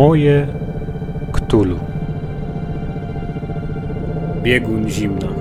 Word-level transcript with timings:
Moje 0.00 0.46
Ktulu. 1.32 1.78
Biegun 4.42 4.88
zimna. 4.90 5.34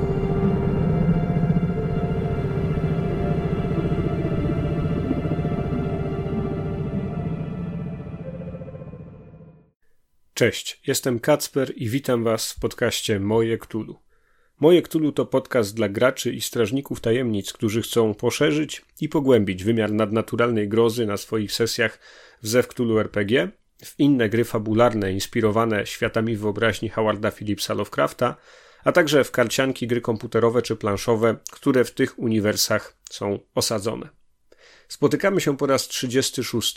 Cześć, 10.34 10.82
jestem 10.88 11.20
Kacper 11.20 11.74
i 11.76 11.90
witam 11.90 12.24
Was 12.24 12.52
w 12.52 12.60
podcaście 12.60 13.20
Moje 13.20 13.58
Ktulu. 13.58 14.00
Moje 14.60 14.82
Ktulu 14.82 15.12
to 15.12 15.26
podcast 15.26 15.76
dla 15.76 15.90
graczy 15.90 16.34
i 16.34 16.42
strażników 16.42 17.02
tajemnic, 17.02 17.54
którzy 17.54 17.82
chcą 17.82 18.14
poszerzyć 18.14 18.86
i 19.02 19.10
pogłębić 19.10 19.64
wymiar 19.64 19.92
nadnaturalnej 19.92 20.70
grozy 20.70 21.06
na 21.06 21.18
swoich 21.18 21.52
sesjach 21.52 22.00
w 22.42 22.48
Zew 22.48 22.68
Ktulu 22.68 23.00
RPG 23.00 23.60
w 23.86 24.00
inne 24.00 24.30
gry 24.30 24.44
fabularne 24.44 25.12
inspirowane 25.12 25.86
światami 25.86 26.36
wyobraźni 26.36 26.90
Howarda 26.90 27.32
Phillipsa 27.32 27.74
Lovecrafta, 27.74 28.36
a 28.84 28.92
także 28.92 29.24
w 29.24 29.32
karcianki, 29.32 29.88
gry 29.88 30.02
komputerowe 30.02 30.62
czy 30.62 30.76
planszowe, 30.76 31.36
które 31.52 31.84
w 31.84 31.92
tych 31.92 32.20
uniwersach 32.20 32.98
są 33.10 33.40
osadzone. 33.56 34.10
Spotykamy 34.88 35.42
się 35.42 35.58
po 35.58 35.66
raz 35.66 35.88
36. 35.88 36.76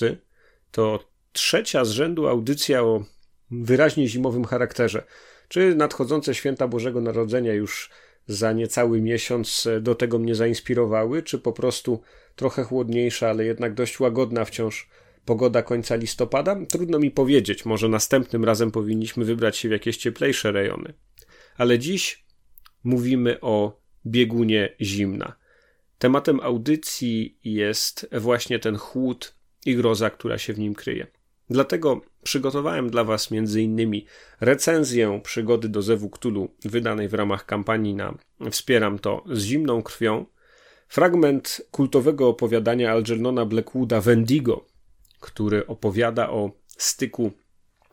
To 0.70 1.04
trzecia 1.32 1.84
z 1.84 1.90
rzędu 1.90 2.28
audycja 2.28 2.82
o 2.82 3.04
wyraźnie 3.50 4.08
zimowym 4.08 4.44
charakterze. 4.44 5.04
Czy 5.48 5.74
nadchodzące 5.74 6.34
święta 6.34 6.68
Bożego 6.68 7.00
Narodzenia 7.00 7.52
już 7.52 7.90
za 8.26 8.52
niecały 8.52 9.00
miesiąc 9.00 9.68
do 9.80 9.94
tego 9.94 10.18
mnie 10.18 10.34
zainspirowały, 10.34 11.22
czy 11.22 11.38
po 11.38 11.52
prostu 11.52 12.02
trochę 12.36 12.64
chłodniejsza, 12.64 13.30
ale 13.30 13.44
jednak 13.44 13.74
dość 13.74 14.00
łagodna 14.00 14.44
wciąż 14.44 14.88
pogoda 15.24 15.62
końca 15.62 15.96
listopada? 15.96 16.56
Trudno 16.68 16.98
mi 16.98 17.10
powiedzieć, 17.10 17.64
może 17.64 17.88
następnym 17.88 18.44
razem 18.44 18.70
powinniśmy 18.70 19.24
wybrać 19.24 19.56
się 19.56 19.68
w 19.68 19.72
jakieś 19.72 19.96
cieplejsze 19.96 20.52
rejony. 20.52 20.94
Ale 21.56 21.78
dziś 21.78 22.24
mówimy 22.84 23.40
o 23.40 23.80
biegunie 24.06 24.74
zimna. 24.80 25.36
Tematem 25.98 26.40
audycji 26.40 27.38
jest 27.44 28.08
właśnie 28.12 28.58
ten 28.58 28.76
chłód 28.76 29.34
i 29.66 29.76
groza, 29.76 30.10
która 30.10 30.38
się 30.38 30.52
w 30.52 30.58
nim 30.58 30.74
kryje. 30.74 31.06
Dlatego 31.50 32.00
przygotowałem 32.22 32.90
dla 32.90 33.04
Was 33.04 33.32
m.in. 33.32 33.92
recenzję 34.40 35.20
przygody 35.24 35.68
do 35.68 35.82
Zewu 35.82 36.10
Ktulu 36.10 36.48
wydanej 36.64 37.08
w 37.08 37.14
ramach 37.14 37.46
kampanii 37.46 37.94
na 37.94 38.14
Wspieram 38.50 38.98
to 38.98 39.24
z 39.32 39.42
zimną 39.42 39.82
krwią, 39.82 40.26
fragment 40.88 41.62
kultowego 41.70 42.28
opowiadania 42.28 42.92
Algernona 42.92 43.46
Blackwooda 43.46 44.00
Wendigo, 44.00 44.66
który 45.22 45.66
opowiada 45.66 46.30
o 46.30 46.50
styku 46.68 47.32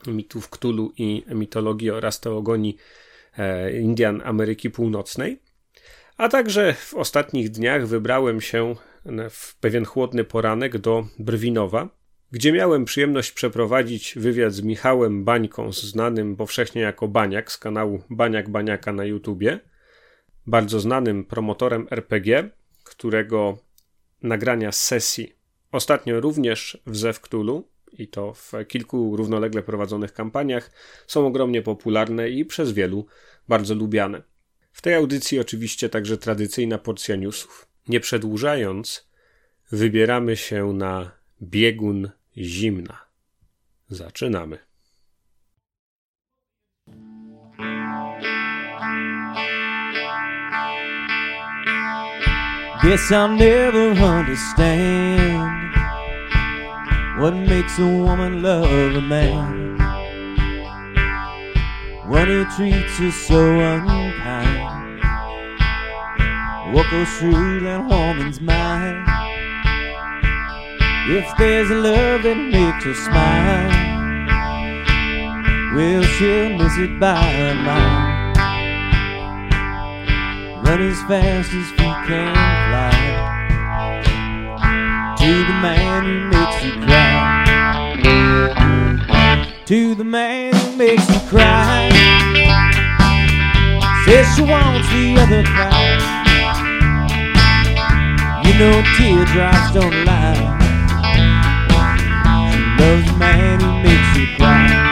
mitów 0.07 0.49
Ktulu 0.49 0.93
i 0.97 1.25
mitologii 1.27 1.91
oraz 1.91 2.19
teogonii 2.19 2.77
e, 3.37 3.79
Indian 3.79 4.21
Ameryki 4.25 4.69
Północnej. 4.69 5.41
A 6.17 6.29
także 6.29 6.73
w 6.73 6.93
ostatnich 6.93 7.49
dniach 7.49 7.87
wybrałem 7.87 8.41
się 8.41 8.75
w 9.29 9.59
pewien 9.59 9.85
chłodny 9.85 10.23
poranek 10.23 10.77
do 10.77 11.05
Brwinowa, 11.19 11.89
gdzie 12.31 12.51
miałem 12.51 12.85
przyjemność 12.85 13.31
przeprowadzić 13.31 14.13
wywiad 14.17 14.53
z 14.53 14.61
Michałem 14.61 15.23
Bańką, 15.23 15.71
znanym 15.71 16.35
powszechnie 16.35 16.81
jako 16.81 17.07
Baniak 17.07 17.51
z 17.51 17.57
kanału 17.57 18.03
Baniak 18.09 18.49
Baniaka 18.49 18.93
na 18.93 19.05
YouTubie, 19.05 19.59
bardzo 20.47 20.79
znanym 20.79 21.25
promotorem 21.25 21.87
RPG, 21.91 22.49
którego 22.83 23.57
nagrania 24.23 24.71
z 24.71 24.83
sesji 24.83 25.38
ostatnio 25.71 26.21
również 26.21 26.77
w 26.85 26.97
Zew 26.97 27.19
Cthulhu 27.19 27.67
i 27.93 28.07
to 28.07 28.33
w 28.33 28.51
kilku 28.67 29.17
równolegle 29.17 29.63
prowadzonych 29.63 30.13
kampaniach 30.13 30.71
są 31.07 31.27
ogromnie 31.27 31.61
popularne 31.61 32.29
i 32.29 32.45
przez 32.45 32.71
wielu 32.71 33.05
bardzo 33.47 33.75
lubiane. 33.75 34.21
W 34.71 34.81
tej 34.81 34.93
audycji 34.93 35.39
oczywiście 35.39 35.89
także 35.89 36.17
tradycyjna 36.17 36.77
porcja 36.77 37.15
newsów. 37.15 37.67
Nie 37.87 37.99
przedłużając, 37.99 39.09
wybieramy 39.71 40.37
się 40.37 40.73
na 40.73 41.11
biegun 41.41 42.09
zimna. 42.37 42.97
Zaczynamy. 43.89 44.57
Guess 52.81 53.11
I'll 53.11 53.27
never 53.27 53.91
understand 53.91 55.28
what 57.19 57.33
makes 57.33 57.77
a 57.77 57.85
woman 57.85 58.41
love 58.41 58.95
a 58.95 59.01
man 59.01 59.77
when 62.07 62.27
he 62.27 62.45
treats 62.55 62.97
her 62.97 63.11
so 63.11 63.59
unkind. 63.59 65.03
What 66.73 66.89
goes 66.89 67.09
through 67.17 67.59
that 67.59 67.85
woman's 67.89 68.39
mind? 68.39 69.05
If 71.11 71.27
there's 71.37 71.69
a 71.69 71.75
love 71.75 72.23
that 72.23 72.37
makes 72.37 72.85
her 72.85 72.93
smile, 72.93 73.69
well, 75.75 76.03
she'll 76.03 76.57
miss 76.57 76.77
it 76.77 76.99
by 77.01 77.21
a 77.21 77.53
mile. 77.53 78.33
Run 80.63 80.81
as 80.83 81.01
fast 81.09 81.51
as 81.51 81.69
feet 81.71 81.97
can 82.07 82.33
fly 82.69 83.39
to 85.19 85.25
the 85.25 85.57
man 85.61 86.05
who 86.05 86.29
makes 86.29 86.63
you 86.63 86.71
cry. 86.85 87.08
To 89.65 89.93
the 89.95 90.03
man 90.03 90.53
who 90.53 90.75
makes 90.77 91.07
you 91.07 91.19
cry. 91.29 91.89
Says 94.05 94.35
she 94.35 94.41
wants 94.41 94.89
the 94.89 95.15
other 95.19 95.43
kind. 95.43 96.01
You 98.47 98.53
know 98.57 98.81
teardrops 98.97 99.73
don't 99.73 100.05
lie. 100.05 100.57
She 102.51 102.83
Loves 102.83 103.09
a 103.09 103.17
man 103.17 103.59
who 103.59 103.83
makes 103.83 104.17
you 104.17 104.25
cry. 104.37 104.88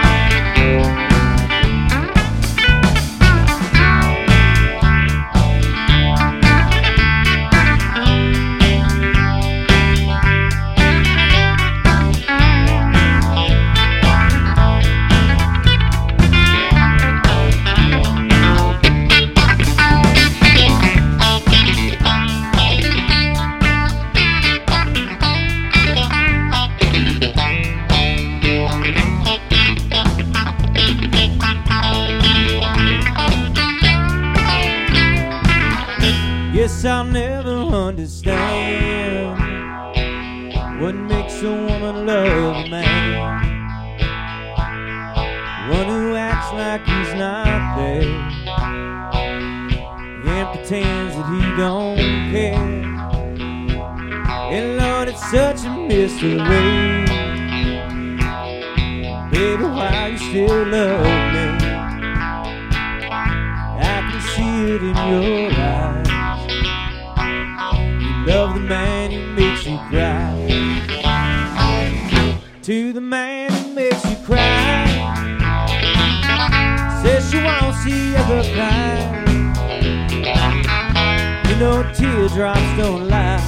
Understand 37.88 39.40
what 40.82 40.94
makes 40.94 41.42
a 41.42 41.50
woman 41.50 42.06
love 42.06 42.66
a 42.66 42.70
man. 42.70 43.40
One 45.70 45.86
who 45.86 46.16
acts 46.16 46.52
like 46.52 46.82
he's 46.86 47.14
not 47.14 47.78
there 47.78 48.04
and 50.28 50.48
pretends 50.52 51.16
that 51.16 51.28
he 51.32 51.42
don't 51.56 51.98
care. 52.34 52.68
And 54.52 54.78
Lord, 54.78 55.08
it's 55.08 55.32
such 55.32 55.64
a 55.66 55.70
mystery. 55.88 56.38
Baby, 59.32 59.64
why 59.64 60.10
you 60.12 60.18
still 60.18 60.66
love 60.66 61.06
me? 61.34 61.46
I 63.80 64.12
can 64.12 64.22
see 64.36 64.58
it 64.74 64.84
in 64.84 64.96
your 65.10 65.57
To 72.68 72.92
the 72.92 73.00
man 73.00 73.50
who 73.50 73.74
makes 73.76 74.04
you 74.04 74.18
cry. 74.26 74.86
Says 77.02 77.32
she 77.32 77.38
won't 77.38 77.74
see 77.78 78.14
other 78.18 78.44
kind. 78.44 79.56
You 81.48 81.56
know 81.56 81.90
teardrops 81.94 82.60
don't 82.76 83.08
lie. 83.08 83.40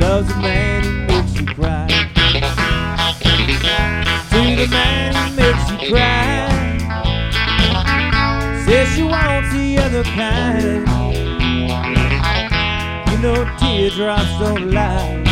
Loves 0.00 0.26
the 0.26 0.40
man 0.40 0.82
who 0.82 1.06
makes 1.06 1.34
you 1.38 1.46
cry. 1.54 1.86
To 4.32 4.56
the 4.56 4.66
man 4.68 5.14
who 5.14 5.36
makes 5.36 5.70
you 5.70 5.78
cry. 5.88 6.48
Says 8.66 8.88
she 8.96 9.04
wants 9.04 9.52
the 9.52 9.78
other 9.78 10.02
kind. 10.02 10.88
You 13.12 13.18
know 13.18 13.56
teardrops 13.60 14.38
don't 14.40 14.72
lie. 14.72 15.31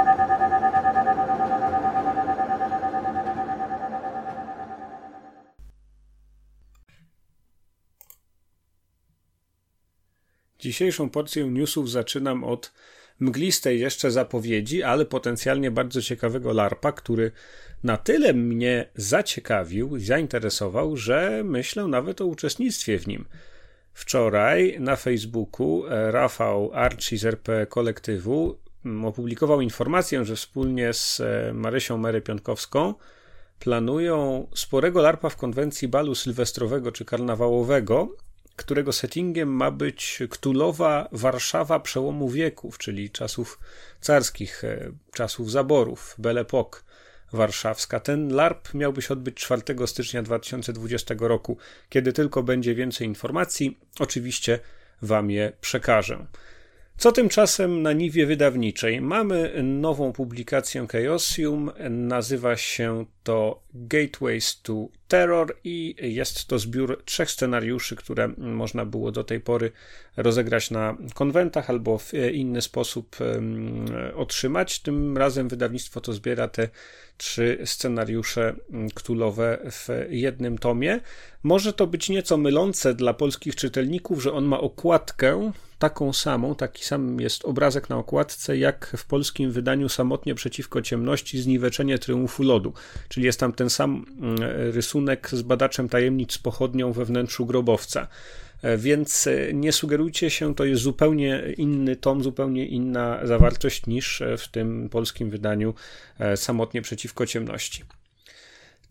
Dzisiejszą 10.71 11.09
porcję 11.09 11.45
newsów 11.45 11.91
zaczynam 11.91 12.43
od 12.43 12.71
mglistej 13.19 13.79
jeszcze 13.79 14.11
zapowiedzi, 14.11 14.83
ale 14.83 15.05
potencjalnie 15.05 15.71
bardzo 15.71 16.01
ciekawego 16.01 16.53
LARPa, 16.53 16.91
który 16.91 17.31
na 17.83 17.97
tyle 17.97 18.33
mnie 18.33 18.85
zaciekawił, 18.95 19.99
zainteresował, 19.99 20.97
że 20.97 21.41
myślę 21.45 21.87
nawet 21.87 22.21
o 22.21 22.25
uczestnictwie 22.25 22.99
w 22.99 23.07
nim. 23.07 23.25
Wczoraj 23.93 24.77
na 24.79 24.95
Facebooku 24.95 25.85
e, 25.85 26.11
Rafał 26.11 26.71
Archie 26.73 27.17
z 27.17 27.25
RP 27.25 27.65
Kolektywu 27.65 28.57
mm, 28.85 29.05
opublikował 29.05 29.61
informację, 29.61 30.25
że 30.25 30.35
wspólnie 30.35 30.93
z 30.93 31.19
e, 31.19 31.53
Marysią 31.53 31.97
Mary 31.97 32.21
Piątkowską 32.21 32.93
planują 33.59 34.47
sporego 34.55 35.01
larpa 35.01 35.29
w 35.29 35.37
konwencji 35.37 35.87
balu 35.87 36.15
sylwestrowego 36.15 36.91
czy 36.91 37.05
karnawałowego, 37.05 38.15
którego 38.55 38.93
settingiem 38.93 39.49
ma 39.49 39.71
być 39.71 40.19
Ktulowa 40.29 41.09
Warszawa 41.11 41.79
przełomu 41.79 42.29
wieków, 42.29 42.77
czyli 42.77 43.09
czasów 43.09 43.59
carskich, 44.01 44.63
e, 44.63 44.91
czasów 45.13 45.51
zaborów, 45.51 46.15
Belle 46.17 46.43
Époque 46.43 46.81
warszawska. 47.33 47.99
Ten 47.99 48.33
LARP 48.33 48.73
miałby 48.73 49.01
się 49.01 49.13
odbyć 49.13 49.35
4 49.35 49.87
stycznia 49.87 50.23
2020 50.23 51.15
roku. 51.19 51.57
Kiedy 51.89 52.13
tylko 52.13 52.43
będzie 52.43 52.75
więcej 52.75 53.07
informacji, 53.07 53.77
oczywiście 53.99 54.59
Wam 55.01 55.31
je 55.31 55.51
przekażę. 55.61 56.25
Co 56.97 57.11
tymczasem 57.11 57.81
na 57.81 57.93
niwie 57.93 58.25
wydawniczej? 58.25 59.01
Mamy 59.01 59.63
nową 59.63 60.13
publikację 60.13 60.87
Chaosium, 60.91 61.71
nazywa 61.89 62.57
się 62.57 63.05
to 63.23 63.63
Gateways 63.73 64.61
to 64.61 64.87
Terror 65.11 65.55
i 65.63 65.95
jest 66.01 66.45
to 66.47 66.59
zbiór 66.59 67.01
trzech 67.05 67.31
scenariuszy, 67.31 67.95
które 67.95 68.27
można 68.37 68.85
było 68.85 69.11
do 69.11 69.23
tej 69.23 69.39
pory 69.39 69.71
rozegrać 70.17 70.71
na 70.71 70.97
konwentach 71.13 71.69
albo 71.69 71.97
w 71.97 72.13
inny 72.33 72.61
sposób 72.61 73.15
otrzymać. 74.15 74.79
Tym 74.79 75.17
razem 75.17 75.49
wydawnictwo 75.49 76.01
to 76.01 76.13
zbiera 76.13 76.47
te 76.47 76.69
trzy 77.17 77.57
scenariusze 77.65 78.55
ktulowe 78.93 79.57
w 79.71 79.87
jednym 80.09 80.57
tomie. 80.57 80.99
Może 81.43 81.73
to 81.73 81.87
być 81.87 82.09
nieco 82.09 82.37
mylące 82.37 82.93
dla 82.93 83.13
polskich 83.13 83.55
czytelników, 83.55 84.23
że 84.23 84.33
on 84.33 84.45
ma 84.45 84.59
okładkę 84.59 85.51
taką 85.79 86.13
samą, 86.13 86.55
taki 86.55 86.85
sam 86.85 87.19
jest 87.19 87.45
obrazek 87.45 87.89
na 87.89 87.97
okładce, 87.97 88.57
jak 88.57 88.93
w 88.97 89.05
polskim 89.05 89.51
wydaniu 89.51 89.89
Samotnie 89.89 90.35
przeciwko 90.35 90.81
ciemności 90.81 91.41
Zniweczenie 91.41 91.99
triumfu 91.99 92.43
lodu. 92.43 92.73
Czyli 93.09 93.25
jest 93.25 93.39
tam 93.39 93.53
ten 93.53 93.69
sam 93.69 94.05
mm, 94.19 94.71
z 95.31 95.41
badaczem 95.41 95.89
tajemnic 95.89 96.37
pochodnią 96.37 96.91
we 96.91 97.05
wnętrzu 97.05 97.45
grobowca. 97.45 98.07
E, 98.61 98.77
więc 98.77 99.27
e, 99.27 99.53
nie 99.53 99.71
sugerujcie 99.71 100.29
się, 100.29 100.55
to 100.55 100.65
jest 100.65 100.81
zupełnie 100.81 101.43
inny 101.57 101.95
tom, 101.95 102.23
zupełnie 102.23 102.65
inna 102.65 103.19
zawartość 103.23 103.87
niż 103.87 104.23
w 104.37 104.47
tym 104.47 104.89
polskim 104.89 105.29
wydaniu 105.29 105.73
e, 106.19 106.37
Samotnie 106.37 106.81
przeciwko 106.81 107.25
ciemności. 107.25 107.83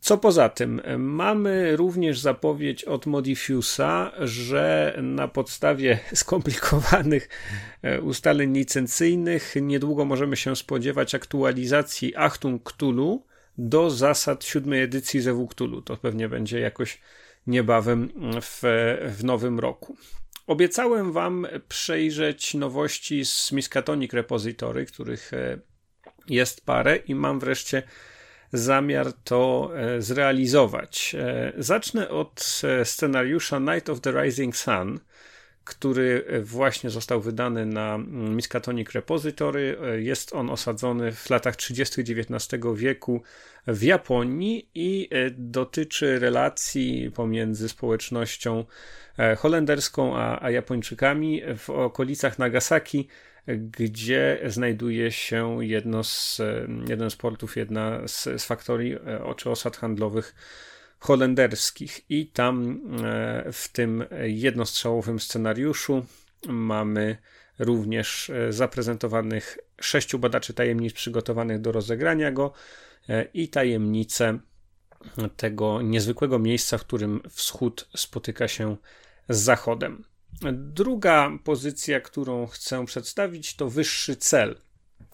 Co 0.00 0.18
poza 0.18 0.48
tym, 0.48 0.80
mamy 0.98 1.76
również 1.76 2.18
zapowiedź 2.18 2.84
od 2.84 3.06
Modifusa, 3.06 4.12
że 4.20 4.94
na 5.02 5.28
podstawie 5.28 5.98
skomplikowanych 6.14 7.28
ustaleń 8.02 8.54
licencyjnych 8.54 9.54
niedługo 9.60 10.04
możemy 10.04 10.36
się 10.36 10.56
spodziewać 10.56 11.14
aktualizacji 11.14 12.16
Achtung 12.16 12.62
Cthulhu 12.62 13.22
do 13.58 13.90
zasad 13.90 14.44
siódmej 14.44 14.82
edycji 14.82 15.20
Zewu 15.20 15.48
Cthulhu. 15.48 15.82
To 15.82 15.96
pewnie 15.96 16.28
będzie 16.28 16.60
jakoś 16.60 17.00
niebawem 17.46 18.12
w, 18.42 18.60
w 19.18 19.24
nowym 19.24 19.58
roku. 19.58 19.96
Obiecałem 20.46 21.12
Wam 21.12 21.46
przejrzeć 21.68 22.54
nowości 22.54 23.24
z 23.24 23.52
Miskatonic 23.52 24.12
Repository, 24.12 24.86
których 24.86 25.32
e, 25.32 25.58
jest 26.28 26.66
parę 26.66 26.96
i 26.96 27.14
mam 27.14 27.40
wreszcie 27.40 27.82
zamiar 28.52 29.12
to 29.12 29.70
e, 29.74 30.02
zrealizować. 30.02 31.14
E, 31.18 31.52
zacznę 31.58 32.08
od 32.08 32.62
scenariusza 32.84 33.58
Night 33.58 33.90
of 33.90 34.00
the 34.00 34.22
Rising 34.22 34.56
Sun, 34.56 35.00
który 35.70 36.24
właśnie 36.42 36.90
został 36.90 37.20
wydany 37.20 37.66
na 37.66 37.98
Miskatonic 38.08 38.90
Repository. 38.90 39.78
Jest 39.98 40.34
on 40.34 40.50
osadzony 40.50 41.12
w 41.12 41.30
latach 41.30 41.56
30. 41.56 42.00
XIX 42.00 42.62
wieku 42.74 43.22
w 43.66 43.82
Japonii 43.82 44.68
i 44.74 45.08
e, 45.10 45.30
dotyczy 45.30 46.18
relacji 46.18 47.10
pomiędzy 47.14 47.68
społecznością 47.68 48.64
e, 49.18 49.36
holenderską 49.36 50.16
a, 50.16 50.44
a 50.44 50.50
Japończykami 50.50 51.42
w 51.56 51.70
okolicach 51.70 52.38
Nagasaki, 52.38 53.08
gdzie 53.46 54.40
znajduje 54.46 55.12
się 55.12 55.64
jedno 55.64 56.04
z, 56.04 56.40
e, 56.40 56.66
jeden 56.88 57.10
z 57.10 57.16
portów, 57.16 57.56
jedna 57.56 58.08
z, 58.08 58.22
z 58.22 58.44
faktorii 58.44 58.96
czy 59.36 59.50
osad 59.50 59.76
handlowych 59.76 60.34
holenderskich. 61.00 62.10
I 62.10 62.26
tam 62.26 62.80
w 63.52 63.68
tym 63.72 64.04
jednostrzałowym 64.22 65.20
scenariuszu 65.20 66.06
mamy 66.48 67.16
również 67.58 68.30
zaprezentowanych 68.50 69.58
sześciu 69.80 70.18
badaczy 70.18 70.54
tajemnic 70.54 70.92
przygotowanych 70.92 71.60
do 71.60 71.72
rozegrania 71.72 72.32
go 72.32 72.52
E, 73.08 73.24
i 73.34 73.48
tajemnice 73.48 74.38
tego 75.36 75.82
niezwykłego 75.82 76.38
miejsca, 76.38 76.78
w 76.78 76.84
którym 76.84 77.20
wschód 77.30 77.88
spotyka 77.96 78.48
się 78.48 78.76
z 79.28 79.38
zachodem. 79.38 80.04
Druga 80.52 81.30
pozycja, 81.44 82.00
którą 82.00 82.46
chcę 82.46 82.86
przedstawić, 82.86 83.56
to 83.56 83.70
wyższy 83.70 84.16
cel, 84.16 84.58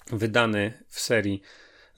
wydany 0.07 0.85
w 0.89 1.01
serii 1.01 1.43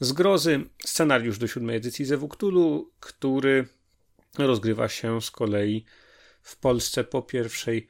Zgrozy, 0.00 0.60
scenariusz 0.84 1.38
do 1.38 1.46
siódmej 1.46 1.76
edycji 1.76 2.04
Zewuktulu, 2.04 2.90
który 3.00 3.68
rozgrywa 4.46 4.88
się 4.88 5.22
z 5.22 5.30
kolei 5.30 5.84
w 6.42 6.56
Polsce 6.56 7.04
po 7.04 7.22
pierwszej 7.22 7.86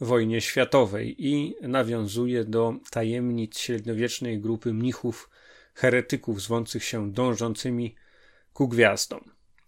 wojnie 0.00 0.40
światowej 0.40 1.26
i 1.26 1.54
nawiązuje 1.60 2.44
do 2.44 2.74
tajemnic 2.90 3.58
średniowiecznej 3.58 4.40
grupy 4.40 4.72
mnichów 4.72 5.30
heretyków 5.74 6.42
zwących 6.42 6.84
się 6.84 7.12
dążącymi 7.12 7.94
ku 8.52 8.68
gwiazdom. 8.68 9.20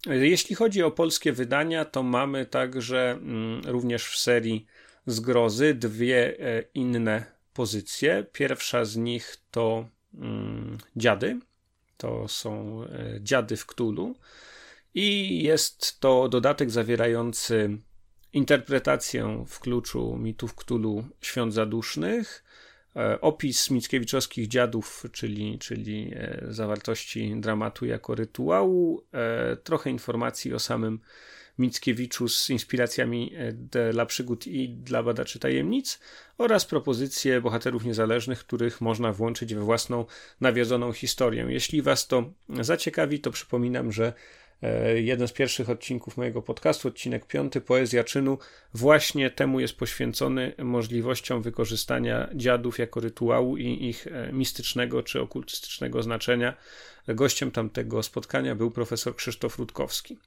Jeśli 0.06 0.56
chodzi 0.56 0.82
o 0.82 0.90
polskie 0.90 1.32
wydania, 1.32 1.84
to 1.84 2.02
mamy 2.02 2.46
także 2.46 3.10
mm, 3.10 3.60
również 3.66 4.04
w 4.04 4.18
serii 4.18 4.66
Zgrozy 5.06 5.74
dwie 5.74 6.40
e, 6.40 6.62
inne 6.74 7.24
pozycje. 7.52 8.26
Pierwsza 8.32 8.84
z 8.84 8.96
nich 8.96 9.36
to 9.50 9.88
mm, 10.14 10.78
Dziady. 10.96 11.40
To 11.96 12.28
są 12.28 12.82
e, 12.84 13.20
Dziady 13.20 13.56
w 13.56 13.66
Ktulu. 13.66 14.14
I 14.98 15.42
jest 15.42 16.00
to 16.00 16.28
dodatek 16.28 16.70
zawierający 16.70 17.78
interpretację 18.32 19.44
w 19.48 19.60
kluczu 19.60 20.16
mitów 20.16 20.54
Ktulu 20.54 21.04
świąt 21.20 21.54
zadusznych 21.54 22.44
E, 22.96 23.20
opis 23.20 23.70
Mickiewiczowskich 23.70 24.48
dziadów, 24.48 25.04
czyli, 25.12 25.58
czyli 25.58 26.12
e, 26.16 26.46
zawartości 26.48 27.34
dramatu 27.36 27.86
jako 27.86 28.14
rytuału, 28.14 29.04
e, 29.12 29.56
trochę 29.56 29.90
informacji 29.90 30.54
o 30.54 30.58
samym 30.58 31.00
Mickiewiczu 31.58 32.28
z 32.28 32.50
inspiracjami 32.50 33.32
dla 33.52 34.06
przygód 34.06 34.46
i 34.46 34.68
dla 34.68 35.02
badaczy 35.02 35.38
tajemnic 35.38 36.00
oraz 36.38 36.64
propozycje 36.64 37.40
bohaterów 37.40 37.84
niezależnych, 37.84 38.38
których 38.38 38.80
można 38.80 39.12
włączyć 39.12 39.54
we 39.54 39.60
własną 39.60 40.04
nawiedzoną 40.40 40.92
historię. 40.92 41.46
Jeśli 41.48 41.82
Was 41.82 42.06
to 42.06 42.32
zaciekawi, 42.60 43.20
to 43.20 43.30
przypominam, 43.30 43.92
że 43.92 44.12
jeden 44.94 45.28
z 45.28 45.32
pierwszych 45.32 45.70
odcinków 45.70 46.16
mojego 46.16 46.42
podcastu, 46.42 46.88
odcinek 46.88 47.26
piąty, 47.26 47.60
Poezja 47.60 48.04
czynu, 48.04 48.38
właśnie 48.74 49.30
temu 49.30 49.60
jest 49.60 49.76
poświęcony 49.76 50.52
możliwościom 50.58 51.42
wykorzystania 51.42 52.28
dziadów 52.34 52.78
jako 52.78 53.00
rytuału 53.00 53.56
i 53.56 53.88
ich 53.88 54.06
e, 54.06 54.32
mistycznego 54.32 55.02
czy 55.02 55.20
okultystycznego 55.20 56.02
znaczenia. 56.02 56.56
Gościem 57.08 57.50
tamtego 57.50 58.02
spotkania 58.02 58.54
był 58.54 58.70
profesor 58.70 59.16
Krzysztof 59.16 59.58
Rutkowski. 59.58 60.18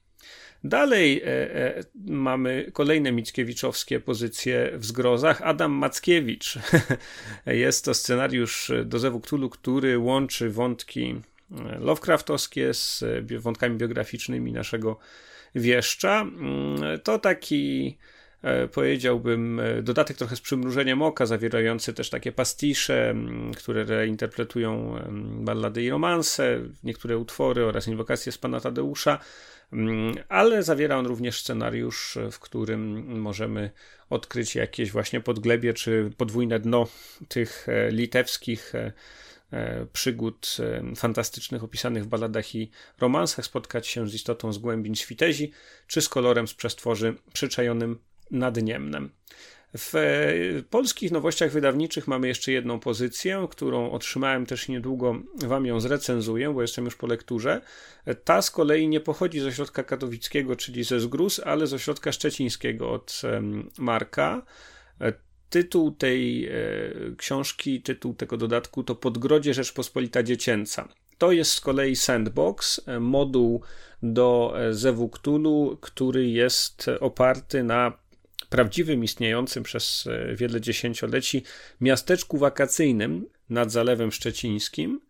Dalej 0.64 1.22
e, 1.22 1.26
e, 1.26 1.84
mamy 2.06 2.70
kolejne 2.72 3.12
Mickiewiczowskie 3.12 4.00
pozycje 4.00 4.72
w 4.74 4.86
zgrozach. 4.86 5.42
Adam 5.42 5.72
Mackiewicz. 5.72 6.58
Jest 7.46 7.84
to 7.84 7.94
scenariusz 7.94 8.72
do 8.84 8.98
Zewu 8.98 9.20
Cthulhu, 9.20 9.50
który 9.50 9.98
łączy 9.98 10.50
wątki 10.50 11.10
e, 11.10 11.20
Lovecraftowskie 11.78 12.74
z 12.74 13.04
wątkami 13.38 13.76
biograficznymi 13.76 14.52
naszego 14.52 14.98
wieszcza. 15.54 16.20
Mm, 16.20 17.00
to 17.04 17.18
taki 17.18 17.98
e, 18.42 18.68
powiedziałbym, 18.68 19.60
e, 19.60 19.82
dodatek 19.82 20.16
trochę 20.16 20.36
z 20.36 20.40
przymrużeniem 20.40 21.02
oka, 21.02 21.26
zawierający 21.26 21.94
też 21.94 22.10
takie 22.10 22.32
pastisze, 22.32 23.10
mm, 23.10 23.54
które 23.54 23.84
reinterpretują 23.84 24.98
ballady 25.40 25.82
i 25.82 25.90
romanse, 25.90 26.60
niektóre 26.84 27.18
utwory 27.18 27.64
oraz 27.64 27.88
inwokacje 27.88 28.32
z 28.32 28.38
pana 28.38 28.60
Tadeusza. 28.60 29.18
Mm, 29.72 30.14
ale 30.28 30.62
zawiera 30.62 30.96
on 30.96 31.06
również 31.06 31.40
scenariusz, 31.40 32.18
w 32.32 32.38
którym 32.38 33.04
możemy 33.20 33.70
odkryć 34.10 34.54
jakieś 34.54 34.90
właśnie 34.90 35.20
podglebie 35.20 35.74
czy 35.74 36.10
podwójne 36.16 36.60
dno 36.60 36.86
tych 37.28 37.68
e, 37.68 37.90
litewskich 37.90 38.74
e, 38.74 38.78
e, 38.78 38.92
przygód 39.92 40.56
fantastycznych 40.96 41.64
opisanych 41.64 42.04
w 42.04 42.06
baladach 42.06 42.54
i 42.54 42.70
romansach, 43.00 43.44
spotkać 43.44 43.86
się 43.86 44.08
z 44.08 44.14
istotą 44.14 44.52
z 44.52 44.58
głębin 44.58 44.94
świtezi, 44.94 45.52
czy 45.86 46.00
z 46.00 46.08
kolorem 46.08 46.48
z 46.48 46.54
przestworzy 46.54 47.16
przyczajonym 47.32 47.98
nad 48.30 48.62
Niemnem. 48.62 49.10
W 49.78 49.94
e, 49.94 50.62
polskich 50.62 51.10
nowościach 51.10 51.52
wydawniczych 51.52 52.08
mamy 52.08 52.28
jeszcze 52.28 52.52
jedną 52.52 52.80
pozycję, 52.80 53.46
którą 53.50 53.90
otrzymałem 53.90 54.46
też 54.46 54.68
niedługo, 54.68 55.22
wam 55.36 55.66
ją 55.66 55.80
zrecenzuję, 55.80 56.54
bo 56.54 56.62
jestem 56.62 56.84
już 56.84 56.96
po 56.96 57.06
lekturze. 57.06 57.60
Ta 58.24 58.42
z 58.42 58.50
kolei 58.50 58.88
nie 58.88 59.00
pochodzi 59.00 59.40
z 59.40 59.46
ośrodka 59.46 59.82
katowickiego, 59.82 60.56
czyli 60.56 60.84
ze 60.84 61.00
Zgruz, 61.00 61.40
ale 61.44 61.66
z 61.66 61.74
ośrodka 61.74 62.12
szczecińskiego 62.12 62.90
od 62.90 63.22
Marka. 63.78 64.42
E, 65.50 65.62
tytuł 65.62 65.90
tej 65.90 66.46
e, 66.46 66.52
książki, 67.16 67.82
tytuł 67.82 68.14
tego 68.14 68.36
dodatku 68.36 68.84
to 68.84 68.94
Podgrodzie 68.94 69.54
Rzeczpospolita 69.54 70.22
Dziecięca. 70.22 70.88
To 71.18 71.32
jest 71.32 71.52
z 71.52 71.60
kolei 71.60 71.96
Sandbox, 71.96 72.80
moduł 73.00 73.62
do 74.02 74.54
Zewu 74.70 75.08
Cthulhu, 75.08 75.78
który 75.80 76.28
jest 76.28 76.86
oparty 77.00 77.62
na 77.62 77.92
prawdziwym, 78.50 79.04
istniejącym 79.04 79.62
przez 79.62 80.06
e, 80.06 80.36
wiele 80.36 80.60
dziesięcioleci 80.60 81.42
miasteczku 81.80 82.38
wakacyjnym 82.38 83.26
nad 83.50 83.72
Zalewem 83.72 84.12
Szczecińskim. 84.12 85.00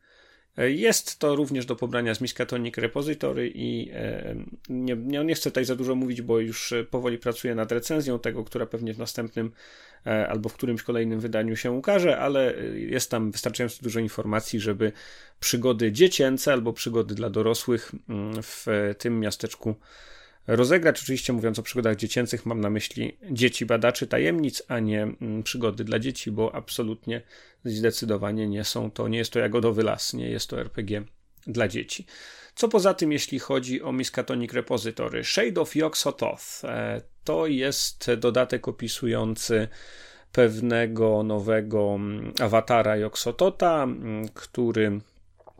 E, 0.56 0.70
jest 0.70 1.18
to 1.18 1.36
również 1.36 1.66
do 1.66 1.76
pobrania 1.76 2.14
z 2.14 2.20
Miskatonic 2.20 2.76
Repository 2.76 3.52
i 3.54 3.90
e, 3.92 4.34
nie, 4.68 4.96
nie, 4.96 5.24
nie 5.24 5.34
chcę 5.34 5.50
tutaj 5.50 5.64
za 5.64 5.76
dużo 5.76 5.94
mówić, 5.94 6.22
bo 6.22 6.38
już 6.38 6.74
powoli 6.90 7.18
pracuję 7.18 7.54
nad 7.54 7.72
recenzją 7.72 8.18
tego, 8.18 8.44
która 8.44 8.66
pewnie 8.66 8.94
w 8.94 8.98
następnym 8.98 9.52
albo 10.28 10.48
w 10.48 10.54
którymś 10.54 10.82
kolejnym 10.82 11.20
wydaniu 11.20 11.56
się 11.56 11.72
ukaże, 11.72 12.18
ale 12.18 12.54
jest 12.74 13.10
tam 13.10 13.30
wystarczająco 13.30 13.82
dużo 13.82 14.00
informacji, 14.00 14.60
żeby 14.60 14.92
przygody 15.40 15.92
dziecięce 15.92 16.52
albo 16.52 16.72
przygody 16.72 17.14
dla 17.14 17.30
dorosłych 17.30 17.92
mm, 18.08 18.42
w 18.42 18.66
tym 18.98 19.20
miasteczku 19.20 19.74
rozegrać. 20.56 21.02
Oczywiście 21.02 21.32
mówiąc 21.32 21.58
o 21.58 21.62
przygodach 21.62 21.96
dziecięcych 21.96 22.46
mam 22.46 22.60
na 22.60 22.70
myśli 22.70 23.18
dzieci 23.30 23.66
badaczy 23.66 24.06
tajemnic, 24.06 24.62
a 24.68 24.78
nie 24.78 25.02
mm, 25.02 25.42
przygody 25.42 25.84
dla 25.84 25.98
dzieci, 25.98 26.30
bo 26.30 26.54
absolutnie 26.54 27.22
zdecydowanie 27.64 28.48
nie 28.48 28.64
są 28.64 28.90
to, 28.90 29.08
nie 29.08 29.18
jest 29.18 29.32
to 29.32 29.38
jagodowy 29.38 29.82
las, 29.82 30.14
nie 30.14 30.30
jest 30.30 30.50
to 30.50 30.60
RPG 30.60 31.02
dla 31.46 31.68
dzieci. 31.68 32.06
Co 32.54 32.68
poza 32.68 32.94
tym, 32.94 33.12
jeśli 33.12 33.38
chodzi 33.38 33.82
o 33.82 33.92
Miskatonic 33.92 34.52
Repository, 34.52 35.24
Shade 35.24 35.60
of 35.60 35.76
Yog-Sothoth 35.76 36.64
e, 36.68 37.02
to 37.24 37.46
jest 37.46 38.10
dodatek 38.14 38.68
opisujący 38.68 39.68
pewnego 40.32 41.22
nowego 41.22 41.94
mm, 41.94 42.32
awatara 42.40 42.96
Yog-Sothotha, 42.96 43.82
mm, 43.82 44.28
który 44.28 45.00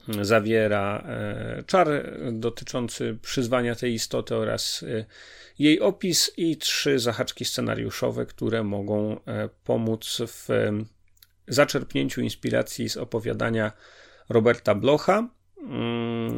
zawiera 0.09 1.04
e, 1.07 1.62
czar 1.66 1.88
dotyczący 2.33 3.19
przyzwania 3.23 3.75
tej 3.75 3.95
istoty 3.95 4.37
oraz 4.37 4.83
e, 4.83 5.04
jej 5.59 5.80
opis 5.80 6.33
i 6.37 6.57
trzy 6.57 6.99
zahaczki 6.99 7.45
scenariuszowe, 7.45 8.26
które 8.26 8.62
mogą 8.62 9.25
e, 9.25 9.49
pomóc 9.64 10.23
w 10.26 10.49
zaczerpnięciu 11.49 12.21
inspiracji 12.21 12.88
z 12.88 12.97
opowiadania 12.97 13.73
Roberta 14.28 14.75
Blocha 14.75 15.28
mm, 15.62 16.35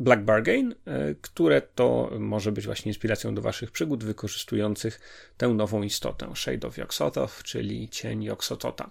Black 0.00 0.22
Bargain, 0.22 0.74
które 1.20 1.62
to 1.62 2.10
może 2.18 2.52
być 2.52 2.66
właśnie 2.66 2.90
inspiracją 2.90 3.34
do 3.34 3.42
waszych 3.42 3.70
przygód 3.70 4.04
wykorzystujących 4.04 5.00
tę 5.36 5.48
nową 5.48 5.82
istotę 5.82 6.32
Shade 6.36 6.68
of 6.68 6.78
Yoxototh, 6.78 7.42
czyli 7.42 7.88
cień 7.88 8.24
Yoxotota. 8.24 8.90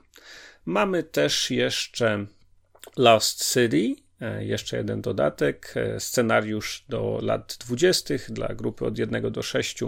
Mamy 0.66 1.04
też 1.04 1.52
jeszcze 1.52 2.26
Lost 2.96 3.54
City, 3.54 3.96
e, 4.22 4.46
jeszcze 4.46 4.78
jeden 4.78 5.02
dodatek, 5.02 5.74
e, 5.76 6.00
scenariusz 6.00 6.86
do 6.90 7.20
lat 7.22 7.58
20. 7.68 8.14
dla 8.30 8.48
grupy 8.48 8.86
od 8.86 8.98
1 8.98 9.32
do 9.32 9.44
6 9.44 9.80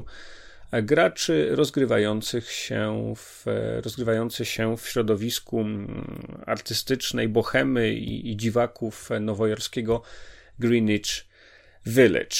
e, 0.72 0.84
graczy 0.84 1.50
rozgrywających 1.51 2.51
się 2.51 3.13
w, 3.18 3.46
rozgrywający 3.84 4.46
się 4.46 4.77
w 4.77 4.88
środowisku 4.88 5.60
mm, 5.60 6.44
artystycznej 6.46 7.27
bohemy 7.27 7.94
i, 7.94 8.32
i 8.32 8.38
dziwaków 8.38 9.10
nowojorskiego 9.20 10.01
Greenwich 10.60 11.25
Village. 11.86 12.38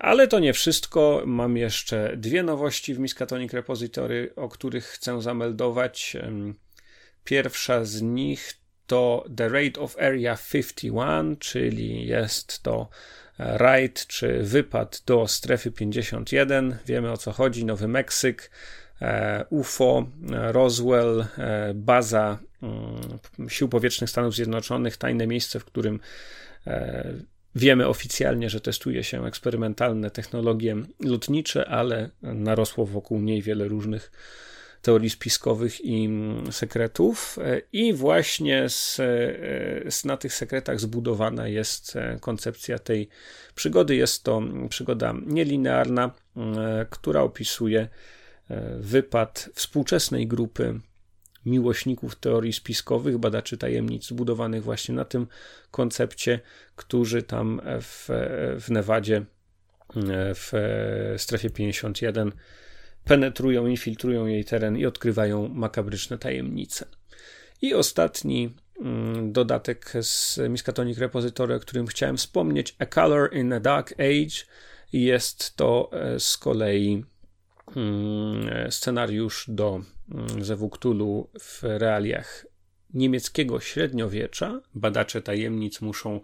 Ale 0.00 0.28
to 0.28 0.38
nie 0.38 0.52
wszystko. 0.52 1.22
Mam 1.26 1.56
jeszcze 1.56 2.16
dwie 2.16 2.42
nowości 2.42 2.94
w 2.94 2.98
Miskatonic 2.98 3.52
Repository, 3.52 4.32
o 4.36 4.48
których 4.48 4.84
chcę 4.84 5.22
zameldować. 5.22 6.16
Pierwsza 7.24 7.84
z 7.84 8.02
nich 8.02 8.61
to 8.92 9.24
The 9.36 9.48
Raid 9.48 9.78
of 9.78 9.96
Area 9.98 10.36
51, 10.52 11.36
czyli 11.36 12.06
jest 12.06 12.62
to 12.62 12.88
e, 13.38 13.58
raid 13.58 14.06
czy 14.06 14.42
wypad 14.42 15.02
do 15.06 15.28
strefy 15.28 15.70
51. 15.70 16.78
Wiemy 16.86 17.12
o 17.12 17.16
co 17.16 17.32
chodzi. 17.32 17.64
Nowy 17.64 17.88
Meksyk, 17.88 18.50
e, 19.02 19.44
UFO, 19.50 20.06
Roswell, 20.30 21.26
e, 21.38 21.74
baza 21.74 22.38
mm, 22.62 23.48
Sił 23.48 23.68
Powietrznych 23.68 24.10
Stanów 24.10 24.34
Zjednoczonych, 24.34 24.96
tajne 24.96 25.26
miejsce, 25.26 25.60
w 25.60 25.64
którym 25.64 26.00
Wiemy 27.54 27.88
oficjalnie, 27.88 28.50
że 28.50 28.60
testuje 28.60 29.04
się 29.04 29.26
eksperymentalne 29.26 30.10
technologie 30.10 30.76
lotnicze, 31.00 31.68
ale 31.68 32.10
narosło 32.22 32.86
wokół 32.86 33.20
niej 33.20 33.42
wiele 33.42 33.68
różnych 33.68 34.12
teorii 34.82 35.10
spiskowych 35.10 35.84
i 35.84 36.04
mm, 36.04 36.52
sekretów. 36.52 37.38
E, 37.38 37.62
I 37.72 37.92
właśnie 37.92 38.68
z, 38.68 39.00
e, 39.00 39.90
z, 39.90 40.04
na 40.04 40.16
tych 40.16 40.34
sekretach 40.34 40.80
zbudowana 40.80 41.48
jest 41.48 41.96
e, 41.96 42.18
koncepcja 42.20 42.78
tej 42.78 43.08
przygody. 43.54 43.96
Jest 43.96 44.24
to 44.24 44.38
mm, 44.38 44.68
przygoda 44.68 45.14
nielinearna, 45.26 46.10
która 46.90 47.20
opisuje 47.20 47.88
wypad 48.78 49.48
współczesnej 49.54 50.26
grupy 50.26 50.80
miłośników 51.46 52.16
teorii 52.16 52.52
spiskowych, 52.52 53.18
badaczy 53.18 53.58
tajemnic 53.58 54.06
zbudowanych 54.06 54.62
właśnie 54.62 54.94
na 54.94 55.04
tym 55.04 55.26
koncepcie, 55.70 56.40
którzy 56.76 57.22
tam 57.22 57.60
w, 57.80 58.08
w 58.60 58.70
Nevadzie, 58.70 59.24
w 60.34 60.52
strefie 61.16 61.50
51 61.50 62.32
penetrują, 63.04 63.66
infiltrują 63.66 64.26
jej 64.26 64.44
teren 64.44 64.76
i 64.76 64.86
odkrywają 64.86 65.48
makabryczne 65.48 66.18
tajemnice. 66.18 66.86
I 67.62 67.74
ostatni 67.74 68.54
mm, 68.80 69.32
dodatek 69.32 69.92
z 70.00 70.38
Miskatonic 70.48 70.98
Repository, 70.98 71.54
o 71.54 71.60
którym 71.60 71.86
chciałem 71.86 72.16
wspomnieć, 72.16 72.76
A 72.78 72.86
Color 72.86 73.34
in 73.34 73.52
a 73.52 73.60
Dark 73.60 73.92
Age. 73.92 74.46
Jest 74.92 75.56
to 75.56 75.90
e, 75.92 76.20
z 76.20 76.36
kolei 76.36 77.04
mm, 77.76 78.70
scenariusz 78.70 79.44
do 79.48 79.80
mm, 80.10 80.44
Zewuktulu 80.44 81.30
w 81.40 81.62
realiach 81.62 82.46
niemieckiego 82.94 83.60
średniowiecza. 83.60 84.60
Badacze 84.74 85.22
tajemnic 85.22 85.80
muszą 85.80 86.20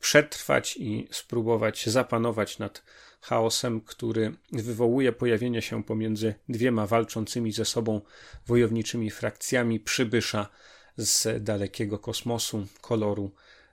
przetrwać 0.00 0.76
i 0.76 1.08
spróbować 1.10 1.86
zapanować 1.86 2.58
nad 2.58 2.82
chaosem, 3.28 3.80
który 3.80 4.32
wywołuje 4.52 5.12
pojawienie 5.12 5.62
się 5.62 5.84
pomiędzy 5.84 6.34
dwiema 6.48 6.86
walczącymi 6.86 7.52
ze 7.52 7.64
sobą 7.64 8.00
wojowniczymi 8.46 9.10
frakcjami 9.10 9.80
przybysza 9.80 10.48
z 10.96 11.44
dalekiego 11.44 11.98
kosmosu, 11.98 12.66
koloru, 12.80 13.30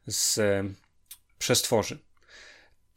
z 0.08 0.40
przestworzy. 1.40 1.98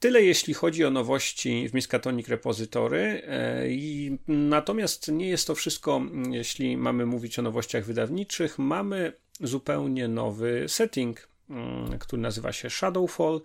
Tyle 0.00 0.22
jeśli 0.22 0.54
chodzi 0.54 0.84
o 0.84 0.90
nowości 0.90 1.68
w 1.68 1.74
Miskatonic 1.74 2.28
Repository. 2.28 3.22
E, 3.26 3.68
I 3.70 4.18
natomiast 4.28 5.08
nie 5.08 5.28
jest 5.28 5.46
to 5.46 5.54
wszystko, 5.54 6.02
jeśli 6.30 6.76
mamy 6.76 7.06
mówić 7.06 7.38
o 7.38 7.42
nowościach 7.42 7.84
wydawniczych. 7.84 8.58
Mamy 8.58 9.12
zupełnie 9.40 10.08
nowy 10.08 10.64
setting, 10.68 11.28
mm, 11.50 11.98
który 11.98 12.22
nazywa 12.22 12.52
się 12.52 12.70
Shadowfall 12.70 13.40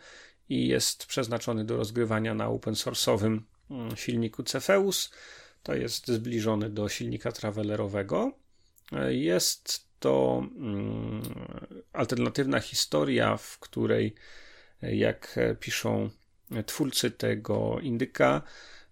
i 0.50 0.68
jest 0.68 1.06
przeznaczony 1.06 1.66
do 1.66 1.78
rozgrywania 1.78 2.34
na 2.34 2.48
open 2.48 2.74
source'owym 2.74 3.40
mm, 3.72 3.96
silniku 3.96 4.44
Cepheus. 4.44 5.12
To 5.64 5.76
jest 5.76 6.08
zbliżony 6.08 6.70
do 6.70 6.90
silnika 6.90 7.32
travelerowego. 7.32 8.32
Jest 9.10 9.88
to 10.00 10.44
mm, 10.56 11.22
alternatywna 11.94 12.60
historia, 12.60 13.38
w 13.38 13.60
której, 13.60 14.16
jak 14.82 15.40
piszą 15.60 16.10
twórcy 16.66 17.12
tego 17.12 17.80
indyka, 17.80 18.42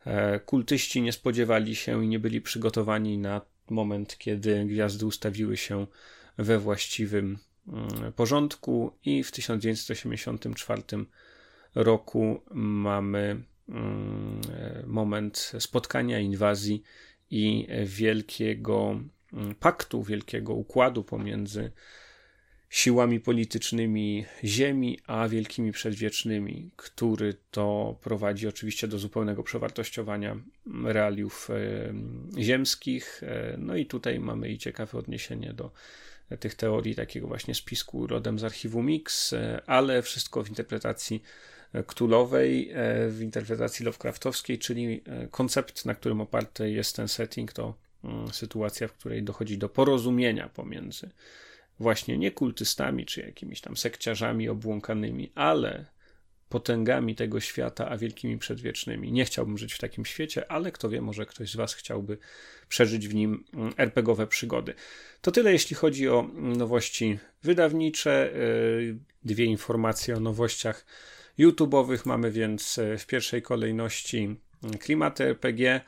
e, 0.06 0.40
kultyści 0.40 1.02
nie 1.02 1.14
spodziewali 1.14 1.76
się 1.76 2.06
i 2.06 2.08
nie 2.08 2.20
byli 2.20 2.42
przygotowani 2.42 3.18
na 3.18 3.42
moment, 3.70 4.18
kiedy 4.18 4.66
gwiazdy 4.66 5.06
ustawiły 5.06 5.58
się 5.58 5.88
we 6.38 6.60
właściwym 6.60 7.38
mm, 7.68 8.14
porządku, 8.14 8.94
i 9.06 9.24
w 9.24 9.32
1984 9.32 10.84
roku 11.76 12.42
mamy 12.54 13.44
mm, 13.70 14.42
moment 14.88 15.52
spotkania, 15.60 16.20
inwazji 16.20 16.84
i 17.30 17.68
wielkiego 17.86 19.02
mm, 19.34 19.56
paktu, 19.56 20.04
wielkiego 20.04 20.54
układu 20.54 21.04
pomiędzy 21.04 21.72
siłami 22.72 23.20
politycznymi 23.20 24.26
Ziemi, 24.44 25.00
a 25.08 25.28
wielkimi 25.28 25.72
przedwiecznymi, 25.72 26.72
który 26.76 27.34
to 27.52 27.98
prowadzi 28.02 28.48
oczywiście 28.48 28.88
do 28.88 29.00
zupełnego 29.00 29.44
przewartościowania 29.44 30.38
realiów 30.84 31.50
e, 31.50 31.94
ziemskich. 32.42 33.24
E, 33.24 33.56
no 33.58 33.76
i 33.76 33.86
tutaj 33.86 34.20
mamy 34.20 34.50
i 34.50 34.58
ciekawe 34.58 34.98
odniesienie 34.98 35.54
do 35.54 35.72
tych 36.40 36.56
teorii 36.56 36.96
takiego 36.96 37.28
właśnie 37.28 37.56
spisku 37.56 38.08
rodem 38.08 38.40
z 38.40 38.44
archiwum 38.44 38.86
Mix, 38.86 39.34
e, 39.34 39.62
ale 39.66 40.02
wszystko 40.02 40.44
w 40.44 40.50
interpretacji 40.50 41.24
ktulowej, 41.88 42.72
w 43.10 43.20
interpretacji 43.22 43.86
Lovecraftowskiej, 43.86 44.60
czyli 44.60 45.04
koncept, 45.32 45.86
na 45.86 45.96
którym 45.96 46.22
oparty 46.22 46.72
jest 46.72 46.96
ten 46.96 47.08
setting, 47.08 47.54
to 47.54 47.74
mm, 48.04 48.34
sytuacja, 48.34 48.88
w 48.88 48.94
której 48.94 49.24
dochodzi 49.24 49.58
do 49.58 49.70
porozumienia 49.70 50.50
pomiędzy 50.50 51.10
właśnie 51.82 52.18
nie 52.18 52.32
kultystami 52.32 53.06
czy 53.06 53.22
jakimiś 53.22 53.62
tam 53.62 53.78
sekciarzami 53.78 54.50
obłąkanymi, 54.50 55.32
ale 55.36 55.86
potęgami 56.50 57.16
tego 57.16 57.40
świata, 57.40 57.90
a 57.90 57.98
wielkimi 57.98 58.38
przedwiecznymi. 58.38 59.12
Nie 59.12 59.26
chciałbym 59.26 59.58
żyć 59.58 59.74
w 59.74 59.80
takim 59.80 60.06
świecie, 60.06 60.52
ale 60.52 60.72
kto 60.72 60.90
wie, 60.90 61.02
może 61.02 61.26
ktoś 61.26 61.52
z 61.52 61.56
Was 61.56 61.74
chciałby 61.74 62.18
przeżyć 62.70 63.08
w 63.08 63.16
nim 63.16 63.44
mm, 63.54 63.74
RPGowe 63.78 64.28
przygody. 64.28 64.74
To 65.22 65.32
tyle, 65.32 65.52
jeśli 65.52 65.76
chodzi 65.76 66.10
o 66.10 66.30
nowości 66.34 67.20
wydawnicze. 67.44 68.32
Yy, 68.34 68.98
dwie 69.24 69.46
informacje 69.46 70.16
o 70.16 70.20
nowościach 70.20 70.86
YouTube'owych 71.40 72.06
mamy 72.06 72.32
więc 72.32 72.78
yy, 72.78 72.98
w 72.98 73.08
pierwszej 73.08 73.42
kolejności 73.42 74.36
mm, 74.64 74.78
klimaty 74.78 75.24
RPG 75.24 75.82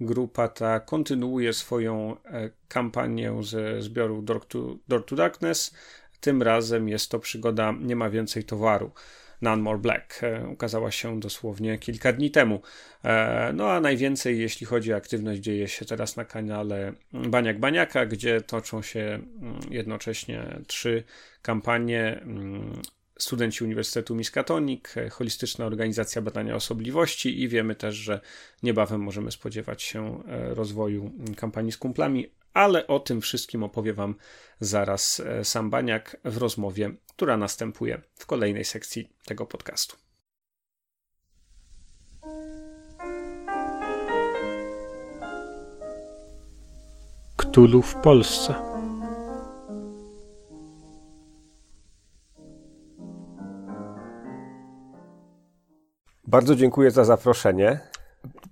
grupa 0.00 0.48
ta 0.48 0.80
kontynuuje 0.80 1.52
swoją 1.52 2.16
e, 2.24 2.50
kampanię 2.68 3.42
ze 3.42 3.82
zbioru 3.82 4.22
Door 4.22 4.46
to, 4.46 4.76
Door 4.88 5.06
to 5.06 5.16
Darkness. 5.16 5.74
Tym 6.20 6.42
razem 6.42 6.88
jest 6.88 7.10
to 7.10 7.18
przygoda 7.18 7.74
Nie 7.80 7.96
ma 7.96 8.10
więcej 8.10 8.44
towaru. 8.44 8.90
None 9.42 9.62
More 9.62 9.78
Black 9.78 10.22
e, 10.22 10.48
ukazała 10.48 10.90
się 10.90 11.20
dosłownie 11.20 11.78
kilka 11.78 12.12
dni 12.12 12.30
temu. 12.30 12.62
E, 13.04 13.52
no 13.54 13.70
a 13.70 13.80
najwięcej, 13.80 14.38
jeśli 14.38 14.66
chodzi 14.66 14.92
o 14.92 14.96
aktywność, 14.96 15.40
dzieje 15.40 15.68
się 15.68 15.84
teraz 15.84 16.16
na 16.16 16.24
kanale 16.24 16.92
Baniak 17.12 17.58
Baniaka, 17.58 18.06
gdzie 18.06 18.40
toczą 18.40 18.82
się 18.82 19.00
mm, 19.00 19.60
jednocześnie 19.70 20.60
trzy 20.66 21.04
kampanie 21.42 22.20
mm, 22.22 22.82
studenci 23.22 23.64
Uniwersytetu 23.64 24.14
Miskatonic, 24.14 24.96
e, 24.96 25.10
holistyczna 25.10 25.66
organizacja 25.66 26.22
badania 26.22 26.54
osobliwości 26.54 27.42
i 27.42 27.48
wiemy 27.48 27.74
też, 27.74 27.94
że 27.94 28.20
niebawem 28.62 29.00
możemy 29.00 29.32
spodziewać 29.32 29.82
się 29.82 30.22
e, 30.28 30.54
rozwoju 30.54 31.12
kampanii 31.36 31.72
z 31.72 31.78
kumplami, 31.78 32.26
ale 32.54 32.86
o 32.86 33.00
tym 33.00 33.20
wszystkim 33.20 33.62
opowie 33.62 33.92
Wam 33.92 34.14
zaraz 34.60 35.20
e, 35.20 35.44
sam 35.44 35.70
Baniak 35.70 36.16
w 36.24 36.36
rozmowie, 36.36 36.94
która 37.16 37.36
następuje 37.36 38.02
w 38.14 38.26
kolejnej 38.26 38.64
sekcji 38.64 39.08
tego 39.24 39.46
podcastu. 39.46 39.96
Ktulu 47.36 47.82
w 47.82 47.94
Polsce. 47.94 48.71
Bardzo 56.32 56.56
dziękuję 56.56 56.90
za 56.90 57.04
zaproszenie. 57.04 57.80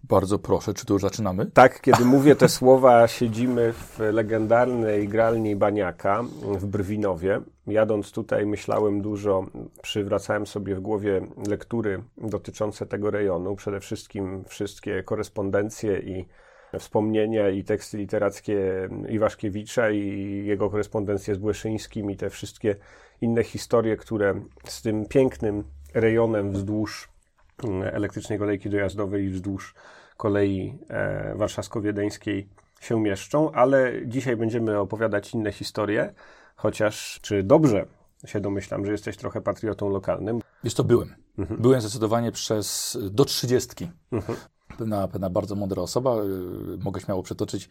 Bardzo 0.05 0.39
proszę, 0.39 0.75
czy 0.75 0.87
tu 0.87 0.93
już 0.93 1.03
zaczynamy? 1.03 1.47
Tak, 1.47 1.81
kiedy 1.81 2.05
mówię 2.15 2.37
te 2.37 2.49
słowa, 2.49 3.09
siedzimy 3.09 3.73
w 3.73 3.99
legendarnej 3.99 5.09
gralni 5.09 5.57
Baniaka 5.57 6.23
w 6.43 6.67
Brwinowie. 6.67 7.41
Jadąc 7.67 8.13
tutaj 8.13 8.47
myślałem 8.47 9.03
dużo, 9.03 9.47
przywracałem 9.83 10.47
sobie 10.47 10.75
w 10.75 10.81
głowie 10.81 11.21
lektury 11.49 12.03
dotyczące 12.19 12.87
tego 12.87 13.11
rejonu, 13.11 13.57
przede 13.57 13.81
wszystkim 13.81 14.45
wszystkie 14.45 15.03
korespondencje 15.03 15.99
i 15.99 16.29
wspomnienia 16.79 17.49
i 17.49 17.65
teksty 17.65 17.99
literackie 17.99 18.89
Iwaszkiewicza 19.09 19.91
i 19.91 20.43
jego 20.47 20.71
korespondencje 20.71 21.35
z 21.35 21.39
Błeszyńskim 21.39 22.11
i 22.11 22.17
te 22.17 22.31
wszystkie 22.31 22.77
inne 23.21 23.45
historie, 23.45 23.97
które 23.97 24.35
z 24.65 24.83
tym 24.83 25.07
pięknym 25.07 25.65
rejonem 25.95 26.53
wzdłuż 26.53 27.11
elektrycznej 27.93 28.39
kolejki 28.39 28.71
dojazdowej 28.71 29.31
wzdłuż 29.31 29.75
kolei 30.17 30.79
e, 30.89 31.35
warszawsko-wiedeńskiej 31.35 32.49
się 32.81 33.01
mieszczą, 33.01 33.53
ale 33.53 33.93
dzisiaj 34.07 34.37
będziemy 34.37 34.79
opowiadać 34.79 35.35
inne 35.35 35.53
historie, 35.53 36.13
chociaż 36.57 37.19
czy 37.23 37.43
dobrze 37.43 37.87
się 38.27 38.41
domyślam, 38.41 38.87
że 38.87 38.93
jesteś 38.93 39.17
trochę 39.17 39.41
patriotą 39.41 39.89
lokalnym? 39.89 40.41
Wiesz 40.65 40.75
to 40.75 40.85
byłem. 40.85 41.15
Mhm. 41.39 41.63
Byłem 41.63 41.81
zdecydowanie 41.81 42.33
przez 42.33 42.99
do 43.11 43.25
trzydziestki. 43.25 43.91
Mhm. 44.13 44.39
Pewna, 44.79 45.09
pewna 45.09 45.31
bardzo 45.31 45.55
mądra 45.55 45.83
osoba, 45.83 46.17
y, 46.17 46.79
mogę 46.79 47.01
śmiało 47.01 47.23
przetoczyć, 47.23 47.69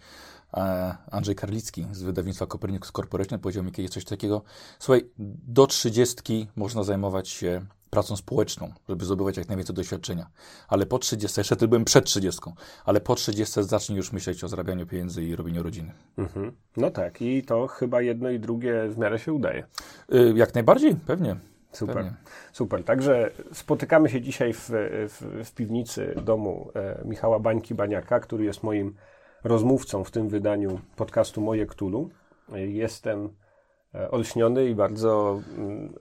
e, 0.54 0.96
Andrzej 1.12 1.36
Karlicki 1.36 1.86
z 1.92 2.02
wydawnictwa 2.02 2.46
Copernicus 2.48 2.92
Corporation 2.92 3.40
powiedział 3.40 3.64
mi 3.64 3.72
kiedyś 3.72 3.92
coś 3.92 4.06
takiego, 4.06 4.42
słuchaj, 4.80 5.10
do 5.48 5.68
trzydziestki 5.68 6.48
można 6.56 6.84
zajmować 6.84 7.30
się 7.30 7.66
pracą 7.90 8.16
społeczną, 8.16 8.74
żeby 8.90 9.06
zdobywać 9.06 9.38
jak 9.38 9.48
najwięcej 9.48 9.76
doświadczenia. 9.76 10.30
Ale 10.68 10.86
po 10.86 11.00
30, 11.00 11.40
jeszcze 11.40 11.68
byłem 11.68 11.86
przed 11.86 12.06
30, 12.06 12.42
ale 12.86 13.02
po 13.02 13.16
30 13.16 13.64
zacznij 13.64 13.98
już 13.98 14.14
myśleć 14.14 14.44
o 14.44 14.48
zarabianiu 14.48 14.86
pieniędzy 14.86 15.24
i 15.24 15.36
robieniu 15.36 15.64
rodziny. 15.64 15.92
Mhm. 16.18 16.52
No 16.78 16.92
tak, 16.92 17.22
i 17.22 17.44
to 17.44 17.68
chyba 17.68 18.02
jedno 18.02 18.30
i 18.30 18.40
drugie 18.40 18.88
w 18.90 18.98
miarę 18.98 19.20
się 19.20 19.34
udaje. 19.34 19.64
Y, 20.14 20.34
jak 20.36 20.54
najbardziej, 20.54 20.96
pewnie. 20.96 21.36
Super, 21.72 21.96
pewnie. 21.96 22.14
super. 22.52 22.84
Także 22.84 23.32
spotykamy 23.54 24.10
się 24.10 24.22
dzisiaj 24.22 24.54
w, 24.54 24.70
w, 24.70 25.46
w 25.46 25.52
piwnicy 25.52 26.16
domu 26.26 26.72
e, 26.76 27.02
Michała 27.06 27.40
Bańki 27.40 27.76
Baniaka, 27.76 28.20
który 28.20 28.44
jest 28.44 28.64
moim 28.64 28.96
rozmówcą 29.44 30.04
w 30.04 30.12
tym 30.12 30.30
wydaniu 30.30 30.80
podcastu 30.96 31.42
Moje 31.42 31.66
Ktulu. 31.66 32.10
Jestem 32.56 33.30
e, 33.96 34.12
olśniony 34.12 34.66
i 34.66 34.76
bardzo 34.76 35.42
mm, 35.58 35.94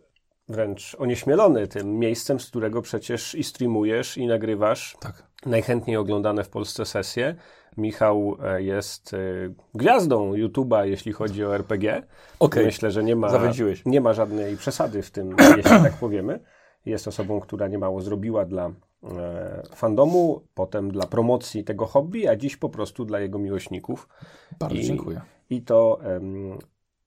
wręcz 0.48 0.96
onieśmielony 0.98 1.66
tym 1.66 1.98
miejscem, 1.98 2.40
z 2.40 2.46
którego 2.46 2.82
przecież 2.82 3.34
i 3.34 3.44
streamujesz, 3.44 4.16
i 4.16 4.26
nagrywasz. 4.26 4.96
Tak. 5.00 5.22
Najchętniej 5.46 5.96
oglądane 5.96 6.44
w 6.44 6.48
Polsce 6.48 6.84
sesje. 6.84 7.34
Michał 7.76 8.37
e, 8.42 8.62
jest 8.62 9.14
e, 9.14 9.18
gwiazdą 9.74 10.32
YouTube'a, 10.32 10.84
jeśli 10.84 11.12
chodzi 11.12 11.44
o 11.44 11.54
RPG. 11.54 12.02
Okay. 12.38 12.64
Myślę, 12.64 12.90
że 12.90 13.04
nie 13.04 13.16
ma, 13.16 13.28
Zawędziłeś. 13.28 13.82
nie 13.87 14.00
ma 14.00 14.12
żadnej 14.12 14.56
przesady 14.56 15.02
w 15.02 15.11
tym, 15.11 15.37
jeśli 15.56 15.62
tak 15.62 15.92
powiemy. 15.92 16.40
Jest 16.87 17.08
osobą, 17.08 17.40
która 17.40 17.68
niemało 17.68 18.00
zrobiła 18.00 18.44
dla 18.44 18.70
e, 19.04 19.62
fandomu, 19.74 20.42
potem 20.54 20.90
dla 20.90 21.06
promocji 21.06 21.64
tego 21.64 21.87
hobby, 21.87 22.28
a 22.28 22.37
dziś 22.37 22.56
po 22.56 22.68
prostu 22.68 23.04
dla 23.04 23.20
jego 23.20 23.38
miłośników. 23.38 24.08
Bardzo 24.58 24.76
I, 24.76 24.84
dziękuję. 24.84 25.20
I 25.50 25.62
to 25.62 26.00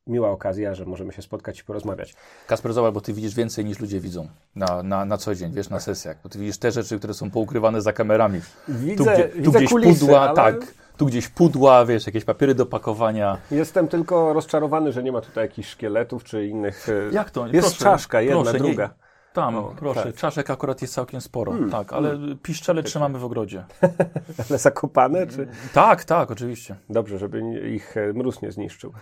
miła 0.07 0.29
okazja, 0.29 0.75
że 0.75 0.85
możemy 0.85 1.13
się 1.13 1.21
spotkać 1.21 1.59
i 1.59 1.63
porozmawiać. 1.63 2.13
Kasper, 2.47 2.73
zobacz, 2.73 2.93
bo 2.93 3.01
ty 3.01 3.13
widzisz 3.13 3.35
więcej 3.35 3.65
niż 3.65 3.79
ludzie 3.79 3.99
widzą 3.99 4.27
na, 4.55 4.83
na, 4.83 5.05
na 5.05 5.17
co 5.17 5.35
dzień, 5.35 5.51
wiesz, 5.53 5.69
na 5.69 5.79
sesjach. 5.79 6.17
Bo 6.23 6.29
ty 6.29 6.39
widzisz 6.39 6.57
te 6.57 6.71
rzeczy, 6.71 6.97
które 6.99 7.13
są 7.13 7.31
poukrywane 7.31 7.81
za 7.81 7.93
kamerami. 7.93 8.41
Widzę, 8.67 8.95
tu, 9.05 9.11
gdzie, 9.11 9.43
tu 9.43 9.51
gdzieś 9.51 9.69
kulisy, 9.69 9.99
pudła, 9.99 10.21
ale... 10.21 10.35
tak. 10.35 10.73
Tu 10.97 11.05
gdzieś 11.05 11.27
pudła, 11.27 11.85
wiesz, 11.85 12.05
jakieś 12.05 12.25
papiery 12.25 12.55
do 12.55 12.65
pakowania. 12.65 13.37
Jestem 13.51 13.87
tylko 13.87 14.33
rozczarowany, 14.33 14.91
że 14.91 15.03
nie 15.03 15.11
ma 15.11 15.21
tutaj 15.21 15.43
jakichś 15.43 15.69
szkieletów 15.69 16.23
czy 16.23 16.47
innych. 16.47 16.87
E, 16.89 17.13
Jak 17.13 17.31
to? 17.31 17.47
Jest 17.47 17.59
proszę, 17.67 17.83
czaszka, 17.83 18.21
jedna, 18.21 18.43
proszę, 18.43 18.57
druga. 18.57 18.89
Tam, 19.33 19.55
O, 19.55 19.75
proszę, 19.79 20.03
tak. 20.03 20.15
czaszek 20.15 20.49
akurat 20.49 20.81
jest 20.81 20.93
całkiem 20.93 21.21
sporo, 21.21 21.53
tak, 21.71 21.93
ale 21.93 22.17
piszczele 22.43 22.83
trzymamy 22.83 23.19
w 23.19 23.25
ogrodzie. 23.25 23.65
Ale 24.49 24.59
zakopane, 24.59 25.27
czy... 25.27 25.47
Tak, 25.73 26.03
tak, 26.03 26.31
oczywiście. 26.31 26.75
Dobrze, 26.89 27.17
żeby 27.17 27.43
nie- 27.43 27.59
ich 27.59 27.97
e, 27.97 28.13
mróz 28.13 28.41
nie 28.41 28.51
zniszczył. 28.51 28.93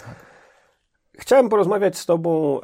Chciałem 1.19 1.49
porozmawiać 1.49 1.97
z 1.97 2.05
Tobą 2.05 2.59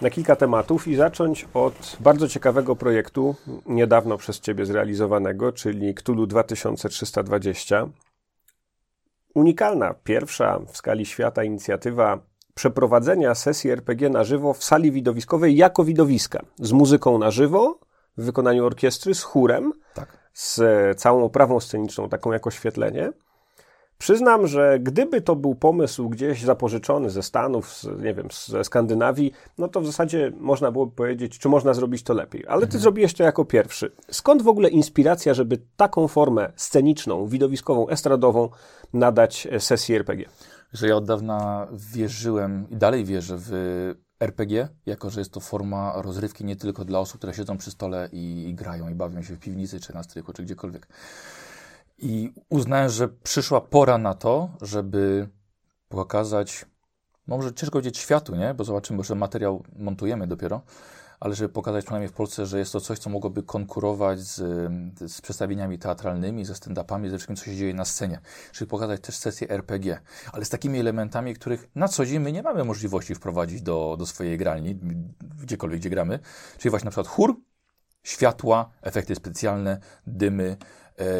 na 0.00 0.10
kilka 0.10 0.36
tematów 0.36 0.88
i 0.88 0.96
zacząć 0.96 1.48
od 1.54 1.96
bardzo 2.00 2.28
ciekawego 2.28 2.76
projektu, 2.76 3.34
niedawno 3.66 4.18
przez 4.18 4.40
Ciebie 4.40 4.66
zrealizowanego, 4.66 5.52
czyli 5.52 5.94
Cthulhu 5.94 6.26
2320. 6.26 7.88
Unikalna, 9.34 9.94
pierwsza 10.04 10.58
w 10.68 10.76
skali 10.76 11.06
świata 11.06 11.44
inicjatywa 11.44 12.18
przeprowadzenia 12.54 13.34
sesji 13.34 13.70
RPG 13.70 14.10
na 14.10 14.24
żywo 14.24 14.54
w 14.54 14.64
sali 14.64 14.92
widowiskowej 14.92 15.56
jako 15.56 15.84
widowiska, 15.84 16.42
z 16.60 16.72
muzyką 16.72 17.18
na 17.18 17.30
żywo, 17.30 17.78
w 18.16 18.24
wykonaniu 18.24 18.66
orkiestry, 18.66 19.14
z 19.14 19.22
chórem, 19.22 19.72
Tak. 19.94 20.18
z 20.32 20.60
całą 21.00 21.24
oprawą 21.24 21.60
sceniczną, 21.60 22.08
taką 22.08 22.32
jak 22.32 22.46
oświetlenie. 22.46 23.12
Przyznam, 24.02 24.46
że 24.46 24.78
gdyby 24.80 25.20
to 25.20 25.36
był 25.36 25.54
pomysł 25.54 26.08
gdzieś 26.08 26.42
zapożyczony 26.42 27.10
ze 27.10 27.22
Stanów, 27.22 27.72
z, 27.72 27.84
nie 28.02 28.14
wiem, 28.14 28.28
ze 28.48 28.64
Skandynawii, 28.64 29.32
no 29.58 29.68
to 29.68 29.80
w 29.80 29.86
zasadzie 29.86 30.32
można 30.36 30.72
byłoby 30.72 30.96
powiedzieć, 30.96 31.38
czy 31.38 31.48
można 31.48 31.74
zrobić 31.74 32.02
to 32.02 32.14
lepiej. 32.14 32.44
Ale 32.48 32.66
ty 32.66 32.78
zrobiłeś 32.78 33.14
to 33.14 33.22
jako 33.22 33.44
pierwszy. 33.44 33.92
Skąd 34.10 34.42
w 34.42 34.48
ogóle 34.48 34.68
inspiracja, 34.68 35.34
żeby 35.34 35.58
taką 35.76 36.08
formę 36.08 36.52
sceniczną, 36.56 37.26
widowiskową, 37.26 37.88
estradową 37.88 38.48
nadać 38.92 39.48
e, 39.50 39.60
sesji 39.60 39.94
RPG? 39.94 40.28
Że 40.72 40.88
ja 40.88 40.96
od 40.96 41.04
dawna 41.04 41.68
wierzyłem 41.72 42.66
i 42.70 42.76
dalej 42.76 43.04
wierzę 43.04 43.36
w 43.38 43.52
RPG, 44.20 44.68
jako 44.86 45.10
że 45.10 45.20
jest 45.20 45.32
to 45.32 45.40
forma 45.40 45.92
rozrywki 45.96 46.44
nie 46.44 46.56
tylko 46.56 46.84
dla 46.84 46.98
osób, 46.98 47.18
które 47.18 47.34
siedzą 47.34 47.58
przy 47.58 47.70
stole 47.70 48.08
i, 48.12 48.48
i 48.48 48.54
grają 48.54 48.88
i 48.88 48.94
bawią 48.94 49.22
się 49.22 49.34
w 49.34 49.38
piwnicy, 49.38 49.80
czy 49.80 49.94
na 49.94 50.02
stryku, 50.02 50.32
czy 50.32 50.42
gdziekolwiek. 50.42 50.86
I 52.02 52.32
uznałem, 52.48 52.88
że 52.90 53.08
przyszła 53.08 53.60
pora 53.60 53.98
na 53.98 54.14
to, 54.14 54.50
żeby 54.62 55.28
pokazać, 55.88 56.66
może 57.26 57.54
ciężko 57.54 57.72
powiedzieć 57.72 57.98
światu, 57.98 58.36
nie? 58.36 58.54
Bo 58.54 58.64
zobaczymy, 58.64 59.04
że 59.04 59.14
materiał 59.14 59.64
montujemy 59.76 60.26
dopiero, 60.26 60.62
ale 61.20 61.34
żeby 61.34 61.48
pokazać 61.48 61.84
przynajmniej 61.84 62.08
w 62.08 62.12
Polsce, 62.12 62.46
że 62.46 62.58
jest 62.58 62.72
to 62.72 62.80
coś, 62.80 62.98
co 62.98 63.10
mogłoby 63.10 63.42
konkurować 63.42 64.20
z, 64.20 64.36
z 65.12 65.20
przedstawieniami 65.20 65.78
teatralnymi, 65.78 66.44
ze 66.44 66.54
stand-upami, 66.54 67.10
ze 67.10 67.16
wszystkim, 67.16 67.36
co 67.36 67.44
się 67.44 67.56
dzieje 67.56 67.74
na 67.74 67.84
scenie. 67.84 68.20
Czyli 68.52 68.68
pokazać 68.70 69.00
też 69.00 69.16
sesję 69.16 69.50
RPG, 69.50 70.00
ale 70.32 70.44
z 70.44 70.48
takimi 70.48 70.80
elementami, 70.80 71.34
których 71.34 71.68
na 71.74 71.88
co 71.88 72.06
dzień 72.06 72.18
my 72.18 72.32
nie 72.32 72.42
mamy 72.42 72.64
możliwości 72.64 73.14
wprowadzić 73.14 73.62
do, 73.62 73.96
do 73.98 74.06
swojej 74.06 74.38
gralni, 74.38 74.78
gdziekolwiek, 75.42 75.80
gdzie 75.80 75.90
gramy. 75.90 76.18
Czyli 76.58 76.70
właśnie 76.70 76.84
na 76.84 76.90
przykład 76.90 77.06
chór, 77.06 77.36
światła, 78.02 78.70
efekty 78.80 79.14
specjalne, 79.14 79.78
dymy 80.06 80.56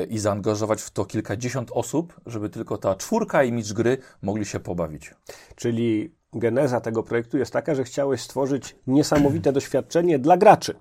i 0.09 0.19
zaangażować 0.19 0.83
w 0.83 0.91
to 0.91 1.05
kilkadziesiąt 1.05 1.71
osób, 1.75 2.21
żeby 2.27 2.51
tylko 2.51 2.79
ta 2.79 2.95
czwórka 2.95 3.45
i 3.45 3.53
mistrz 3.53 3.73
gry 3.73 3.99
mogli 4.23 4.45
się 4.45 4.61
pobawić. 4.61 5.15
Czyli 5.57 6.15
geneza 6.33 6.81
tego 6.81 7.03
projektu 7.03 7.39
jest 7.39 7.53
taka, 7.53 7.75
że 7.75 7.85
chciałeś 7.85 8.21
stworzyć 8.21 8.77
niesamowite 8.87 9.53
doświadczenie 9.59 10.19
dla 10.19 10.37
graczy, 10.37 10.75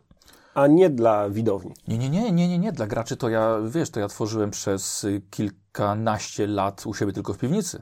a 0.53 0.67
nie 0.67 0.89
dla 0.89 1.29
widowni. 1.29 1.73
Nie, 1.87 1.97
nie, 1.97 2.09
nie, 2.09 2.31
nie, 2.31 2.47
nie, 2.47 2.59
nie. 2.59 2.71
Dla 2.71 2.87
graczy 2.87 3.17
to 3.17 3.29
ja, 3.29 3.57
wiesz, 3.69 3.89
to 3.89 3.99
ja 3.99 4.07
tworzyłem 4.07 4.51
przez 4.51 5.05
kilkanaście 5.29 6.47
lat 6.47 6.85
u 6.85 6.93
siebie 6.93 7.13
tylko 7.13 7.33
w 7.33 7.37
piwnicy. 7.37 7.81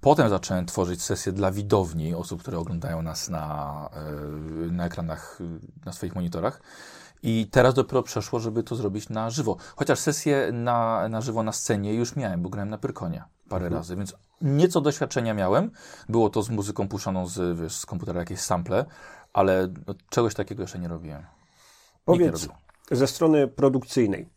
Potem 0.00 0.28
zacząłem 0.28 0.66
tworzyć 0.66 1.02
sesje 1.02 1.32
dla 1.32 1.50
widowni, 1.50 2.14
osób, 2.14 2.40
które 2.42 2.58
oglądają 2.58 3.02
nas 3.02 3.28
na, 3.28 3.90
y, 4.68 4.72
na 4.72 4.86
ekranach, 4.86 5.38
na 5.84 5.92
swoich 5.92 6.14
monitorach. 6.14 6.60
I 7.22 7.48
teraz 7.50 7.74
dopiero 7.74 8.02
przeszło, 8.02 8.40
żeby 8.40 8.62
to 8.62 8.74
zrobić 8.76 9.08
na 9.08 9.30
żywo. 9.30 9.56
Chociaż 9.76 9.98
sesje 9.98 10.50
na, 10.52 11.08
na 11.08 11.20
żywo 11.20 11.42
na 11.42 11.52
scenie 11.52 11.94
już 11.94 12.16
miałem, 12.16 12.42
bo 12.42 12.48
grałem 12.48 12.70
na 12.70 12.78
Pyrkonie 12.78 13.24
parę 13.48 13.68
razy, 13.68 13.96
więc 13.96 14.14
nieco 14.40 14.80
doświadczenia 14.80 15.34
miałem. 15.34 15.70
Było 16.08 16.30
to 16.30 16.42
z 16.42 16.50
muzyką 16.50 16.88
puszczoną 16.88 17.26
z, 17.26 17.58
wiesz, 17.58 17.76
z 17.76 17.86
komputera, 17.86 18.20
jakieś 18.20 18.40
sample, 18.40 18.84
ale 19.32 19.68
no, 19.86 19.94
czegoś 20.08 20.34
takiego 20.34 20.62
jeszcze 20.62 20.78
nie 20.78 20.88
robiłem. 20.88 21.20
Nie 21.20 21.26
Powiedz 22.04 22.42
robił. 22.42 22.56
ze 22.90 23.06
strony 23.06 23.48
produkcyjnej. 23.48 24.28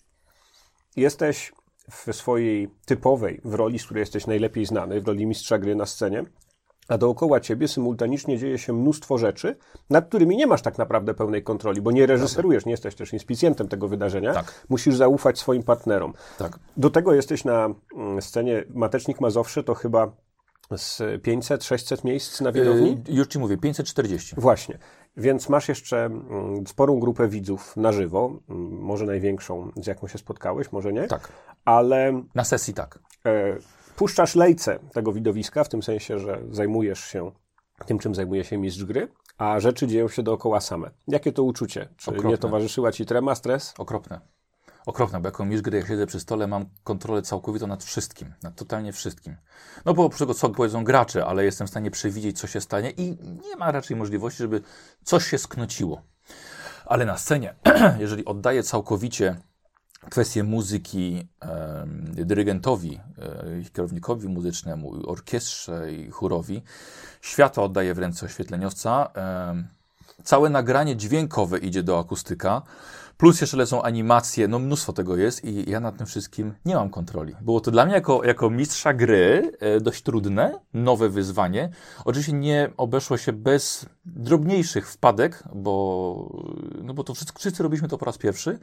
Jesteś 0.95 1.51
w 1.91 2.13
swojej 2.13 2.69
typowej, 2.85 3.41
w 3.43 3.53
roli, 3.53 3.79
z 3.79 3.85
której 3.85 4.01
jesteś 4.01 4.27
najlepiej 4.27 4.65
znany, 4.65 5.01
w 5.01 5.07
roli 5.07 5.25
mistrza 5.25 5.57
gry 5.57 5.75
na 5.75 5.85
scenie, 5.85 6.23
a 6.89 6.97
dookoła 6.97 7.39
ciebie 7.39 7.67
symultanicznie 7.67 8.37
dzieje 8.37 8.57
się 8.57 8.73
mnóstwo 8.73 9.17
rzeczy, 9.17 9.57
nad 9.89 10.07
którymi 10.07 10.37
nie 10.37 10.47
masz 10.47 10.61
tak 10.61 10.77
naprawdę 10.77 11.13
pełnej 11.13 11.43
kontroli, 11.43 11.81
bo 11.81 11.91
nie 11.91 12.05
reżyserujesz, 12.05 12.65
nie 12.65 12.71
jesteś 12.71 12.95
też 12.95 13.13
inspicjentem 13.13 13.67
tego 13.67 13.87
wydarzenia. 13.87 14.33
Tak. 14.33 14.65
Musisz 14.69 14.95
zaufać 14.95 15.39
swoim 15.39 15.63
partnerom. 15.63 16.13
Tak. 16.37 16.59
Do 16.77 16.89
tego 16.89 17.13
jesteś 17.13 17.45
na 17.45 17.69
mm, 17.95 18.21
scenie 18.21 18.63
Matecznik 18.73 19.21
Mazowszy, 19.21 19.63
to 19.63 19.75
chyba 19.75 20.11
z 20.77 20.99
500-600 21.21 22.05
miejsc 22.05 22.41
na 22.41 22.51
widowni? 22.51 22.97
Yy, 23.07 23.15
już 23.15 23.27
ci 23.27 23.39
mówię, 23.39 23.57
540. 23.57 24.35
Właśnie. 24.37 24.77
Więc 25.17 25.49
masz 25.49 25.69
jeszcze 25.69 26.05
mm, 26.05 26.67
sporą 26.67 26.99
grupę 26.99 27.27
widzów 27.27 27.77
na 27.77 27.91
żywo, 27.91 28.31
mm, 28.49 28.71
może 28.81 29.05
największą, 29.05 29.71
z 29.81 29.87
jaką 29.87 30.07
się 30.07 30.17
spotkałeś, 30.17 30.71
może 30.71 30.93
nie, 30.93 31.07
Tak. 31.07 31.29
ale 31.65 32.23
Na 32.35 32.43
sesji 32.43 32.73
tak. 32.73 32.99
e, 33.25 33.57
puszczasz 33.99 34.35
lejce 34.35 34.79
tego 34.93 35.13
widowiska, 35.13 35.63
w 35.63 35.69
tym 35.69 35.83
sensie, 35.83 36.19
że 36.19 36.41
zajmujesz 36.51 36.99
się 36.99 37.31
tym, 37.85 37.99
czym 37.99 38.15
zajmuje 38.15 38.43
się 38.43 38.57
mistrz 38.57 38.83
gry, 38.83 39.07
a 39.37 39.59
rzeczy 39.59 39.87
dzieją 39.87 40.07
się 40.07 40.23
dookoła 40.23 40.61
same. 40.61 40.91
Jakie 41.07 41.31
to 41.31 41.43
uczucie? 41.43 41.89
Czy 41.97 42.09
Okropne. 42.09 42.29
nie 42.29 42.37
towarzyszyła 42.37 42.91
ci 42.91 43.05
trema, 43.05 43.35
stres? 43.35 43.73
Okropne. 43.77 44.19
Okropne, 44.85 45.19
bo 45.19 45.27
jako 45.27 45.45
mistrz 45.45 45.61
gry, 45.61 45.77
jak 45.77 45.87
siedzę 45.87 46.07
przy 46.07 46.19
stole, 46.19 46.47
mam 46.47 46.65
kontrolę 46.83 47.21
całkowitą 47.21 47.67
nad 47.67 47.83
wszystkim. 47.83 48.33
Nad 48.43 48.55
totalnie 48.55 48.93
wszystkim. 48.93 49.35
No 49.85 49.93
bo 49.93 50.05
oprócz 50.05 50.19
tego, 50.19 50.33
co 50.33 50.49
powiedzą 50.49 50.83
gracze, 50.83 51.25
ale 51.25 51.45
jestem 51.45 51.67
w 51.67 51.69
stanie 51.69 51.91
przewidzieć, 51.91 52.39
co 52.39 52.47
się 52.47 52.61
stanie 52.61 52.91
i 52.91 53.17
nie 53.21 53.55
ma 53.55 53.71
raczej 53.71 53.97
możliwości, 53.97 54.37
żeby 54.37 54.61
coś 55.03 55.27
się 55.27 55.37
sknociło. 55.37 56.01
Ale 56.85 57.05
na 57.05 57.17
scenie, 57.17 57.55
jeżeli 57.99 58.25
oddaję 58.25 58.63
całkowicie 58.63 59.35
kwestię 60.09 60.43
muzyki 60.43 61.27
em, 61.39 62.05
dyrygentowi, 62.13 62.99
e, 63.17 63.69
kierownikowi 63.73 64.27
muzycznemu, 64.27 65.09
orkiestrze 65.09 65.93
i 65.93 66.09
chórowi, 66.11 66.61
światło 67.21 67.63
oddaję 67.63 67.93
w 67.93 67.99
ręce 67.99 68.25
oświetleniowca, 68.25 69.09
em, 69.13 69.67
całe 70.23 70.49
nagranie 70.49 70.95
dźwiękowe 70.95 71.57
idzie 71.57 71.83
do 71.83 71.99
akustyka, 71.99 72.61
plus 73.19 73.41
jeszcze 73.41 73.57
lecą 73.57 73.81
animacje, 73.81 74.47
no 74.47 74.59
mnóstwo 74.59 74.93
tego 74.93 75.17
jest 75.17 75.45
i 75.45 75.71
ja 75.71 75.79
nad 75.79 75.97
tym 75.97 76.07
wszystkim 76.07 76.53
nie 76.65 76.75
mam 76.75 76.89
kontroli. 76.89 77.35
Było 77.41 77.61
to 77.61 77.71
dla 77.71 77.85
mnie 77.85 77.93
jako, 77.93 78.23
jako 78.23 78.49
mistrza 78.49 78.93
gry 78.93 79.51
e, 79.59 79.81
dość 79.81 80.03
trudne, 80.03 80.59
nowe 80.73 81.09
wyzwanie. 81.09 81.69
Oczywiście 82.05 82.33
nie 82.33 82.69
obeszło 82.77 83.17
się 83.17 83.33
bez 83.33 83.85
drobniejszych 84.05 84.91
wpadek, 84.91 85.43
bo, 85.55 86.43
no 86.83 86.93
bo 86.93 87.03
to 87.03 87.13
wszyscy, 87.13 87.33
wszyscy 87.37 87.63
robiliśmy 87.63 87.87
to 87.87 87.97
po 87.97 88.05
raz 88.05 88.17
pierwszy, 88.17 88.59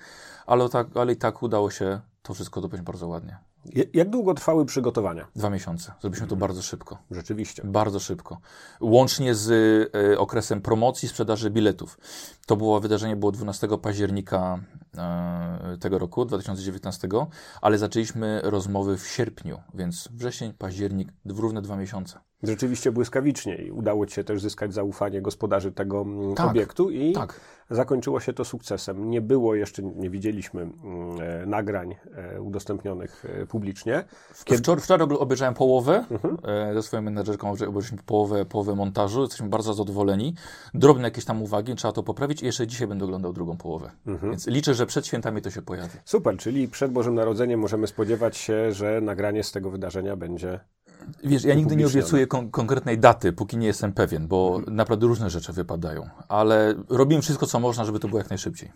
ale, 0.47 0.69
tak, 0.69 0.87
ale 0.95 1.13
i 1.13 1.17
tak 1.17 1.43
udało 1.43 1.71
się 1.71 2.01
to 2.23 2.35
wszystko 2.35 2.61
dopiąć 2.61 2.83
bardzo 2.83 3.09
ładnie. 3.09 3.46
Jak 3.95 4.11
długo 4.11 4.35
trwały 4.35 4.67
przygotowania? 4.67 5.27
Dwa 5.37 5.51
miesiące. 5.51 5.93
Zrobiliśmy 6.01 6.27
to 6.27 6.37
bardzo 6.37 6.63
szybko. 6.63 6.99
Rzeczywiście. 7.11 7.63
Bardzo 7.65 8.01
szybko. 8.01 8.39
Łącznie 8.81 9.35
z 9.35 9.51
e, 10.13 10.19
okresem 10.19 10.61
promocji, 10.61 11.09
sprzedaży 11.09 11.51
biletów. 11.51 11.99
To 12.47 12.57
było 12.57 12.81
wydarzenie 12.81 13.17
było 13.17 13.33
12 13.33 13.69
października 13.83 14.59
e, 14.99 15.77
tego 15.81 15.99
roku, 15.99 16.25
2019, 16.25 17.09
ale 17.61 17.79
zaczęliśmy 17.79 18.41
rozmowy 18.45 18.99
w 18.99 19.07
sierpniu, 19.07 19.63
więc 19.75 20.09
wrzesień, 20.13 20.53
październik, 20.53 21.13
równe 21.25 21.63
dwa 21.63 21.77
miesiące. 21.77 22.26
Rzeczywiście 22.43 22.93
błyskawicznie 22.93 23.57
i 23.57 23.71
udało 23.71 24.07
ci 24.07 24.15
się 24.15 24.25
też 24.25 24.41
zyskać 24.43 24.75
zaufanie 24.75 25.23
gospodarzy 25.23 25.73
tego 25.73 26.01
mm, 26.01 26.35
Tak, 26.35 26.51
obiektu 26.51 26.91
i 26.91 27.13
tak. 27.13 27.41
zakończyło 27.71 28.21
się 28.21 28.33
to 28.33 28.45
sukcesem. 28.45 29.11
Nie 29.11 29.21
było 29.21 29.55
jeszcze, 29.55 29.83
nie 29.83 30.11
widzieliśmy 30.11 30.63
mm, 30.63 30.75
e, 31.21 31.47
nagrań 31.47 31.95
e, 32.15 32.43
udostępnionych 32.43 33.25
e, 33.43 33.47
publicznie. 33.47 34.05
Kiedy... 34.45 34.59
Wczoraj, 34.63 34.83
wczoraj 34.83 35.09
obejrzałem 35.19 35.55
połowę, 35.55 36.05
e, 36.45 36.75
ze 36.75 36.83
swoją 36.83 37.03
menedżerką 37.03 37.53
obejrz- 37.55 37.69
obejrzeliśmy 37.69 37.99
połowę, 38.07 38.45
połowę 38.45 38.75
montażu, 38.75 39.21
jesteśmy 39.21 39.49
bardzo 39.49 39.75
zadowoleni. 39.75 40.35
Drobne 40.75 41.05
jakieś 41.05 41.25
tam 41.25 41.43
uwagi, 41.43 41.75
trzeba 41.75 41.93
to 41.93 42.03
poprawić 42.03 42.43
i 42.43 42.47
jeszcze 42.47 42.67
dzisiaj 42.67 42.89
będę 42.89 43.05
oglądał 43.05 43.33
drugą 43.33 43.57
połowę. 43.57 43.91
Więc 44.23 44.47
liczę, 44.47 44.75
że 44.75 44.87
przed 44.87 45.07
świętami 45.07 45.43
to 45.43 45.51
się 45.51 45.63
pojawi. 45.63 45.99
Super, 46.05 46.37
czyli 46.37 46.69
przed 46.69 46.93
Bożym 46.93 47.15
Narodzeniem 47.15 47.61
możemy 47.61 47.87
spodziewać 47.87 48.37
się, 48.37 48.73
że 48.73 49.01
nagranie 49.01 49.43
z 49.45 49.53
tego 49.53 49.71
wydarzenia 49.71 50.17
będzie. 50.17 50.61
Wiesz, 51.25 51.45
ja 51.45 51.55
nigdy 51.55 51.77
nie 51.77 51.87
obiecuję 51.87 52.27
kon- 52.27 52.51
konkretnej 52.51 52.99
daty, 52.99 53.33
póki 53.33 53.57
nie 53.57 53.67
jestem 53.67 53.93
pewien, 53.93 54.29
bo 54.29 54.61
naprawdę 54.67 55.07
różne 55.07 55.31
rzeczy 55.31 55.53
wypadają. 55.53 56.09
Ale 56.29 56.75
robimy 56.89 57.23
wszystko, 57.23 57.47
co 57.47 57.61
można, 57.61 57.85
żeby 57.85 57.99
to 57.99 58.09
było 58.09 58.19
jak 58.19 58.31
najszybciej. 58.31 58.73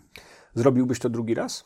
Zrobiłbyś 0.55 0.99
to 0.99 1.09
drugi 1.09 1.33
raz? 1.33 1.65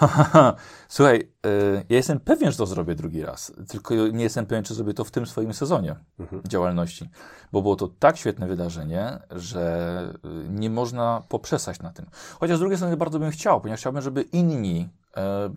Słuchaj, 0.88 1.16
y, 1.46 1.84
ja 1.88 1.96
jestem 1.96 2.20
pewien, 2.20 2.50
że 2.50 2.58
to 2.58 2.66
zrobię 2.66 2.94
drugi 2.94 3.22
raz, 3.22 3.52
tylko 3.68 3.94
nie 3.94 4.24
jestem 4.24 4.46
pewien, 4.46 4.64
czy 4.64 4.74
zrobię 4.74 4.94
to 4.94 5.04
w 5.04 5.10
tym 5.10 5.26
swoim 5.26 5.54
sezonie 5.54 5.96
działalności, 6.48 7.10
bo 7.52 7.62
było 7.62 7.76
to 7.76 7.88
tak 7.88 8.16
świetne 8.16 8.46
wydarzenie, 8.46 9.18
że 9.30 10.14
y, 10.46 10.48
nie 10.48 10.70
można 10.70 11.22
poprzestać 11.28 11.82
na 11.82 11.92
tym. 11.92 12.06
Chociaż 12.40 12.56
z 12.56 12.60
drugiej 12.60 12.78
strony 12.78 12.96
bardzo 12.96 13.18
bym 13.18 13.30
chciał, 13.30 13.60
ponieważ 13.60 13.80
chciałbym, 13.80 14.02
żeby 14.02 14.22
inni 14.22 14.80
e, 14.80 14.99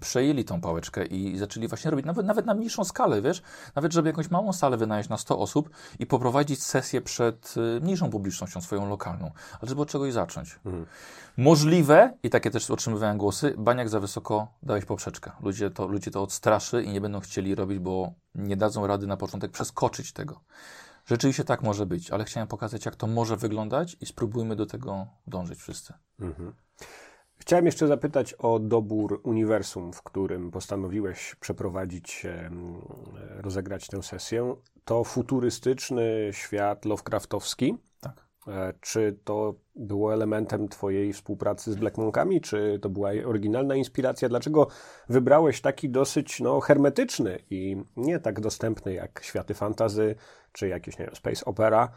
przejęli 0.02 0.46
tą 0.46 0.62
pałeczkę 0.62 1.06
i 1.06 1.38
zaczęli 1.38 1.68
właśnie 1.68 1.92
robić, 1.92 2.06
nawet, 2.06 2.26
nawet 2.26 2.46
na 2.46 2.54
mniejszą 2.54 2.84
skalę, 2.84 3.22
wiesz, 3.22 3.42
nawet 3.76 3.94
żeby 3.94 4.10
jakąś 4.10 4.32
małą 4.32 4.54
salę 4.54 4.78
wynająć 4.78 5.10
na 5.10 5.18
100 5.18 5.40
osób 5.40 5.70
i 6.00 6.06
poprowadzić 6.06 6.64
sesję 6.64 7.02
przed 7.02 7.56
y, 7.58 7.82
mniejszą 7.82 8.10
publicznością, 8.10 8.62
swoją 8.62 8.90
lokalną, 8.90 9.32
ale 9.62 9.70
żeby 9.70 9.82
od 9.82 9.90
czegoś 9.90 10.14
zacząć. 10.14 10.60
Możliwe, 11.38 12.14
i 12.24 12.30
takie 12.30 12.52
też 12.52 12.72
otrzymywałem 12.72 13.18
głosy, 13.18 13.56
baniak 13.58 13.90
za 13.90 14.00
wysoko 14.00 14.48
dałeś 14.64 14.86
poprzeczkę. 14.86 15.32
Ludzie 15.42 15.70
to, 15.70 15.88
ludzie 15.88 16.12
to 16.12 16.22
odstraszy 16.22 16.84
i 16.84 16.90
nie 16.90 17.02
będą 17.02 17.20
chcieli 17.20 17.56
robić, 17.56 17.80
bo 17.80 18.14
nie 18.36 18.58
dadzą 18.58 18.88
rady 18.88 19.08
na 19.08 19.18
początek 19.18 19.52
przeskoczyć 19.52 20.14
tego. 20.14 20.40
Rzeczywiście 21.06 21.44
tak 21.44 21.64
może 21.64 21.86
być, 21.86 22.12
ale 22.12 22.24
chciałem 22.24 22.48
pokazać, 22.48 22.86
jak 22.86 22.96
to 22.96 23.08
może 23.08 23.38
wyglądać 23.38 23.98
i 24.02 24.06
spróbujmy 24.06 24.56
do 24.56 24.66
tego 24.66 25.08
dążyć 25.28 25.60
wszyscy. 25.60 25.94
Chciałem 27.44 27.66
jeszcze 27.66 27.88
zapytać 27.88 28.34
o 28.34 28.60
dobór 28.60 29.22
uniwersum, 29.24 29.94
w 29.94 30.04
którym 30.04 30.52
postanowiłeś 30.52 31.36
przeprowadzić, 31.40 32.26
em, 32.26 32.82
rozegrać 33.42 33.88
tę 33.88 34.04
sesję. 34.04 34.56
To 34.86 35.04
futurystyczny 35.04 36.30
świat 36.32 36.86
Lovecraftowski. 36.86 37.78
Tak. 38.02 38.28
E, 38.48 38.74
Czy 38.82 39.20
to 39.24 39.56
było 39.76 40.14
elementem 40.14 40.68
Twojej 40.68 41.14
współpracy 41.14 41.72
z 41.72 41.76
Black 41.76 41.98
Monkami, 41.98 42.42
czy 42.42 42.80
to 42.82 42.90
była 42.90 43.10
oryginalna 43.26 43.76
inspiracja? 43.76 44.30
Dlaczego 44.30 44.68
wybrałeś 45.10 45.62
taki 45.62 45.90
dosyć 45.90 46.40
no, 46.40 46.60
hermetyczny 46.60 47.40
i 47.50 47.78
nie 47.98 48.20
tak 48.20 48.40
dostępny 48.40 48.94
jak 48.94 49.22
światy 49.24 49.54
fantazy, 49.54 50.16
czy 50.52 50.68
jakieś, 50.68 51.00
nie 51.00 51.06
wiem, 51.06 51.16
space 51.16 51.46
opera, 51.46 51.92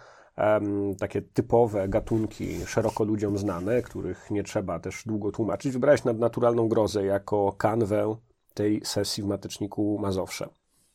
takie 0.98 1.22
typowe 1.22 1.88
gatunki, 1.88 2.66
szeroko 2.66 3.04
ludziom 3.04 3.38
znane, 3.38 3.82
których 3.82 4.30
nie 4.30 4.42
trzeba 4.42 4.78
też 4.78 5.02
długo 5.06 5.32
tłumaczyć. 5.32 5.72
Wybrałeś 5.72 6.04
nadnaturalną 6.04 6.68
grozę 6.68 7.04
jako 7.04 7.52
kanwę 7.52 8.16
tej 8.54 8.84
sesji 8.84 9.22
w 9.22 9.26
Mateczniku 9.26 9.98
Mazowsze. 9.98 10.48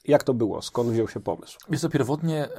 Jak 0.06 0.24
to 0.24 0.34
było? 0.34 0.62
Skąd 0.62 0.90
wziął 0.90 1.08
się 1.08 1.20
pomysł? 1.20 1.60
Jest 1.70 1.84
to 1.84 1.90
pierwotnie 1.90 2.46
y, 2.46 2.50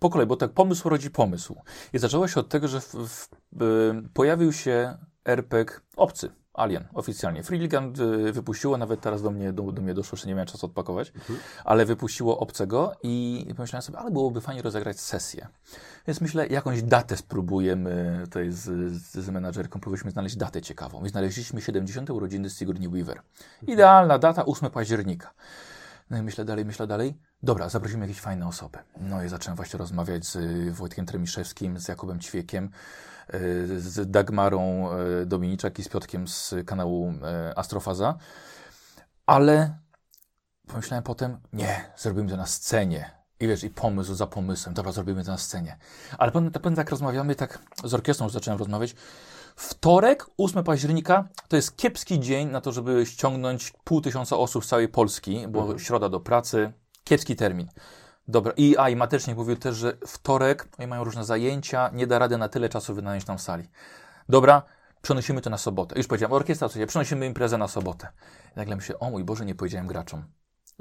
po 0.00 0.10
kolei, 0.10 0.26
bo 0.26 0.36
tak 0.36 0.52
pomysł 0.52 0.88
rodzi 0.88 1.10
pomysł. 1.10 1.56
I 1.92 1.98
zaczęło 1.98 2.28
się 2.28 2.40
od 2.40 2.48
tego, 2.48 2.68
że 2.68 2.80
w, 2.80 2.94
w, 2.94 3.28
y, 3.62 4.08
pojawił 4.14 4.52
się 4.52 4.96
RPG 5.24 5.76
obcy, 5.96 6.30
Alien, 6.54 6.88
oficjalnie. 6.94 7.42
Freeligan 7.42 7.92
y, 8.28 8.32
wypuściło, 8.32 8.76
nawet 8.76 9.00
teraz 9.00 9.22
do 9.22 9.30
mnie, 9.30 9.52
do, 9.52 9.72
do 9.72 9.82
mnie 9.82 9.94
doszło, 9.94 10.18
że 10.18 10.26
nie 10.26 10.34
miałem 10.34 10.48
czasu 10.48 10.66
odpakować, 10.66 11.12
ale 11.64 11.84
wypuściło 11.84 12.38
obcego 12.38 12.92
i 13.02 13.46
pomyślałem 13.56 13.82
sobie, 13.82 13.98
ale 13.98 14.10
byłoby 14.10 14.40
fajnie 14.40 14.62
rozegrać 14.62 15.00
sesję. 15.00 15.48
Więc 16.06 16.20
myślę, 16.20 16.46
jakąś 16.46 16.82
datę 16.82 17.16
spróbujemy, 17.16 18.20
tutaj 18.24 18.50
z, 18.50 18.92
z, 18.92 19.14
z 19.14 19.28
menadżerką 19.28 19.80
próbowaliśmy 19.80 20.10
znaleźć 20.10 20.36
datę 20.36 20.62
ciekawą. 20.62 21.04
I 21.04 21.08
znaleźliśmy 21.08 21.60
70. 21.62 22.10
urodziny 22.10 22.50
Sigourney 22.50 22.88
Weaver. 22.88 23.22
Idealna 23.66 24.18
data, 24.18 24.46
8 24.46 24.70
października. 24.70 25.30
No 26.10 26.18
i 26.18 26.22
myślę 26.22 26.44
dalej, 26.44 26.64
myślę 26.64 26.86
dalej. 26.86 27.18
Dobra, 27.42 27.68
zaprosimy 27.68 28.06
jakieś 28.06 28.20
fajne 28.20 28.46
osoby. 28.46 28.78
No 29.00 29.24
i 29.24 29.28
zacząłem 29.28 29.56
właśnie 29.56 29.78
rozmawiać 29.78 30.26
z 30.26 30.36
y, 30.36 30.72
Wojtkiem 30.72 31.06
Tremiszewskim, 31.06 31.78
z 31.78 31.88
Jakubem 31.88 32.20
Ćwiekiem, 32.20 32.70
z 33.76 34.10
Dagmarą 34.10 34.90
y, 35.22 35.26
Dominiczak 35.26 35.78
i 35.78 35.82
z 35.82 35.88
Piotkiem 35.88 36.28
z 36.28 36.54
kanału 36.66 37.10
y, 37.10 37.56
Astrofaza. 37.56 38.14
Ale 39.26 39.78
pomyślałem 40.66 41.04
potem, 41.04 41.38
nie, 41.52 41.92
zrobimy 41.96 42.30
to 42.30 42.36
na 42.36 42.46
scenie. 42.46 43.10
I 43.40 43.48
wiesz, 43.48 43.64
i 43.64 43.70
pomysł 43.70 44.14
za 44.14 44.26
pomysłem, 44.26 44.74
dobra, 44.74 44.92
zrobimy 44.92 45.24
to 45.24 45.30
na 45.30 45.38
scenie. 45.38 45.76
Ale 46.18 46.32
potem, 46.32 46.50
potem 46.50 46.74
tak 46.74 46.90
rozmawiamy, 46.90 47.34
tak 47.34 47.58
z 47.84 47.94
orkiestrą 47.94 48.26
już 48.26 48.32
zacząłem 48.32 48.58
rozmawiać. 48.58 48.94
Wtorek, 49.56 50.26
8 50.38 50.64
października, 50.64 51.28
to 51.48 51.56
jest 51.56 51.76
kiepski 51.76 52.20
dzień 52.20 52.48
na 52.48 52.60
to, 52.60 52.72
żeby 52.72 53.06
ściągnąć 53.06 53.72
pół 53.84 54.00
tysiąca 54.00 54.36
osób 54.36 54.64
z 54.64 54.68
całej 54.68 54.88
Polski, 54.88 55.48
bo 55.48 55.78
środa 55.78 56.08
do 56.08 56.20
pracy, 56.20 56.72
kiepski 57.04 57.36
termin. 57.36 57.68
Dobra, 58.28 58.52
i, 58.56 58.76
a, 58.76 58.88
i 58.88 58.96
Matecznik 58.96 59.36
mówił 59.36 59.56
też, 59.56 59.76
że 59.76 59.96
wtorek, 60.06 60.68
oni 60.78 60.86
mają 60.86 61.04
różne 61.04 61.24
zajęcia, 61.24 61.90
nie 61.92 62.06
da 62.06 62.18
rady 62.18 62.38
na 62.38 62.48
tyle 62.48 62.68
czasu 62.68 62.94
wynająć 62.94 63.26
nam 63.26 63.38
sali. 63.38 63.68
Dobra, 64.28 64.62
przenosimy 65.02 65.40
to 65.40 65.50
na 65.50 65.58
sobotę. 65.58 65.98
Już 65.98 66.06
powiedziałem, 66.06 66.32
orkiestra, 66.32 66.68
co 66.68 66.86
przenosimy 66.86 67.26
imprezę 67.26 67.58
na 67.58 67.68
sobotę. 67.68 68.08
I 68.56 68.58
nagle 68.58 68.76
myślę, 68.76 68.98
o 68.98 69.10
mój 69.10 69.24
Boże, 69.24 69.44
nie 69.44 69.54
powiedziałem 69.54 69.86
graczom, 69.86 70.24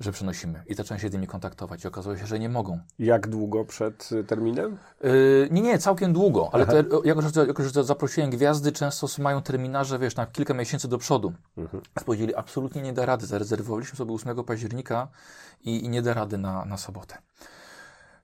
że 0.01 0.11
przenosimy. 0.11 0.63
I 0.67 0.73
zacząłem 0.73 0.99
się 0.99 1.09
z 1.09 1.13
nimi 1.13 1.27
kontaktować 1.27 1.83
i 1.83 1.87
okazało 1.87 2.17
się, 2.17 2.27
że 2.27 2.39
nie 2.39 2.49
mogą. 2.49 2.79
Jak 2.99 3.27
długo 3.27 3.65
przed 3.65 4.11
y, 4.11 4.23
terminem? 4.23 4.77
Yy, 5.03 5.47
nie, 5.51 5.61
nie, 5.61 5.79
całkiem 5.79 6.13
długo, 6.13 6.49
ale 6.51 6.65
te, 6.65 6.83
jako, 7.03 7.21
że, 7.21 7.47
jako, 7.47 7.63
że 7.63 7.83
zaprosiłem 7.83 8.29
gwiazdy, 8.29 8.71
często 8.71 9.07
mają 9.19 9.41
terminarze, 9.41 9.99
wiesz, 9.99 10.15
na 10.15 10.25
kilka 10.25 10.53
miesięcy 10.53 10.87
do 10.87 10.97
przodu. 10.97 11.33
Mhm. 11.57 11.83
Powiedzieli, 12.05 12.35
absolutnie 12.35 12.81
nie 12.81 12.93
da 12.93 13.05
rady. 13.05 13.25
Zarezerwowaliśmy 13.25 13.97
sobie 13.97 14.13
8 14.13 14.43
października 14.43 15.07
i, 15.61 15.85
i 15.85 15.89
nie 15.89 16.01
da 16.01 16.13
rady 16.13 16.37
na, 16.37 16.65
na 16.65 16.77
sobotę. 16.77 17.17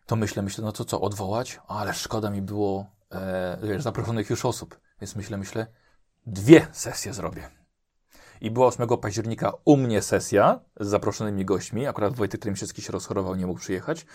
To 0.06 0.16
myślę, 0.16 0.44
myślę, 0.44 0.64
no 0.64 0.72
to 0.72 0.86
co, 0.86 1.02
odwołać? 1.02 1.60
Ale 1.68 1.94
szkoda 1.94 2.30
mi 2.30 2.42
było, 2.42 2.86
e, 3.12 3.58
wiesz, 3.64 3.84
zaproszonych 3.84 4.30
już 4.30 4.46
osób. 4.46 4.80
Więc 5.02 5.16
myślę, 5.16 5.38
myślę, 5.38 5.68
dwie 6.26 6.68
sesje 6.72 7.14
zrobię. 7.14 7.57
I 8.42 8.52
była 8.52 8.68
8 8.68 8.88
października 8.88 9.52
u 9.66 9.78
mnie 9.78 10.02
sesja 10.02 10.60
z 10.80 10.88
zaproszonymi 10.88 11.46
gośćmi. 11.46 11.88
Akurat 11.88 12.16
Wojtek 12.16 12.42
Tremsiecki 12.42 12.82
się 12.82 12.92
rozchorował, 12.92 13.36
nie 13.36 13.48
mógł 13.48 13.60
przyjechać. 13.60 14.06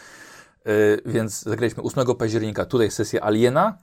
Yy, 0.65 1.03
więc 1.07 1.43
zagraliśmy 1.43 1.83
8 1.83 2.15
października 2.15 2.65
tutaj 2.65 2.91
sesję 2.91 3.25
Aliena, 3.25 3.79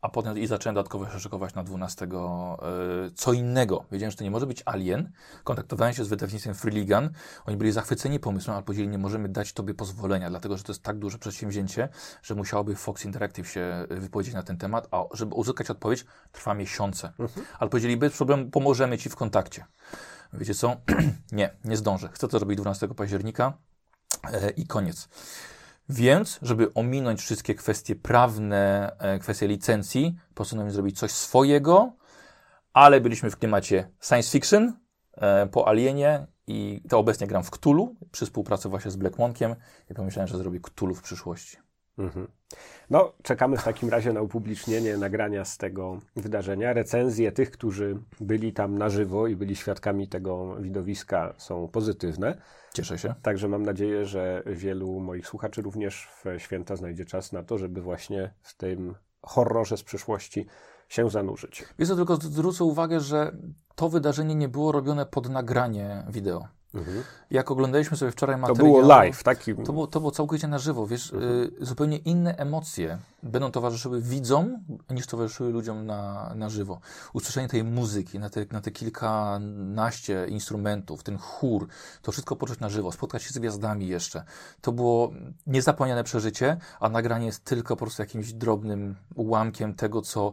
a 0.00 0.08
potem 0.08 0.38
i 0.38 0.46
zacząłem 0.46 0.74
dodatkowo 0.74 1.10
się 1.10 1.20
szykować 1.20 1.54
na 1.54 1.64
12 1.64 2.06
yy, 2.06 3.10
co 3.14 3.32
innego. 3.32 3.84
Wiedziałem, 3.92 4.10
że 4.10 4.16
to 4.16 4.24
nie 4.24 4.30
może 4.30 4.46
być 4.46 4.62
Alien. 4.64 5.12
Kontaktowałem 5.44 5.94
się 5.94 6.04
z 6.04 6.08
wydawnictwem 6.08 6.54
Freeligan. 6.54 7.10
Oni 7.46 7.56
byli 7.56 7.72
zachwyceni 7.72 8.20
pomysłem, 8.20 8.54
ale 8.54 8.64
powiedzieli, 8.64 8.88
nie 8.88 8.98
możemy 8.98 9.28
dać 9.28 9.52
tobie 9.52 9.74
pozwolenia, 9.74 10.30
dlatego 10.30 10.56
że 10.56 10.64
to 10.64 10.72
jest 10.72 10.82
tak 10.82 10.98
duże 10.98 11.18
przedsięwzięcie, 11.18 11.88
że 12.22 12.34
musiałoby 12.34 12.76
Fox 12.76 13.04
Interactive 13.04 13.48
się 13.48 13.86
wypowiedzieć 13.90 14.34
na 14.34 14.42
ten 14.42 14.56
temat, 14.56 14.88
a 14.90 15.04
żeby 15.12 15.34
uzyskać 15.34 15.70
odpowiedź 15.70 16.04
trwa 16.32 16.54
miesiące. 16.54 17.12
Ale 17.58 17.70
powiedzieli, 17.70 17.96
bez 17.96 18.16
problemu 18.16 18.50
pomożemy 18.50 18.98
ci 18.98 19.10
w 19.10 19.16
kontakcie. 19.16 19.64
Wiecie 20.32 20.54
co? 20.54 20.76
nie, 21.32 21.50
nie 21.64 21.76
zdążę. 21.76 22.08
Chcę 22.12 22.28
to 22.28 22.38
zrobić 22.38 22.58
12 22.58 22.88
października 22.88 23.52
e, 24.32 24.50
i 24.50 24.66
koniec. 24.66 25.08
Więc, 25.92 26.38
żeby 26.42 26.74
ominąć 26.74 27.20
wszystkie 27.20 27.54
kwestie 27.54 27.96
prawne, 27.96 28.92
e, 28.98 29.18
kwestie 29.18 29.48
licencji, 29.48 30.16
postanowiłem 30.34 30.74
zrobić 30.74 30.98
coś 30.98 31.10
swojego, 31.10 31.92
ale 32.72 33.00
byliśmy 33.00 33.30
w 33.30 33.36
klimacie 33.36 33.90
science 34.00 34.30
fiction 34.30 34.72
e, 35.12 35.46
po 35.46 35.68
Alienie 35.68 36.26
i 36.46 36.82
to 36.88 36.98
obecnie 36.98 37.26
gram 37.26 37.42
w 37.42 37.50
Cthulhu 37.50 37.96
przy 38.12 38.26
współpracy 38.26 38.68
właśnie 38.68 38.90
z 38.90 38.96
Black 38.96 39.18
Monkiem 39.18 39.56
i 39.90 39.94
pomyślałem, 39.94 40.28
że 40.28 40.38
zrobię 40.38 40.60
Cthulhu 40.60 40.94
w 40.94 41.02
przyszłości. 41.02 41.56
Mhm. 41.98 42.28
No, 42.90 43.12
czekamy 43.22 43.56
w 43.56 43.64
takim 43.64 43.88
razie 43.88 44.12
na 44.12 44.22
upublicznienie 44.22 44.96
nagrania 44.96 45.44
z 45.44 45.58
tego 45.58 45.98
wydarzenia. 46.16 46.72
Recenzje 46.72 47.32
tych, 47.32 47.50
którzy 47.50 47.98
byli 48.20 48.52
tam 48.52 48.78
na 48.78 48.88
żywo 48.88 49.26
i 49.26 49.36
byli 49.36 49.56
świadkami 49.56 50.08
tego 50.08 50.56
widowiska, 50.56 51.34
są 51.36 51.68
pozytywne. 51.68 52.40
Cieszę 52.74 52.98
się. 52.98 53.14
Także 53.22 53.48
mam 53.48 53.62
nadzieję, 53.62 54.06
że 54.06 54.42
wielu 54.46 55.00
moich 55.00 55.26
słuchaczy 55.26 55.62
również 55.62 56.08
w 56.24 56.42
święta 56.42 56.76
znajdzie 56.76 57.04
czas 57.04 57.32
na 57.32 57.42
to, 57.42 57.58
żeby 57.58 57.82
właśnie 57.82 58.34
w 58.42 58.56
tym 58.56 58.94
horrorze 59.22 59.76
z 59.76 59.82
przyszłości 59.82 60.46
się 60.88 61.10
zanurzyć. 61.10 61.64
Wiesz 61.78 61.88
tylko 61.88 62.16
zwrócę 62.16 62.64
uwagę, 62.64 63.00
że 63.00 63.36
to 63.74 63.88
wydarzenie 63.88 64.34
nie 64.34 64.48
było 64.48 64.72
robione 64.72 65.06
pod 65.06 65.28
nagranie 65.28 66.04
wideo. 66.10 66.48
Jak 67.30 67.50
oglądaliśmy 67.50 67.96
sobie 67.96 68.12
wczoraj 68.12 68.34
Mhm. 68.34 68.48
To 68.48 68.54
materiał... 68.54 68.82
było 68.82 68.88
live, 68.88 69.22
taki. 69.22 69.54
To 69.54 69.72
było, 69.72 69.86
to 69.86 70.00
było 70.00 70.10
całkowicie 70.10 70.48
na 70.48 70.58
żywo, 70.58 70.86
wiesz, 70.86 71.12
y, 71.12 71.52
zupełnie 71.60 71.96
inne 71.96 72.36
emocje 72.36 72.98
będą 73.22 73.50
towarzyszyły 73.50 74.02
widzom, 74.02 74.58
niż 74.90 75.06
towarzyszyły 75.06 75.50
ludziom 75.50 75.86
na, 75.86 76.32
na 76.34 76.50
żywo. 76.50 76.80
Usłyszenie 77.12 77.48
tej 77.48 77.64
muzyki, 77.64 78.18
na 78.18 78.30
te, 78.30 78.46
na 78.50 78.60
te 78.60 78.70
kilkanaście 78.70 80.26
instrumentów, 80.28 81.02
ten 81.02 81.18
chór, 81.18 81.68
to 82.02 82.12
wszystko 82.12 82.36
poczuć 82.36 82.60
na 82.60 82.68
żywo, 82.68 82.92
spotkać 82.92 83.22
się 83.22 83.30
z 83.30 83.38
gwiazdami 83.38 83.88
jeszcze. 83.88 84.24
To 84.60 84.72
było 84.72 85.12
niezapomniane 85.46 86.04
przeżycie, 86.04 86.56
a 86.80 86.88
nagranie 86.88 87.26
jest 87.26 87.44
tylko 87.44 87.76
po 87.76 87.84
prostu 87.84 88.02
jakimś 88.02 88.32
drobnym 88.32 88.96
ułamkiem 89.14 89.74
tego, 89.74 90.02
co 90.02 90.32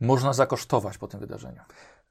można 0.00 0.32
zakosztować 0.32 0.98
po 0.98 1.08
tym 1.08 1.20
wydarzeniu. 1.20 1.60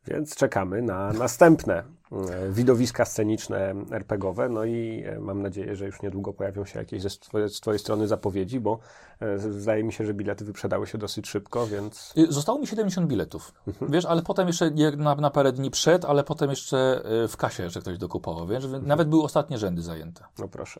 Więc 0.07 0.35
czekamy 0.35 0.81
na 0.81 1.13
następne 1.13 1.83
e, 2.11 2.51
widowiska 2.51 3.05
sceniczne 3.05 3.75
RPGowe. 3.91 4.49
No 4.49 4.65
i 4.65 5.03
e, 5.05 5.19
mam 5.19 5.41
nadzieję, 5.41 5.75
że 5.75 5.85
już 5.85 6.01
niedługo 6.01 6.33
pojawią 6.33 6.65
się 6.65 6.79
jakieś 6.79 7.01
ze 7.01 7.09
z 7.49 7.59
Twojej 7.61 7.79
strony 7.79 8.07
zapowiedzi, 8.07 8.59
bo 8.59 8.79
e, 9.19 9.39
zdaje 9.39 9.83
mi 9.83 9.93
się, 9.93 10.05
że 10.05 10.13
bilety 10.13 10.45
wyprzedały 10.45 10.87
się 10.87 10.97
dosyć 10.97 11.27
szybko, 11.27 11.67
więc 11.67 12.13
Y, 12.17 12.31
Zostało 12.31 12.59
mi 12.59 12.67
70 12.67 13.07
biletów, 13.07 13.53
wiesz, 13.81 14.05
ale 14.05 14.21
potem 14.21 14.47
jeszcze 14.47 14.71
na, 14.97 15.15
na 15.15 15.29
parę 15.29 15.51
dni 15.51 15.71
przed, 15.71 16.05
ale 16.05 16.23
potem 16.23 16.49
jeszcze 16.49 17.03
w 17.29 17.37
kasie 17.37 17.63
jeszcze 17.63 17.81
ktoś 17.81 17.97
dokupował, 17.97 18.47
wiesz, 18.47 18.67
więc 18.67 18.85
nawet 18.85 19.09
były 19.09 19.23
ostatnie 19.23 19.57
rzędy 19.57 19.81
zajęte. 19.81 20.23
no 20.39 20.47
proszę. 20.47 20.79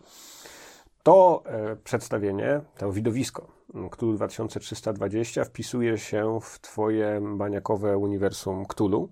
To 1.04 1.44
e, 1.46 1.76
przedstawienie, 1.76 2.62
to 2.78 2.92
widowisko 2.92 3.48
Cthulhu 3.92 4.14
2320 4.14 5.44
wpisuje 5.44 5.98
się 5.98 6.40
w 6.42 6.60
Twoje 6.60 7.22
baniakowe 7.38 7.98
uniwersum 7.98 8.66
Cthulhu. 8.66 9.10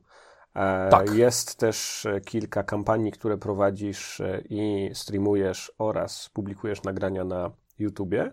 E, 0.55 0.89
Tak. 0.89 1.13
Jest 1.13 1.55
też 1.55 2.05
e, 2.05 2.21
kilka 2.21 2.63
kampanii, 2.63 3.11
które 3.11 3.37
prowadzisz 3.37 4.21
i 4.49 4.89
streamujesz 4.93 5.71
oraz 5.77 6.29
publikujesz 6.29 6.83
nagrania 6.83 7.23
na 7.23 7.51
YouTubie. 7.79 8.31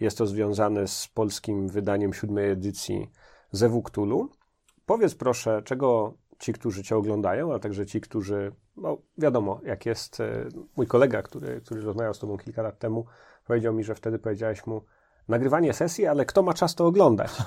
Jest 0.00 0.18
to 0.18 0.26
związane 0.26 0.88
z 0.88 1.08
polskim 1.08 1.68
wydaniem 1.68 2.12
siódmej 2.12 2.50
edycji 2.50 3.10
Zewu 3.50 3.82
Cthulhu. 3.82 4.28
Powiedz 4.86 5.14
proszę, 5.14 5.62
czego 5.64 6.14
ci, 6.38 6.52
którzy 6.52 6.82
Cię 6.82 6.96
oglądają, 6.96 7.54
a 7.54 7.58
także 7.58 7.86
ci, 7.86 8.00
którzy, 8.00 8.52
no 8.76 8.98
wiadomo, 9.18 9.60
jak 9.64 9.86
jest 9.86 10.20
e, 10.20 10.48
mój 10.76 10.86
kolega, 10.86 11.22
który, 11.22 11.60
który 11.60 11.80
rozmawiał 11.80 12.14
z 12.14 12.18
Tobą 12.18 12.38
kilka 12.38 12.62
lat 12.62 12.78
temu, 12.78 13.06
powiedział 13.44 13.74
mi, 13.74 13.84
że 13.84 13.94
wtedy 13.94 14.18
powiedziałeś 14.18 14.66
mu, 14.66 14.82
nagrywanie 15.28 15.72
sesji, 15.72 16.06
ale 16.06 16.24
kto 16.24 16.42
ma 16.42 16.54
czas 16.54 16.74
to 16.74 16.86
oglądać? 16.86 17.30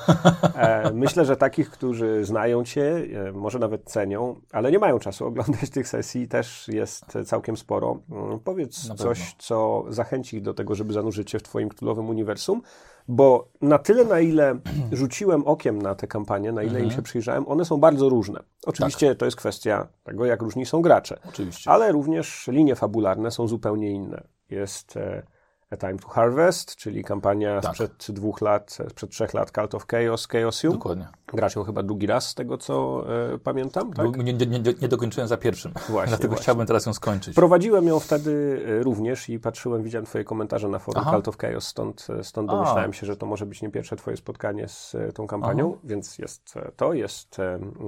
E, 0.55 0.93
myślę, 0.93 1.25
że 1.25 1.37
takich, 1.37 1.69
którzy 1.69 2.25
znają 2.25 2.63
Cię, 2.63 2.95
e, 3.27 3.31
może 3.31 3.59
nawet 3.59 3.83
cenią, 3.83 4.35
ale 4.51 4.71
nie 4.71 4.79
mają 4.79 4.99
czasu 4.99 5.25
oglądać 5.25 5.69
tych 5.69 5.87
sesji, 5.87 6.27
też 6.27 6.67
jest 6.67 7.05
całkiem 7.25 7.57
sporo. 7.57 7.99
Mm, 8.11 8.39
Powiedz 8.39 8.93
coś, 8.95 9.35
co 9.37 9.85
zachęci 9.89 10.37
ich 10.37 10.43
do 10.43 10.53
tego, 10.53 10.75
żeby 10.75 10.93
zanurzyć 10.93 11.31
się 11.31 11.39
w 11.39 11.43
Twoim 11.43 11.69
królowym 11.69 12.09
uniwersum, 12.09 12.61
bo 13.07 13.47
na 13.61 13.77
tyle, 13.79 14.05
na 14.05 14.19
ile 14.19 14.59
rzuciłem 14.91 15.47
okiem 15.47 15.81
na 15.81 15.95
te 15.95 16.07
kampanie, 16.07 16.51
na 16.51 16.63
ile 16.63 16.81
im 16.81 16.91
się 16.91 17.01
przyjrzałem, 17.01 17.47
one 17.47 17.65
są 17.65 17.77
bardzo 17.77 18.09
różne. 18.09 18.39
Oczywiście 18.65 19.15
to 19.15 19.25
jest 19.25 19.37
kwestia 19.37 19.87
tego, 20.03 20.25
jak 20.25 20.41
różni 20.41 20.65
są 20.65 20.81
gracze, 20.81 21.19
Oczywiście. 21.29 21.71
ale 21.71 21.91
również 21.91 22.47
linie 22.47 22.75
fabularne 22.75 23.31
są 23.31 23.47
zupełnie 23.47 23.91
inne. 23.91 24.23
Jest 24.49 24.97
e, 24.97 25.23
A 25.71 25.77
Time 25.77 25.97
to 25.97 26.07
Harvest, 26.07 26.75
czyli 26.75 27.03
kampania 27.03 27.61
Tak. 27.61 27.71
sprzed 27.71 28.05
dwóch 28.09 28.41
lat, 28.41 28.77
sprzed 28.89 29.09
trzech 29.09 29.33
lat 29.33 29.51
Cult 29.51 29.75
of 29.75 29.87
Chaos, 29.87 30.27
Chaosium. 30.27 30.73
Dokładnie. 30.73 31.07
Grasz 31.27 31.55
ją 31.55 31.63
chyba 31.63 31.83
drugi 31.83 32.07
raz, 32.07 32.29
z 32.29 32.35
tego 32.35 32.57
co 32.57 33.05
e, 33.33 33.37
pamiętam, 33.37 33.93
tak? 33.93 34.17
Nie, 34.17 34.33
nie, 34.33 34.45
nie, 34.47 34.73
nie 34.81 34.87
dokończyłem 34.87 35.27
za 35.27 35.37
pierwszym, 35.37 35.73
Właśnie, 35.89 36.09
dlatego 36.15 36.27
właśnie. 36.29 36.43
chciałbym 36.43 36.67
teraz 36.67 36.85
ją 36.85 36.93
skończyć. 36.93 37.35
Prowadziłem 37.35 37.87
ją 37.87 37.99
wtedy 37.99 38.61
e, 38.79 38.83
również 38.83 39.29
i 39.29 39.39
patrzyłem, 39.39 39.83
widziałem 39.83 40.05
Twoje 40.05 40.23
komentarze 40.23 40.67
na 40.67 40.79
forum 40.79 41.01
Aha. 41.01 41.11
Cult 41.11 41.27
of 41.27 41.37
Chaos, 41.37 41.67
stąd, 41.67 42.07
e, 42.19 42.23
stąd 42.23 42.49
A. 42.49 42.53
domyślałem 42.53 42.93
się, 42.93 43.05
że 43.05 43.17
to 43.17 43.25
może 43.25 43.45
być 43.45 43.61
nie 43.61 43.69
pierwsze 43.69 43.95
Twoje 43.95 44.17
spotkanie 44.17 44.67
z 44.67 44.95
e, 44.95 45.11
tą 45.11 45.27
kampanią, 45.27 45.71
Aha. 45.71 45.81
więc 45.83 46.17
jest 46.17 46.53
to, 46.75 46.93
jest 46.93 47.37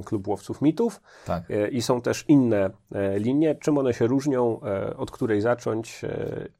Klub 0.05 0.27
Łowców 0.27 0.61
Mitów 0.61 1.01
Tak. 1.25 1.43
i 1.71 1.81
są 1.81 2.01
też 2.01 2.25
inne 2.27 2.69
linie. 3.15 3.55
Czym 3.55 3.77
one 3.77 3.93
się 3.93 4.07
różnią, 4.07 4.59
od 4.97 5.11
której 5.11 5.41
zacząć, 5.41 6.01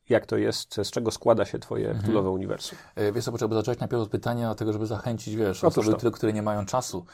jak 0.09 0.25
to 0.25 0.37
jest, 0.37 0.75
z 0.83 0.91
czego 0.91 1.06
składa 1.11 1.45
się 1.45 1.59
Twoje 1.59 1.85
Mhm. 1.87 2.03
Cthulhuwe 2.03 2.29
uniwersum? 2.29 2.77
E, 2.95 3.11
Wiesz 3.11 3.25
co, 3.25 3.31
potrzeba 3.31 3.55
zacząć 3.55 3.79
najpierw 3.79 4.01
od 4.03 4.09
pytania, 4.09 4.45
dlatego 4.45 4.73
żeby 4.73 4.85
zachęcić, 4.87 5.35
wiesz, 5.35 5.63
Otóż 5.63 5.77
osoby, 5.77 5.91
to. 5.91 5.97
które, 5.97 6.11
które 6.11 6.33
nie 6.33 6.41
mają 6.41 6.65
czasu. 6.65 7.05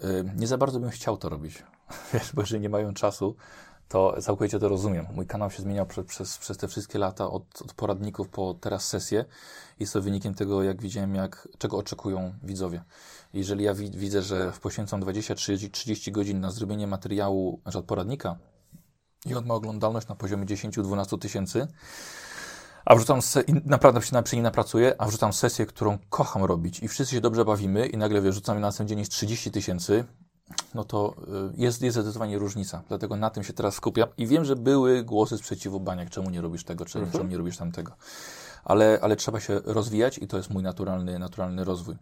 E, 0.00 0.06
Nie 0.36 0.46
za 0.46 0.58
bardzo 0.58 0.80
bym 0.80 0.90
chciał 0.90 1.16
to 1.16 1.28
robić, 1.28 1.62
wiesz, 2.12 2.32
bo 2.34 2.42
jeżeli 2.42 2.60
nie 2.60 2.68
mają 2.68 2.94
czasu, 2.94 3.36
to 3.88 4.16
całkowicie 4.20 4.58
to 4.58 4.68
rozumiem. 4.68 5.06
Mój 5.14 5.26
kanał 5.26 5.50
się 5.50 5.62
zmieniał 5.62 5.86
prze, 5.86 6.04
przez, 6.04 6.38
przez 6.38 6.56
te 6.56 6.68
wszystkie 6.68 6.98
lata, 6.98 7.30
od, 7.30 7.62
od 7.62 7.74
poradników 7.74 8.28
po 8.28 8.54
teraz 8.54 8.88
sesję. 8.88 9.24
Jest 9.80 9.92
to 9.92 10.02
wynikiem 10.02 10.34
tego, 10.34 10.62
jak 10.62 10.82
widziałem, 10.82 11.14
jak, 11.14 11.48
czego 11.58 11.76
oczekują 11.76 12.32
widzowie. 12.42 12.82
Jeżeli 13.34 13.64
ja 13.64 13.74
wi 13.74 13.90
widzę, 13.90 14.22
że 14.22 14.52
poświęcam 14.62 15.00
20-30 15.00 16.12
godzin 16.12 16.40
na 16.40 16.50
zrobienie 16.50 16.86
materiału, 16.86 17.60
znaczy 17.62 17.78
od 17.78 17.84
poradnika 17.84 18.36
i 19.26 19.34
on 19.34 19.46
ma 19.46 19.54
oglądalność 19.54 20.08
na 20.08 20.14
poziomie 20.14 20.46
10-12 20.46 21.18
tysięcy, 21.18 21.66
a 22.84 22.94
wrzucam, 22.96 23.22
se- 23.22 23.40
i 23.42 23.54
naprawdę 23.64 24.02
się 24.02 24.14
na, 24.14 24.22
przy 24.22 24.36
nim 24.36 24.42
napracuję, 24.42 24.94
a 24.98 25.06
wrzucam 25.06 25.32
sesję, 25.32 25.66
którą 25.66 25.98
kocham 26.10 26.44
robić 26.44 26.82
i 26.82 26.88
wszyscy 26.88 27.14
się 27.14 27.20
dobrze 27.20 27.44
bawimy 27.44 27.86
i 27.86 27.96
nagle 27.96 28.22
wiesz, 28.22 28.34
rzucamy 28.34 28.60
na 28.60 28.66
następny 28.66 28.88
dzień 28.88 28.98
jest 28.98 29.12
30 29.12 29.50
tysięcy, 29.50 30.04
no 30.74 30.84
to 30.84 31.14
y, 31.54 31.54
jest, 31.56 31.82
jest 31.82 31.96
zdecydowanie 31.96 32.38
różnica. 32.38 32.82
Dlatego 32.88 33.16
na 33.16 33.30
tym 33.30 33.44
się 33.44 33.52
teraz 33.52 33.74
skupiam 33.74 34.08
i 34.16 34.26
wiem, 34.26 34.44
że 34.44 34.56
były 34.56 35.04
głosy 35.04 35.38
sprzeciwu 35.38 35.80
baniak, 35.80 36.10
czemu 36.10 36.30
nie 36.30 36.40
robisz 36.40 36.64
tego, 36.64 36.84
czy, 36.84 37.06
czemu 37.12 37.28
nie 37.28 37.36
robisz 37.36 37.56
tamtego. 37.56 37.92
Ale, 38.64 38.98
ale 39.02 39.16
trzeba 39.16 39.40
się 39.40 39.60
rozwijać 39.64 40.18
i 40.18 40.28
to 40.28 40.36
jest 40.36 40.50
mój 40.50 40.62
naturalny, 40.62 41.18
naturalny 41.18 41.64
rozwój. 41.64 41.96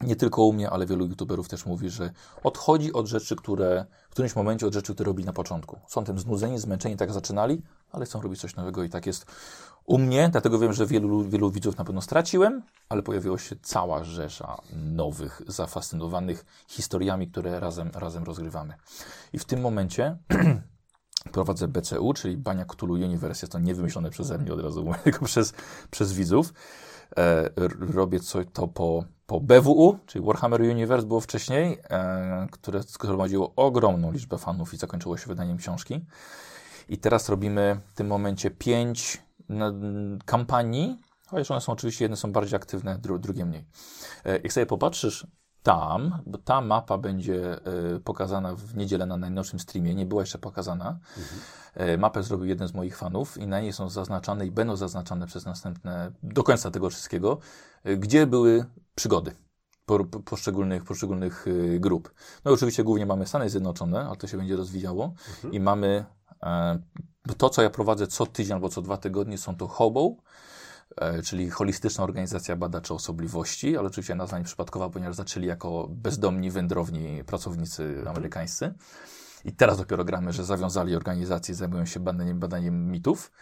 Nie 0.00 0.16
tylko 0.16 0.44
u 0.44 0.52
mnie, 0.52 0.70
ale 0.70 0.86
wielu 0.86 1.06
youtuberów 1.06 1.48
też 1.48 1.66
mówi, 1.66 1.90
że 1.90 2.10
odchodzi 2.44 2.92
od 2.92 3.06
rzeczy, 3.06 3.36
które 3.36 3.86
w 4.08 4.12
którymś 4.12 4.36
momencie 4.36 4.66
od 4.66 4.74
rzeczy, 4.74 4.94
które 4.94 5.06
robili 5.06 5.26
na 5.26 5.32
początku. 5.32 5.78
Są 5.88 6.04
tym 6.04 6.18
znudzeni, 6.18 6.58
zmęczeni, 6.58 6.96
tak 6.96 7.12
zaczynali, 7.12 7.62
ale 7.92 8.04
chcą 8.04 8.20
robić 8.20 8.40
coś 8.40 8.56
nowego 8.56 8.82
i 8.82 8.88
tak 8.88 9.06
jest 9.06 9.26
u 9.84 9.98
mnie, 9.98 10.28
dlatego 10.28 10.58
wiem, 10.58 10.72
że 10.72 10.86
wielu, 10.86 11.24
wielu 11.24 11.50
widzów 11.50 11.78
na 11.78 11.84
pewno 11.84 12.00
straciłem, 12.00 12.62
ale 12.88 13.02
pojawiła 13.02 13.38
się 13.38 13.56
cała 13.62 14.04
rzesza 14.04 14.60
nowych, 14.72 15.42
zafascynowanych 15.46 16.44
historiami, 16.68 17.30
które 17.30 17.60
razem, 17.60 17.90
razem 17.94 18.24
rozgrywamy. 18.24 18.74
I 19.32 19.38
w 19.38 19.44
tym 19.44 19.60
momencie 19.60 20.16
prowadzę 21.32 21.68
BCU, 21.68 22.12
czyli 22.12 22.36
Bania 22.36 22.64
Cthulhu 22.64 22.94
Universe. 22.94 23.44
Jest 23.44 23.52
to 23.52 23.58
niewymyślone 23.58 24.10
przeze 24.10 24.38
mnie 24.38 24.52
od 24.52 24.60
razu, 24.60 24.92
tylko 25.04 25.24
przez, 25.24 25.52
przez 25.90 26.12
widzów. 26.12 26.52
E, 27.16 27.50
robię 27.94 28.20
co, 28.20 28.44
to 28.44 28.68
po, 28.68 29.04
po 29.26 29.40
BWU, 29.40 29.98
czyli 30.06 30.24
Warhammer 30.24 30.60
Universe 30.60 31.06
było 31.06 31.20
wcześniej, 31.20 31.78
e, 31.90 32.46
które 32.50 32.82
zgromadziło 32.82 33.52
ogromną 33.56 34.12
liczbę 34.12 34.38
fanów 34.38 34.74
i 34.74 34.76
zakończyło 34.76 35.16
się 35.16 35.26
wydaniem 35.26 35.56
książki. 35.56 36.04
I 36.88 36.98
teraz 36.98 37.28
robimy 37.28 37.80
w 37.92 37.94
tym 37.94 38.06
momencie 38.06 38.50
pięć 38.50 39.22
kampanii, 40.24 40.98
chociaż 41.30 41.50
one 41.50 41.60
są 41.60 41.72
oczywiście, 41.72 42.04
jedne 42.04 42.16
są 42.16 42.32
bardziej 42.32 42.56
aktywne, 42.56 42.98
dru, 42.98 43.18
drugie 43.18 43.46
mniej. 43.46 43.66
E, 44.24 44.32
jak 44.32 44.52
sobie 44.52 44.66
popatrzysz 44.66 45.26
tam, 45.62 46.22
bo 46.26 46.38
ta 46.38 46.60
mapa 46.60 46.98
będzie 46.98 47.54
e, 47.54 48.00
pokazana 48.04 48.54
w 48.54 48.76
niedzielę 48.76 49.06
na 49.06 49.16
najnowszym 49.16 49.58
streamie, 49.58 49.94
nie 49.94 50.06
była 50.06 50.22
jeszcze 50.22 50.38
pokazana. 50.38 50.98
E, 51.74 51.98
mapę 51.98 52.22
zrobił 52.22 52.46
jeden 52.46 52.68
z 52.68 52.74
moich 52.74 52.96
fanów 52.96 53.38
i 53.38 53.46
na 53.46 53.60
niej 53.60 53.72
są 53.72 53.88
zaznaczane 53.88 54.46
i 54.46 54.50
będą 54.50 54.76
zaznaczane 54.76 55.26
przez 55.26 55.46
następne, 55.46 56.12
do 56.22 56.42
końca 56.42 56.70
tego 56.70 56.90
wszystkiego, 56.90 57.38
gdzie 57.98 58.26
były 58.26 58.64
przygody 58.94 59.36
po, 59.86 60.04
po, 60.04 60.20
poszczególnych, 60.20 60.84
poszczególnych 60.84 61.46
grup. 61.78 62.14
No 62.44 62.50
i 62.50 62.54
oczywiście 62.54 62.84
głównie 62.84 63.06
mamy 63.06 63.26
Stany 63.26 63.50
Zjednoczone, 63.50 64.06
ale 64.06 64.16
to 64.16 64.26
się 64.26 64.36
będzie 64.36 64.56
rozwijało 64.56 65.14
i 65.52 65.60
mamy 65.60 66.04
to, 67.38 67.50
co 67.50 67.62
ja 67.62 67.70
prowadzę 67.70 68.06
co 68.06 68.26
tydzień 68.26 68.54
albo 68.54 68.68
co 68.68 68.82
dwa 68.82 68.96
tygodnie, 68.96 69.38
są 69.38 69.56
to 69.56 69.68
HOBO, 69.68 70.16
e, 70.96 71.22
czyli 71.22 71.50
Holistyczna 71.50 72.04
Organizacja 72.04 72.56
Badaczy 72.56 72.94
Osobliwości, 72.94 73.76
ale 73.76 73.88
oczywiście 73.88 74.14
nazwa 74.14 74.38
nieprzypadkowa, 74.38 74.90
ponieważ 74.90 75.16
zaczęli 75.16 75.46
jako 75.46 75.88
bezdomni, 75.90 76.50
wędrowni 76.50 77.24
pracownicy 77.24 78.04
amerykańscy. 78.06 78.74
I 79.44 79.52
teraz 79.52 79.78
dopiero 79.78 80.04
gramy, 80.04 80.32
że 80.32 80.44
zawiązali 80.44 80.96
organizację, 80.96 81.54
zajmują 81.54 81.86
się 81.86 82.00
badaniem, 82.00 82.40
badaniem 82.40 82.90
mitów. 82.90 83.32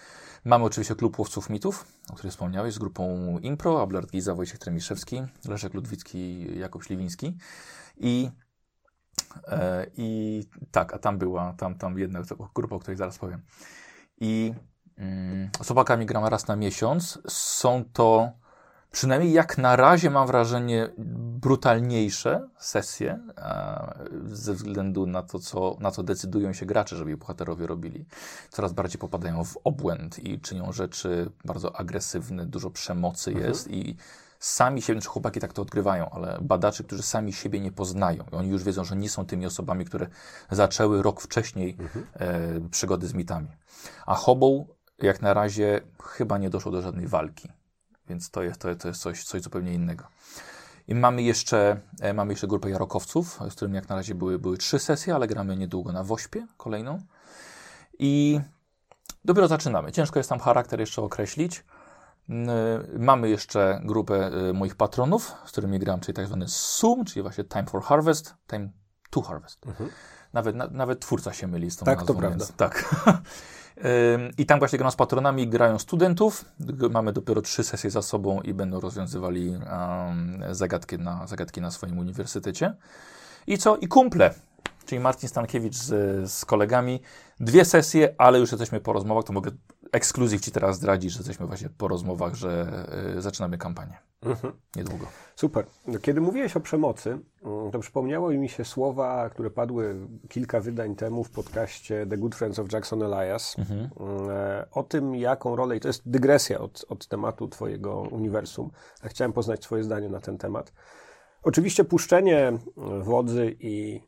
Mamy 0.44 0.64
oczywiście 0.64 0.94
Klub 0.94 1.18
Łowców 1.18 1.50
Mitów, 1.50 1.84
o 2.10 2.14
którym 2.14 2.30
wspomniałeś, 2.30 2.74
z 2.74 2.78
grupą 2.78 3.38
Impro, 3.38 3.82
Ablard 3.82 4.10
Giza, 4.10 4.34
Wojciech 4.34 4.58
Tremiszewski, 4.58 5.22
Leszek 5.48 5.74
Ludwicki, 5.74 6.46
Jakub 6.58 6.84
Śliwiński. 6.84 7.36
I, 7.96 8.30
I 9.96 10.42
tak, 10.70 10.94
a 10.94 10.98
tam 10.98 11.18
była, 11.18 11.52
tam, 11.52 11.74
tam 11.74 11.98
jedna 11.98 12.20
grupa, 12.54 12.76
o 12.76 12.78
której 12.78 12.96
zaraz 12.96 13.18
powiem. 13.18 13.42
I 14.20 14.54
mm, 14.96 15.50
z 15.62 16.06
gramy 16.06 16.30
raz 16.30 16.46
na 16.46 16.56
miesiąc. 16.56 17.18
Są 17.28 17.84
to 17.92 18.32
przynajmniej 18.90 19.32
jak 19.32 19.58
na 19.58 19.76
razie 19.76 20.10
mam 20.10 20.26
wrażenie 20.26 20.88
brutalniejsze 21.38 22.48
sesje 22.58 23.18
e, 23.36 24.08
ze 24.24 24.54
względu 24.54 25.06
na 25.06 25.22
to, 25.22 25.38
co, 25.38 25.76
na 25.80 25.90
co 25.90 26.02
decydują 26.02 26.52
się 26.52 26.66
gracze, 26.66 26.96
żeby 26.96 27.16
bohaterowie 27.16 27.66
robili. 27.66 28.06
Coraz 28.50 28.72
bardziej 28.72 28.98
popadają 28.98 29.44
w 29.44 29.58
obłęd 29.64 30.18
i 30.18 30.40
czynią 30.40 30.72
rzeczy 30.72 31.30
bardzo 31.44 31.76
agresywne, 31.76 32.46
dużo 32.46 32.70
przemocy 32.70 33.32
jest 33.32 33.70
i 33.70 33.96
sami 34.38 34.83
siebie, 34.83 35.01
czy 35.01 35.09
chłopaki 35.09 35.40
tak 35.40 35.53
to 35.53 35.62
odgrywają, 35.62 36.11
ale 36.11 36.38
badacze, 36.40 36.85
którzy 36.85 37.03
sami 37.03 37.33
siebie 37.33 37.61
nie 37.61 37.72
poznają 37.72 38.24
i 38.33 38.35
oni 38.35 38.48
już 38.48 38.64
wiedzą, 38.64 38.85
że 38.85 38.96
nie 38.96 39.11
są 39.11 39.27
tymi 39.27 39.46
osobami, 39.46 39.85
które 39.85 40.07
zaczęły 40.51 41.03
rok 41.03 41.20
wcześniej 41.20 41.77
e, 42.14 42.61
przygody 42.70 43.07
z 43.07 43.14
mitami. 43.14 43.48
A 44.07 44.14
Hobą 44.14 44.66
jak 44.98 45.22
na 45.22 45.35
razie 45.35 45.81
chyba 46.03 46.38
nie 46.38 46.51
doszło 46.51 46.72
do 46.72 46.83
żadnej 46.83 47.07
walki. 47.07 47.48
Więc 48.09 48.31
to 48.31 48.42
jest, 48.42 48.61
to, 48.61 48.74
to 48.74 48.88
jest 48.88 49.01
coś, 49.01 49.24
coś 49.24 49.42
zupełnie 49.42 49.74
innego. 49.74 50.05
I 50.88 50.94
mamy 50.94 51.23
jeszcze, 51.23 51.81
e, 52.00 52.15
mamy 52.15 52.33
jeszcze 52.33 52.46
grupę 52.46 52.71
jarokowców, 52.71 53.38
z 53.50 53.54
którymi 53.54 53.77
jak 53.77 53.88
na 53.88 53.96
razie 53.96 54.15
były, 54.15 54.38
były 54.38 54.58
trzy 54.58 54.79
sesje, 54.79 55.15
ale 55.15 55.27
gramy 55.27 55.56
niedługo 55.56 55.92
na 55.92 56.04
Wośpie 56.04 56.46
kolejną. 56.56 57.02
I 57.98 58.40
dopiero 59.25 59.48
zaczynamy. 59.48 59.92
Ciężko 59.92 60.19
jest 60.19 60.29
tam 60.29 60.38
charakter 60.38 60.81
jeszcze 60.81 61.02
określić. 61.02 61.65
Mm, 62.29 62.48
Mamy 62.98 63.29
jeszcze 63.29 63.81
grupę 63.85 64.31
y, 64.50 64.52
moich 64.52 64.74
patronów, 64.74 65.35
z 65.46 65.52
którymi 65.52 65.79
gram, 65.79 66.00
czyli 66.00 66.16
tak 66.16 66.26
zwany 66.26 66.48
SUM, 66.48 67.04
czyli 67.04 67.22
właśnie 67.22 67.44
Time 67.44 67.66
for 67.66 67.83
Harvest, 67.83 68.35
Time 68.46 68.68
to 69.10 69.22
Harvest. 69.22 69.66
Nawet, 70.33 70.56
na, 70.56 70.66
nawet 70.66 71.00
twórca 71.00 71.33
się 71.33 71.46
myli 71.46 71.70
z 71.70 71.76
tą 71.76 71.87
Tak, 71.87 71.98
to 71.98 72.00
nazwą, 72.04 72.20
prawda. 72.20 72.44
Więc, 72.44 72.52
tak. 72.56 72.85
I 74.38 74.46
tam 74.46 74.58
właśnie 74.58 74.79
gram 74.79 74.90
z 74.90 74.96
patronami, 74.96 75.48
grają 75.48 75.79
studentów. 75.79 76.44
Mamy 76.90 77.12
dopiero 77.12 77.42
trzy 77.42 77.64
sesje 77.64 77.90
za 77.90 78.02
sobą 78.02 78.40
i 78.40 78.54
będą 78.54 78.81
rozwiązywali 78.81 79.48
em, 79.48 80.44
zagadki, 80.50 80.98
na, 80.98 81.26
zagadki 81.26 81.60
na 81.60 81.70
swoim 81.70 81.98
uniwersytecie. 81.98 82.74
I 83.46 83.58
co? 83.58 83.76
I 83.76 83.88
kumple. 83.88 84.35
Czyli 84.87 85.00
Marcin 85.00 85.29
Stankiewicz 85.29 85.74
z, 85.74 86.31
z 86.31 86.44
kolegami. 86.44 87.00
Dwie 87.40 87.64
sesje, 87.64 88.14
ale 88.18 88.38
już 88.38 88.52
jesteśmy 88.52 88.81
po 88.81 88.92
rozmowach. 88.92 89.24
To 89.24 89.33
mogę 89.33 89.50
ekskluzyw 89.92 90.40
Ci 90.40 90.52
teraz 90.52 90.76
zdradzić, 90.76 91.12
że 91.12 91.18
jesteśmy 91.18 91.46
właśnie 91.46 91.68
po 91.78 91.88
rozmowach, 91.88 92.34
że 92.34 92.84
y, 93.16 93.22
zaczynamy 93.22 93.58
kampanię. 93.58 93.98
Mhm. 94.22 94.52
Niedługo. 94.76 95.06
Super. 95.36 95.66
No, 95.86 95.98
Kiedy 95.98 96.20
mówiłeś 96.20 96.56
o 96.56 96.60
przemocy, 96.60 97.18
mm, 97.42 97.70
to 97.70 97.78
przypomniało 97.78 98.30
mi 98.30 98.48
się 98.48 98.64
słowa, 98.64 99.30
które 99.30 99.50
padły 99.50 100.08
kilka 100.28 100.60
wydań 100.60 100.96
temu 100.96 101.24
w 101.24 101.30
podcaście 101.30 102.06
The 102.10 102.16
Good 102.16 102.34
Friends 102.34 102.58
of 102.58 102.72
Jackson 102.72 103.02
Elias. 103.02 103.56
Mhm. 103.58 103.80
Mm, 103.80 104.30
e, 104.30 104.66
O 104.70 104.82
tym, 104.82 105.14
jaką 105.14 105.56
rolę, 105.56 105.76
i 105.76 105.80
to 105.80 105.88
jest 105.88 106.10
dygresja 106.10 106.58
od, 106.58 106.84
od 106.88 107.08
tematu 107.08 107.48
Twojego 107.48 108.00
uniwersum, 108.00 108.70
chciałem 109.04 109.32
poznać 109.32 109.60
Twoje 109.60 109.84
zdanie 109.84 110.08
na 110.08 110.20
ten 110.20 110.38
temat. 110.38 110.72
Oczywiście 111.42 111.84
puszczenie 111.84 112.46
mm, 112.48 113.02
wodzy 113.02 113.56
i 113.60 114.00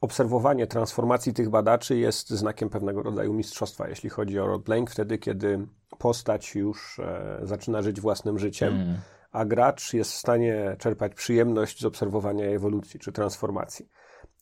obserwowanie 0.00 0.66
transformacji 0.66 1.34
tych 1.34 1.50
badaczy 1.50 1.98
jest 1.98 2.30
znakiem 2.30 2.68
pewnego 2.70 3.02
rodzaju 3.02 3.32
mistrzostwa, 3.32 3.88
jeśli 3.88 4.10
chodzi 4.10 4.38
o 4.38 4.46
roleplaying, 4.46 4.90
wtedy, 4.90 5.18
kiedy 5.18 5.66
postać 5.98 6.54
już 6.54 6.98
e, 6.98 7.40
zaczyna 7.42 7.82
żyć 7.82 8.00
własnym 8.00 8.38
życiem 8.38 8.74
Mm. 8.74 8.96
a 9.32 9.44
gracz 9.44 9.94
jest 9.94 10.12
w 10.12 10.16
stanie 10.16 10.76
czerpać 10.78 11.14
przyjemność 11.14 11.80
z 11.80 11.84
obserwowania 11.84 12.46
ewolucji 12.46 13.00
czy 13.00 13.12
transformacji. 13.12 13.88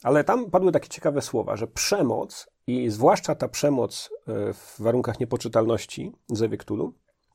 Ale 0.02 0.24
tam 0.24 0.50
padły 0.50 0.72
takie 0.72 0.88
ciekawe 0.88 1.22
słowa, 1.22 1.56
że 1.56 1.66
przemoc 1.66 2.48
i 2.66 2.90
zwłaszcza 2.90 3.34
ta 3.34 3.48
przemoc 3.48 4.10
e, 4.28 4.52
w 4.52 4.76
warunkach 4.78 5.20
niepoczytalności 5.20 6.12
Zewie 6.28 6.58
Cthulhu, 6.58 6.92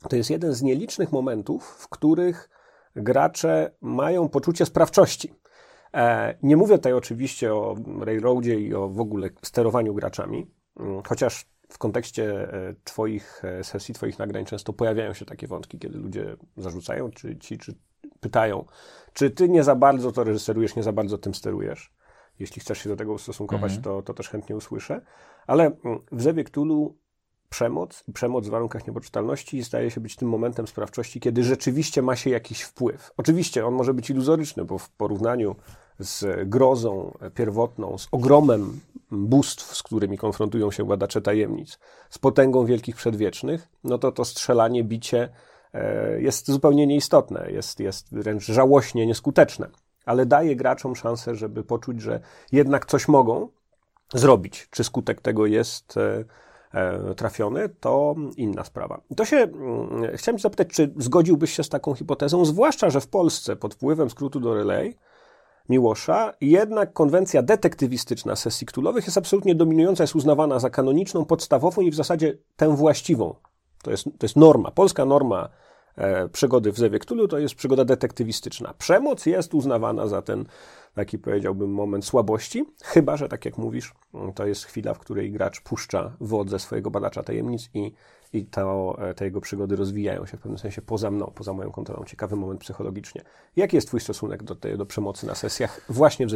to 0.09 0.15
jest 0.15 0.29
jeden 0.29 0.53
z 0.53 0.61
nielicznych 0.61 1.11
momentów, 1.11 1.63
w 1.63 1.87
których 1.89 2.49
gracze 2.95 3.71
mają 3.81 4.29
poczucie 4.29 4.65
sprawczości. 4.65 5.33
E, 5.93 6.37
Nie 6.43 6.57
mówię 6.57 6.75
tutaj 6.77 6.93
oczywiście 6.93 7.53
o 7.53 7.75
Railroadzie 7.99 8.59
i 8.59 8.73
o 8.73 8.89
w 8.89 8.99
ogóle 8.99 9.29
sterowaniu 9.43 9.93
graczami, 9.93 10.51
mm, 10.79 11.01
chociaż 11.07 11.45
w 11.69 11.77
kontekście 11.77 12.53
e, 12.53 12.75
Twoich 12.83 13.41
e, 13.45 13.63
sesji, 13.63 13.93
Twoich 13.93 14.19
nagrań 14.19 14.45
często 14.45 14.73
pojawiają 14.73 15.13
się 15.13 15.25
takie 15.25 15.47
wątki, 15.47 15.79
kiedy 15.79 15.97
ludzie 15.97 16.35
zarzucają, 16.57 17.11
czy 17.11 17.37
ci, 17.37 17.57
czy 17.57 17.75
pytają, 18.19 18.65
czy 19.13 19.29
Ty 19.29 19.49
nie 19.49 19.63
za 19.63 19.75
bardzo 19.75 20.11
to 20.11 20.23
reżyserujesz, 20.23 20.75
nie 20.75 20.83
za 20.83 20.91
bardzo 20.93 21.17
tym 21.17 21.33
sterujesz. 21.33 21.93
Jeśli 22.39 22.61
chcesz 22.61 22.77
się 22.77 22.89
do 22.89 22.95
tego 22.95 23.13
ustosunkować, 23.13 23.71
Mhm. 23.71 23.83
to, 23.83 24.01
to 24.01 24.13
też 24.13 24.29
chętnie 24.29 24.55
usłyszę. 24.55 25.01
Ale 25.47 25.65
mm, 25.65 25.99
w 26.11 26.21
Zewie 26.21 26.43
Cthulhu 26.43 26.97
przemoc 27.51 28.03
przemoc 28.13 28.47
w 28.47 28.49
warunkach 28.49 28.87
niepoczytalności 28.87 29.61
zdaje 29.61 29.91
się 29.91 30.01
być 30.01 30.15
tym 30.15 30.29
momentem 30.29 30.67
sprawczości, 30.67 31.19
kiedy 31.19 31.43
rzeczywiście 31.43 32.01
ma 32.01 32.15
się 32.15 32.29
jakiś 32.29 32.61
wpływ. 32.61 33.11
Oczywiście 33.17 33.65
on 33.65 33.73
może 33.73 33.93
być 33.93 34.09
iluzoryczny, 34.09 34.65
bo 34.65 34.77
w 34.77 34.89
porównaniu 34.89 35.55
z 35.99 36.49
grozą 36.49 37.17
pierwotną, 37.35 37.97
z 37.97 38.07
ogromem 38.11 38.79
bóstw, 39.11 39.75
z 39.75 39.83
którymi 39.83 40.17
konfrontują 40.17 40.71
się 40.71 40.85
badacze 40.85 41.21
tajemnic, 41.21 41.79
z 42.09 42.17
potęgą 42.17 42.65
wielkich 42.65 42.95
przedwiecznych, 42.95 43.67
no 43.83 43.97
to 43.97 44.11
to 44.11 44.25
strzelanie, 44.25 44.83
bicie 44.83 45.29
e, 45.73 46.21
jest 46.21 46.51
zupełnie 46.51 46.87
nieistotne, 46.87 47.51
jest, 47.51 47.79
jest 47.79 48.15
wręcz 48.15 48.43
żałośnie 48.43 49.07
nieskuteczne, 49.07 49.69
ale 50.05 50.25
daje 50.25 50.55
graczom 50.55 50.95
szansę, 50.95 51.35
żeby 51.35 51.63
poczuć, 51.63 52.01
że 52.01 52.19
jednak 52.51 52.85
coś 52.85 53.07
mogą 53.07 53.47
zrobić. 54.13 54.67
Czy 54.69 54.83
skutek 54.83 55.21
tego 55.21 55.45
jest 55.45 55.97
e, 55.97 56.25
trafiony, 57.15 57.69
to 57.69 58.15
inna 58.37 58.63
sprawa. 58.63 59.01
To 59.15 59.25
się, 59.25 59.37
mm, 59.37 60.17
chciałem 60.17 60.37
Cię 60.37 60.41
zapytać, 60.41 60.67
czy 60.67 60.93
zgodziłbyś 60.97 61.53
się 61.53 61.63
z 61.63 61.69
taką 61.69 61.93
hipotezą, 61.93 62.45
zwłaszcza, 62.45 62.89
że 62.89 63.01
w 63.01 63.07
Polsce 63.07 63.55
pod 63.55 63.73
wpływem 63.73 64.09
skrótu 64.09 64.39
do 64.39 64.53
relay 64.53 64.97
Miłosza, 65.69 66.33
jednak 66.41 66.93
konwencja 66.93 67.41
detektywistyczna 67.41 68.35
sesji 68.35 68.67
ktulowych 68.67 69.05
jest 69.05 69.17
absolutnie 69.17 69.55
dominująca, 69.55 70.03
jest 70.03 70.15
uznawana 70.15 70.59
za 70.59 70.69
kanoniczną, 70.69 71.25
podstawową 71.25 71.81
i 71.81 71.91
w 71.91 71.95
zasadzie 71.95 72.37
tę 72.55 72.75
właściwą. 72.75 73.35
To 73.83 73.91
jest, 73.91 74.03
to 74.03 74.25
jest 74.25 74.35
norma. 74.35 74.71
Polska 74.71 75.05
norma 75.05 75.45
e, 75.45 75.70
przygody 76.31 76.71
w 76.71 76.77
Zewie 76.77 76.99
Cthulhu 76.99 77.27
to 77.27 77.39
jest 77.39 77.55
przygoda 77.55 77.85
detektywistyczna. 77.85 78.73
Przemoc 78.77 79.25
jest 79.25 79.53
uznawana 79.53 80.07
za 80.07 80.21
ten 80.21 80.45
taki 80.95 81.19
powiedziałbym 81.19 81.69
moment 81.73 82.05
słabości, 82.05 82.65
chyba 82.83 83.17
że 83.17 83.29
tak 83.29 83.45
jak 83.45 83.57
mówisz, 83.57 83.93
to 84.35 84.45
jest 84.45 84.65
chwila, 84.65 84.93
w 84.93 84.99
której 84.99 85.31
gracz 85.31 85.61
puszcza 85.61 86.15
wodze 86.19 86.59
swojego 86.59 86.91
badacza 86.91 87.23
tajemnic 87.23 87.69
i, 87.73 87.91
i 88.33 88.45
to, 88.45 88.95
e, 88.99 89.13
te 89.13 89.25
jego 89.25 89.41
przygody 89.41 89.75
rozwijają 89.75 90.25
się 90.25 90.37
w 90.37 90.39
pewnym 90.39 90.57
sensie 90.57 90.81
poza 90.81 91.11
mną, 91.11 91.31
poza 91.35 91.53
moją 91.53 91.71
kontrolą. 91.71 92.05
Ciekawy 92.05 92.35
moment 92.35 92.61
psychologicznie. 92.61 93.21
Jaki 93.55 93.77
jest 93.77 93.87
twój 93.87 93.99
stosunek 93.99 94.43
do, 94.43 94.55
tej, 94.55 94.77
do 94.77 94.85
przemocy 94.85 95.27
na 95.27 95.35
sesjach 95.35 95.81
właśnie 95.89 96.27
w 96.27 96.31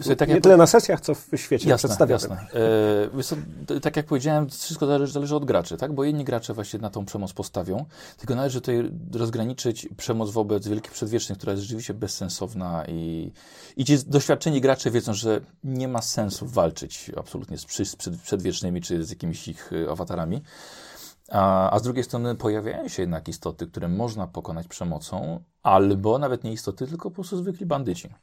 sobie 0.00 0.16
tak 0.16 0.28
Nie 0.28 0.40
tyle 0.40 0.56
na 0.56 0.66
sesjach, 0.66 1.00
co 1.00 1.14
w 1.14 1.28
świecie 1.36 1.68
Jasne, 1.68 1.88
przedstawionym. 1.88 2.30
jasne. 2.30 3.76
E, 3.76 3.80
tak 3.80 3.96
jak 3.96 4.06
powiedziałem, 4.06 4.48
wszystko 4.48 4.86
zależy, 4.86 5.12
zależy 5.12 5.36
od 5.36 5.44
graczy, 5.44 5.76
tak? 5.76 5.92
Bo 5.92 6.04
jedni 6.04 6.24
gracze 6.24 6.54
właśnie 6.54 6.78
na 6.78 6.90
tą 6.90 7.04
przemoc 7.04 7.32
postawią, 7.32 7.84
tylko 8.18 8.34
należy 8.34 8.60
tutaj 8.60 8.90
rozgraniczyć 9.14 9.88
przemoc 9.96 10.30
wobec 10.30 10.68
wielkich 10.68 10.92
przedwiecznych, 10.92 11.38
która 11.38 11.52
jest 11.52 11.62
rzeczywiście 11.62 11.94
bezsensowna 11.94 12.84
i, 12.88 13.32
i 13.76 13.84
ci 13.84 13.98
doświadczeni 14.06 14.60
gracze 14.60 14.90
wiedzą, 14.90 15.14
że 15.14 15.40
nie 15.64 15.88
ma 15.88 16.02
sensu 16.02 16.46
walczyć 16.46 17.10
absolutnie 17.16 17.58
z, 17.58 17.66
z 17.66 17.96
przed, 17.96 18.16
przedwiecznymi 18.22 18.80
czy 18.80 19.04
z 19.04 19.10
jakimiś 19.10 19.48
ich 19.48 19.72
y, 19.72 19.90
A, 21.32 21.70
a 21.70 21.78
z 21.78 21.82
drugiej 21.82 22.04
strony 22.04 22.34
pojawiają 22.34 22.88
się 22.88 23.02
jednak 23.02 23.28
istoty, 23.28 23.66
które 23.66 23.88
można 23.88 24.26
pokonać 24.26 24.68
przemocą, 24.68 25.40
albo 25.62 26.18
nawet 26.18 26.44
nie 26.44 26.52
istoty, 26.52 26.86
tylko 26.86 27.10
po 27.10 27.14
prostu 27.14 27.36
zwykli 27.36 27.66
bandyci. 27.66 28.14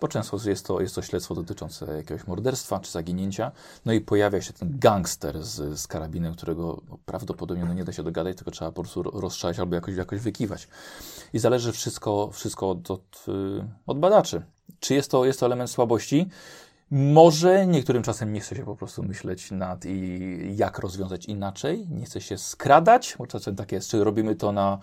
Bo 0.00 0.08
często 0.08 0.38
jest 0.44 0.66
to, 0.66 0.80
jest 0.80 0.94
to 0.94 1.02
śledztwo 1.02 1.34
dotyczące 1.34 1.96
jakiegoś 1.96 2.26
morderstwa 2.26 2.80
czy 2.80 2.90
zaginięcia, 2.90 3.52
no 3.84 3.92
i 3.92 4.00
pojawia 4.00 4.40
się 4.40 4.52
ten 4.52 4.78
gangster 4.78 5.44
z, 5.44 5.80
z 5.80 5.86
karabinem, 5.86 6.34
którego 6.34 6.82
no, 6.90 6.98
prawdopodobnie 7.04 7.64
no, 7.64 7.74
nie 7.74 7.84
da 7.84 7.92
się 7.92 8.02
dogadać, 8.02 8.36
tylko 8.36 8.50
trzeba 8.50 8.72
po 8.72 8.82
prostu 8.82 9.02
ro- 9.02 9.20
rozstrzelać 9.20 9.58
albo 9.58 9.74
jakoś, 9.74 9.96
jakoś 9.96 10.20
wykiwać. 10.20 10.68
I 11.32 11.38
zależy 11.38 11.72
wszystko, 11.72 12.30
wszystko 12.32 12.70
od, 12.70 12.90
od, 12.90 13.24
y, 13.28 13.64
od 13.86 13.98
badaczy. 13.98 14.42
Czy 14.80 14.94
jest 14.94 15.10
to, 15.10 15.24
jest 15.24 15.40
to 15.40 15.46
element 15.46 15.70
słabości? 15.70 16.28
Może 16.90 17.66
niektórym 17.66 18.02
czasem 18.02 18.32
nie 18.32 18.40
chce 18.40 18.56
się 18.56 18.64
po 18.64 18.76
prostu 18.76 19.02
myśleć 19.02 19.50
nad 19.50 19.84
i 19.84 20.56
jak 20.56 20.78
rozwiązać 20.78 21.26
inaczej, 21.26 21.86
nie 21.90 22.04
chce 22.04 22.20
się 22.20 22.38
skradać, 22.38 23.14
bo 23.18 23.26
czasem 23.26 23.56
tak 23.56 23.72
jest, 23.72 23.90
czy 23.90 24.04
robimy 24.04 24.36
to 24.36 24.52
na 24.52 24.78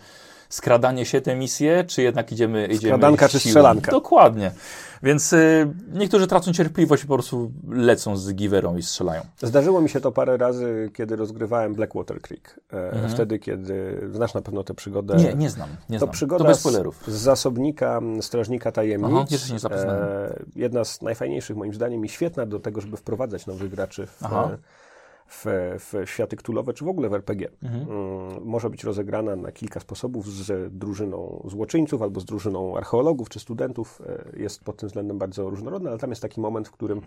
skradanie 0.49 1.05
się 1.05 1.21
tę 1.21 1.35
misję, 1.35 1.83
czy 1.87 2.01
jednak 2.01 2.31
idziemy... 2.31 2.65
idziemy 2.65 2.77
Skradanka 2.93 3.29
czy 3.29 3.39
strzelanka. 3.39 3.91
Dokładnie. 3.91 4.51
Więc 5.03 5.33
y, 5.33 5.67
niektórzy 5.93 6.27
tracą 6.27 6.53
cierpliwość 6.53 7.03
i 7.03 7.07
po 7.07 7.13
prostu 7.13 7.51
lecą 7.69 8.17
z 8.17 8.33
giwerą 8.33 8.77
i 8.77 8.83
strzelają. 8.83 9.21
Zdarzyło 9.41 9.81
mi 9.81 9.89
się 9.89 10.01
to 10.01 10.11
parę 10.11 10.37
razy, 10.37 10.91
kiedy 10.93 11.15
rozgrywałem 11.15 11.73
Blackwater 11.75 12.21
Creek. 12.21 12.59
E, 12.73 12.87
Mhm. 12.91 13.09
Wtedy, 13.11 13.39
kiedy 13.39 14.01
znasz 14.13 14.33
na 14.33 14.41
pewno 14.41 14.63
tę 14.63 14.73
przygodę. 14.73 15.15
Nie, 15.15 15.33
nie 15.33 15.49
znam, 15.49 15.69
nie 15.89 15.99
To 15.99 16.05
znam. 16.05 16.13
przygoda 16.13 16.43
to 16.43 16.47
bez 16.49 16.57
z, 16.57 16.59
spoilerów. 16.59 17.03
z 17.07 17.11
zasobnika 17.11 17.97
m, 17.97 18.21
Strażnika 18.23 18.71
Tajemnic. 18.71 19.11
Aha, 19.13 19.25
jeszcze 19.31 19.53
nie 19.53 19.59
zapoznałem. 19.59 20.03
E, 20.03 20.39
jedna 20.55 20.85
z 20.85 21.01
najfajniejszych 21.01 21.57
moim 21.57 21.73
zdaniem 21.73 22.05
i 22.05 22.09
świetna 22.09 22.45
do 22.45 22.59
tego, 22.59 22.81
żeby 22.81 22.97
wprowadzać 22.97 23.47
nowych 23.47 23.69
graczy 23.71 24.05
w, 24.07 24.17
Aha. 24.23 24.49
e, 24.53 24.57
w, 25.29 25.45
w 25.79 26.09
światy 26.09 26.35
ktulowe, 26.35 26.73
czy 26.73 26.85
w 26.85 26.87
ogóle 26.87 27.09
w 27.09 27.13
RPG. 27.13 27.49
Mhm. 27.63 27.81
Mm, 27.91 28.43
Może 28.45 28.69
być 28.69 28.83
rozegrana 28.83 29.35
na 29.35 29.51
kilka 29.51 29.79
sposobów 29.79 30.27
z 30.27 30.73
drużyną 30.77 31.43
złoczyńców 31.47 32.01
albo 32.01 32.19
z 32.19 32.25
drużyną 32.25 32.77
archeologów 32.77 33.29
czy 33.29 33.39
studentów. 33.39 34.01
E, 34.35 34.39
Jest 34.39 34.63
pod 34.63 34.77
tym 34.77 34.87
względem 34.87 35.17
bardzo 35.17 35.49
różnorodna, 35.49 35.89
ale 35.89 35.99
tam 35.99 36.09
jest 36.09 36.21
taki 36.21 36.41
moment, 36.41 36.67
w 36.67 36.71
którym 36.71 37.01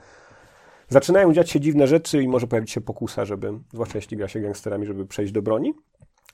zaczynają 0.89 1.33
dziać 1.33 1.51
się 1.51 1.61
dziwne 1.61 1.87
rzeczy 1.87 2.23
i 2.23 2.29
może 2.29 2.47
pojawić 2.47 2.71
się 2.71 2.81
pokusa, 2.81 3.25
żeby, 3.25 3.53
zwłaszcza 3.73 3.99
jeśli 3.99 4.17
gra 4.17 4.29
się 4.29 4.41
gangsterami, 4.41 4.87
żeby 4.87 5.07
przejść 5.07 5.33
do 5.33 5.43
broni. 5.43 5.75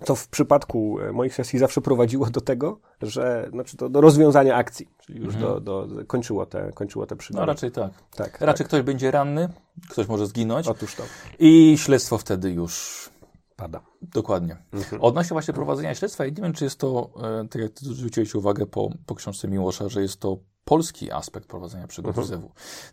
Co 0.04 0.14
w 0.14 0.28
przypadku 0.28 1.00
e, 1.00 1.12
moich 1.12 1.34
sesji 1.34 1.58
zawsze 1.58 1.80
prowadziło 1.80 2.30
do 2.30 2.40
tego, 2.40 2.80
że 3.02 3.48
znaczy 3.52 3.76
do, 3.76 3.88
do 3.88 4.00
rozwiązania 4.00 4.56
akcji, 4.56 4.88
czyli 4.98 5.20
już 5.20 5.36
do, 5.36 5.60
do, 5.60 5.88
kończyło 6.06 6.46
te, 6.46 6.72
kończyło 6.72 7.06
te 7.06 7.16
przygody. 7.16 7.42
Mhm. 7.42 7.46
No 7.46 7.52
raczej 7.52 7.70
tak. 7.70 7.92
tak, 8.16 8.40
Raczej 8.40 8.66
ktoś 8.66 8.82
będzie 8.82 9.10
ranny, 9.10 9.48
ktoś 9.88 10.08
może 10.08 10.26
zginąć 10.26 10.66
tak. 10.66 10.76
Otóż 10.76 10.94
to 10.94 11.02
i 11.38 11.78
śledztwo 11.78 12.18
wtedy 12.18 12.50
już 12.50 13.08
pada. 13.56 13.80
Dokładnie. 14.02 14.56
Odnośnie 15.00 15.34
właśnie 15.34 15.54
prowadzenia 15.54 15.94
śledztwa, 15.94 16.24
ja 16.24 16.30
nie 16.30 16.42
wiem, 16.42 16.52
czy 16.52 16.64
jest 16.64 16.78
to, 16.80 17.10
e, 17.42 17.48
tak 17.48 17.62
jak 17.62 17.72
ty 17.72 17.84
zwróciłeś 17.84 18.34
uwagę 18.34 18.66
po, 18.66 18.90
po 19.06 19.14
książce 19.14 19.48
Miłosza, 19.48 19.88
że 19.88 20.02
jest 20.02 20.20
to 20.20 20.38
polski 20.64 21.12
aspekt 21.12 21.48
prowadzenia 21.48 21.86
przygód 21.86 22.18
Mhm. 22.18 22.40
w. 22.40 22.44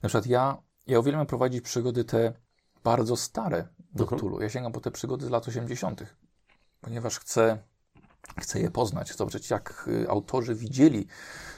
Na 0.03 0.09
przykład 0.09 0.25
ja, 0.25 0.57
ja 0.87 0.99
uwielbiam 0.99 1.25
prowadzić 1.25 1.63
przygody 1.63 2.03
te 2.03 2.33
bardzo 2.83 3.15
stare 3.15 3.67
do 3.95 4.05
Cthulhu. 4.05 4.41
Ja 4.41 4.49
sięgam 4.49 4.71
po 4.71 4.79
te 4.79 4.91
przygody 4.91 5.25
z 5.25 5.29
lat 5.29 5.47
80., 5.47 6.03
ponieważ 6.83 7.19
chcę, 7.19 7.57
chcę 8.41 8.59
je 8.59 8.71
poznać, 8.71 9.09
chcę 9.09 9.17
zobaczyć, 9.17 9.49
jak 9.49 9.85
y, 9.87 10.09
autorzy 10.09 10.55
widzieli 10.55 11.07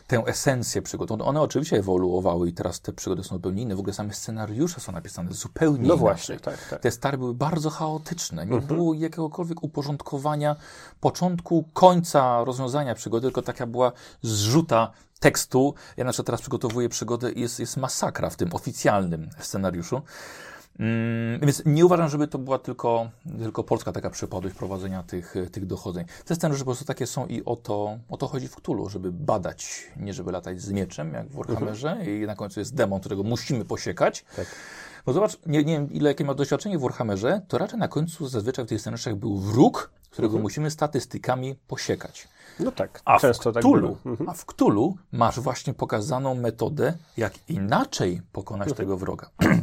tę 0.07 0.23
esencję 0.26 0.82
przygód. 0.82 1.11
One, 1.11 1.23
one 1.23 1.41
oczywiście 1.41 1.78
ewoluowały 1.78 2.49
i 2.49 2.53
teraz 2.53 2.82
te 2.82 2.93
przygody 2.93 3.23
są 3.23 3.36
zupełnie 3.36 3.61
inne. 3.61 3.76
W 3.76 3.80
ogóle 3.80 3.93
same 3.93 4.13
scenariusze 4.13 4.80
są 4.82 4.91
napisane 4.91 5.34
zupełnie 5.34 5.78
No 5.80 5.86
inaczej. 5.86 5.99
właśnie, 5.99 6.39
tak, 6.39 6.67
tak. 6.69 6.82
Te 6.82 6.91
stare 6.91 7.17
były 7.17 7.34
bardzo 7.34 7.69
chaotyczne. 7.69 8.45
Nie 8.45 8.61
było 8.61 8.93
jakiegokolwiek 8.93 9.63
uporządkowania 9.63 10.55
początku, 10.99 11.69
końca 11.73 12.43
rozwiązania 12.43 12.95
przygody, 12.95 13.28
tylko 13.28 13.41
taka 13.41 13.67
była 13.67 13.91
zrzuta 14.21 14.91
tekstu. 15.19 15.73
Ja 15.97 16.03
na 16.03 16.11
przykład 16.11 16.26
teraz 16.26 16.41
przygotowuję 16.41 16.89
przygodę 16.89 17.32
i 17.32 17.41
jest, 17.41 17.59
jest 17.59 17.78
masakra 17.78 18.30
w 18.30 18.36
tym 18.36 18.49
oficjalnym 18.53 19.30
scenariuszu. 19.39 20.01
Mm, 20.80 21.39
więc 21.39 21.61
nie 21.65 21.86
uważam, 21.86 22.09
żeby 22.09 22.28
to 22.28 22.38
była 22.38 22.59
tylko, 22.59 23.09
tylko 23.39 23.63
polska 23.63 23.91
taka 23.91 24.09
przypadłość 24.09 24.55
prowadzenia 24.55 25.03
tych, 25.03 25.36
tych 25.51 25.65
dochodzeń. 25.65 26.05
Te 26.26 26.36
scenariusze 26.36 26.63
po 26.63 26.65
prostu 26.71 26.86
takie 26.86 27.07
są 27.07 27.26
i 27.28 27.45
o 27.45 27.55
to, 27.55 27.99
o 28.09 28.17
to 28.17 28.28
chodzi 28.28 28.47
w 28.47 28.55
Cthulhu, 28.55 28.89
żeby 28.89 29.11
badać, 29.11 29.84
nie 29.97 30.13
żeby 30.13 30.32
latać 30.32 30.61
z 30.61 30.71
mieczem, 30.71 31.13
jak 31.13 31.28
w 31.28 31.36
Warhammerze 31.36 31.97
i 32.05 32.26
na 32.28 32.36
końcu 32.36 32.59
jest 32.59 32.76
demon, 32.76 32.99
którego 32.99 33.23
musimy 33.23 33.65
posiekać. 33.65 34.26
Tak. 34.36 34.45
Bo 35.05 35.13
zobacz, 35.13 35.38
nie, 35.45 35.63
nie 35.63 35.73
wiem 35.73 35.91
ile 35.91 36.09
jakie 36.09 36.26
ma 36.26 36.34
doświadczenie 36.34 36.78
w 36.78 36.82
Warhammerze, 36.82 37.41
to 37.47 37.57
raczej 37.57 37.80
na 37.80 37.88
końcu 37.88 38.28
zazwyczaj 38.28 38.65
w 38.65 38.67
tych 38.67 38.82
scenariuszach 38.82 39.15
był 39.15 39.38
wróg, 39.38 39.89
którego 40.09 40.39
musimy 40.39 40.71
statystykami 40.71 41.55
posiekać. 41.67 42.28
No 42.59 42.71
tak, 42.71 43.01
A 43.05 43.19
często 43.19 43.51
w 43.51 43.53
tak 43.53 43.63
Cthulhu, 43.63 43.82
było. 43.82 43.97
Mhm. 44.13 44.30
A 44.30 44.34
w 44.34 44.45
Cthulhu 44.45 44.97
masz 45.11 45.39
właśnie 45.39 45.73
pokazaną 45.73 46.36
metodę, 46.36 46.93
jak 47.17 47.34
inaczej 47.49 48.21
pokonać 48.32 48.67
Mhm. 48.67 48.78
tego 48.78 48.97
wroga. 48.97 49.30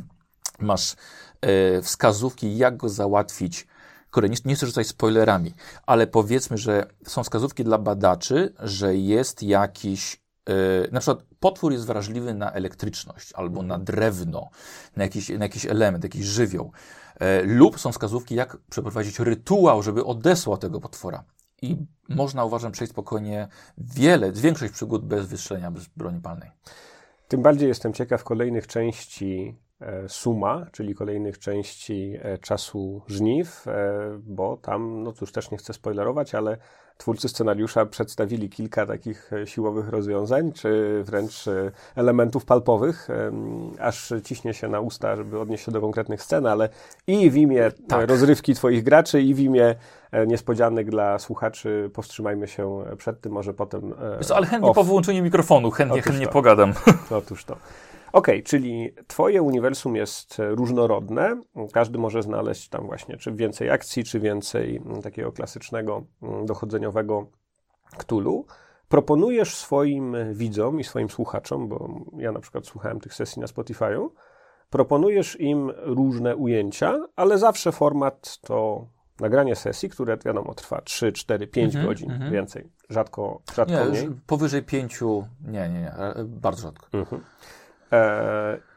masz 0.63 0.97
e, 1.41 1.83
wskazówki, 1.83 2.57
jak 2.57 2.77
go 2.77 2.89
załatwić. 2.89 3.67
Kurde, 4.11 4.29
nie, 4.29 4.37
nie 4.45 4.55
chcę 4.55 4.67
rzucać 4.67 4.87
spoilerami, 4.87 5.55
ale 5.87 6.07
powiedzmy, 6.07 6.59
że 6.59 6.87
są 7.07 7.25
wskazówki 7.25 7.65
dla 7.65 7.79
badaczy, 7.79 8.55
że 8.59 8.97
jest 8.97 9.43
jakiś. 9.43 10.23
E, 10.49 10.53
na 10.93 11.01
przykład 11.01 11.25
potwór 11.41 11.73
jest 11.73 11.87
wrażliwy 11.87 12.35
na 12.35 12.53
elektryczność 12.53 13.33
albo 13.33 13.63
na 13.63 13.79
drewno, 13.79 14.51
na 14.97 15.05
jakiś, 15.05 15.29
na 15.29 15.45
jakiś 15.45 15.67
element, 15.67 16.05
jakiś 16.05 16.25
żywioł. 16.25 16.73
E, 17.21 17.43
lub 17.43 17.81
są 17.81 17.93
wskazówki, 17.93 18.35
jak 18.35 18.57
przeprowadzić 18.71 19.19
rytuał, 19.19 19.83
żeby 19.83 20.05
odesłał 20.05 20.59
tego 20.59 20.81
potwora. 20.81 21.25
I 21.63 21.77
można, 22.09 22.45
uważam, 22.45 22.73
przejść 22.73 22.93
spokojnie 22.93 23.49
wiele, 23.79 24.33
większość 24.33 24.73
przygód 24.73 25.05
bez 25.05 25.27
wystrzelenia, 25.27 25.71
bez 25.71 25.87
broni 25.87 26.21
palnej. 26.21 26.51
Tym 27.29 27.43
bardziej 27.43 27.69
jestem 27.69 27.93
ciekaw 27.93 28.25
kolejnych 28.25 28.67
części 28.67 29.57
Suma, 30.09 30.67
czyli 30.73 30.95
kolejnych 30.95 31.39
części 31.39 32.15
e, 32.23 32.39
Czasu 32.39 33.03
Żniw, 33.07 33.69
e, 33.69 33.73
bo 34.19 34.57
tam, 34.57 35.03
no 35.03 35.13
cóż, 35.13 35.33
też 35.33 35.51
nie 35.51 35.59
chcę 35.59 35.73
spoilerować, 35.73 36.35
ale 36.35 36.57
twórcy 36.99 37.29
scenariusza 37.29 37.87
przedstawili 37.87 38.51
kilka 38.51 38.87
takich 38.87 39.33
e, 39.33 39.47
siłowych 39.47 39.89
rozwiązań, 39.89 40.53
czy 40.53 41.03
wręcz 41.05 41.49
e, 41.49 41.71
elementów 41.97 42.45
palpowych, 42.45 43.09
aż 43.81 44.13
ciśnie 44.25 44.55
się 44.55 44.69
na 44.69 44.81
usta, 44.81 45.17
żeby 45.17 45.41
odnieść 45.41 45.65
się 45.65 45.73
do 45.73 45.81
konkretnych 45.81 46.23
scen, 46.23 46.47
ale 46.47 46.69
i 47.07 47.31
w 47.31 47.37
imię 47.37 47.67
e, 47.67 47.73
Tak. 47.89 48.09
rozrywki 48.09 48.55
twoich 48.55 48.85
graczy, 48.85 49.23
i 49.23 49.35
w 49.35 49.39
imię 49.41 49.75
e, 50.13 50.27
niespodzianek 50.27 50.91
dla 50.91 51.19
słuchaczy 51.19 51.91
powstrzymajmy 51.95 52.49
się 52.49 52.85
przed 52.99 53.21
tym, 53.21 53.33
może 53.33 53.55
potem... 53.55 53.95
e, 54.21 54.25
co, 54.25 54.37
ale 54.37 54.47
chętnie 54.47 54.71
off. 54.71 54.75
po 54.75 54.85
wyłączeniu 54.85 55.23
mikrofonu, 55.23 55.71
chętnie, 55.71 55.95
Otóż 56.01 56.07
chętnie 56.07 56.27
to. 56.27 56.33
pogadam. 56.33 56.73
Otóż 57.11 57.45
to. 57.45 57.57
Okej, 58.13 58.43
czyli 58.43 58.95
twoje 59.07 59.43
uniwersum 59.43 59.97
jest 59.97 60.41
e, 60.41 60.49
różnorodne. 60.49 61.41
Każdy 61.73 61.99
może 61.99 62.23
znaleźć 62.23 62.69
tam 62.69 62.87
właśnie 62.87 63.17
czy 63.17 63.33
więcej 63.33 63.71
akcji, 63.71 64.05
czy 64.05 64.21
więcej 64.21 64.77
mm, 64.77 65.03
takiego 65.03 65.33
klasycznego, 65.33 66.03
mm, 66.23 66.47
dochodzeniowego 66.47 67.27
Cthulhu. 67.99 68.47
Proponujesz 68.89 69.57
swoim 69.57 70.17
widzom 70.33 70.81
i 70.81 70.85
swoim 70.85 71.11
słuchaczom, 71.11 71.69
bo 71.69 71.89
ja 72.17 72.33
na 72.33 72.41
przykład 72.41 72.67
słuchałem 72.67 73.01
tych 73.01 73.15
sesji 73.15 73.41
na 73.41 73.47
Spotify'u, 73.47 74.09
proponujesz 74.71 75.41
im 75.41 75.71
różne 75.77 76.37
ujęcia, 76.37 77.07
ale 77.17 77.39
zawsze 77.39 77.73
format 77.73 78.39
to 78.41 78.87
nagranie 79.21 79.57
sesji, 79.57 79.89
które 79.89 80.17
wiadomo 80.25 80.55
trwa 80.55 80.81
3, 80.81 81.13
4, 81.13 81.47
5 81.47 81.75
Mhm, 81.75 81.87
godzin, 81.87 82.11
mhm. 82.11 82.33
więcej. 82.33 82.71
Rzadko, 82.89 83.43
rzadko 83.55 83.75
Nie, 83.75 83.85
mniej. 83.85 84.11
powyżej 84.27 84.63
pięciu, 84.63 85.27
nie, 85.47 85.69
nie, 85.69 85.81
nie, 85.81 85.93
e, 85.93 86.25
bardzo 86.25 86.63
rzadko. 86.63 86.87
Mhm. 86.93 87.23
E, 87.23 87.62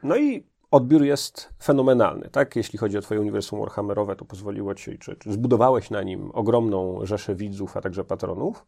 no 0.03 0.17
i 0.17 0.43
odbiór 0.71 1.03
jest 1.03 1.49
fenomenalny, 1.63 2.29
tak? 2.29 2.55
Jeśli 2.55 2.79
chodzi 2.79 2.97
o 2.97 3.01
twoje 3.01 3.21
uniwersum 3.21 3.59
Warhammerowe, 3.59 4.15
to 4.15 4.25
pozwoliło 4.25 4.75
ci, 4.75 4.97
czy, 4.97 5.15
czy 5.15 5.33
zbudowałeś 5.33 5.89
na 5.89 6.03
nim 6.03 6.31
ogromną 6.33 7.05
rzeszę 7.05 7.35
widzów, 7.35 7.77
a 7.77 7.81
także 7.81 8.03
patronów. 8.03 8.65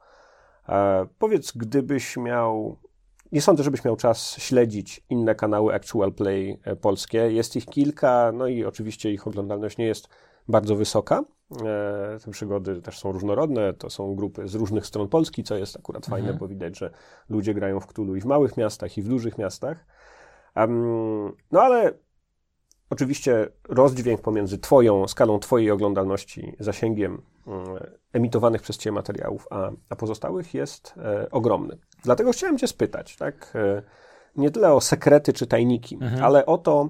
E, 0.70 1.08
powiedz, 1.20 1.52
gdybyś 1.52 2.18
miał... 2.18 2.78
Nie 3.32 3.42
sądzę, 3.42 3.64
żebyś 3.64 3.84
miał 3.84 3.96
czas 3.96 4.38
śledzić 4.38 5.06
inne 5.10 5.36
kanały 5.36 5.74
Actual 5.74 6.14
Play 6.14 6.60
e, 6.64 6.76
polskie. 6.76 7.18
Jest 7.18 7.56
ich 7.56 7.66
kilka, 7.66 8.32
no 8.34 8.48
i 8.48 8.66
oczywiście 8.66 9.12
ich 9.12 9.28
oglądalność 9.28 9.78
nie 9.78 9.86
jest 9.86 10.08
bardzo 10.48 10.76
wysoka. 10.76 11.24
E, 11.66 12.18
te 12.26 12.32
przygody 12.32 12.82
też 12.82 13.00
są 13.00 13.12
różnorodne, 13.12 13.74
to 13.74 13.90
są 13.90 14.16
grupy 14.16 14.48
z 14.48 14.56
różnych 14.56 14.86
stron 14.86 15.08
Polski, 15.08 15.44
co 15.44 15.58
jest 15.58 15.78
akurat 15.78 16.06
fajne, 16.06 16.34
bo 16.34 16.48
widać, 16.48 16.78
że 16.78 16.92
ludzie 17.30 17.54
grają 17.54 17.80
w 17.80 17.88
Cthulhu 17.88 18.16
i 18.16 18.22
w 18.22 18.26
małych 18.26 18.58
miastach, 18.58 18.98
i 18.98 19.02
w 19.02 19.08
dużych 19.08 19.38
miastach. 19.38 19.86
No 21.52 21.62
ale 21.62 21.94
oczywiście 22.90 23.50
rozdźwięk 23.70 24.22
pomiędzy 24.22 24.58
twoją, 24.58 25.08
skalą 25.08 25.40
twojej 25.40 25.72
oglądalności, 25.72 26.56
zasięgiem 26.60 27.22
mm, 27.48 27.66
emitowanych 28.14 28.62
przez 28.62 28.78
ciebie 28.78 28.94
materiałów, 28.94 29.48
a, 29.50 29.72
a 29.90 29.96
pozostałych 29.96 30.54
jest 30.54 30.94
e, 30.98 31.32
ogromny. 31.32 31.78
Dlatego 32.04 32.32
chciałem 32.32 32.58
cię 32.58 32.68
spytać, 32.68 33.16
tak, 33.16 33.54
e, 33.56 33.82
nie 34.36 34.52
tyle 34.52 34.74
o 34.74 34.82
sekrety 34.82 35.34
czy 35.34 35.48
tajniki, 35.48 36.00
ale 36.22 36.46
o 36.46 36.58
to, 36.58 36.90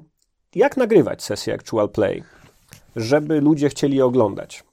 jak 0.55 0.77
nagrywać 0.77 1.23
sesję 1.23 1.53
Actual 1.53 1.89
Play, 1.89 2.23
żeby 2.95 3.41
ludzie 3.41 3.69
chcieli 3.69 3.97
je 3.97 4.05
oglądać. 4.05 4.63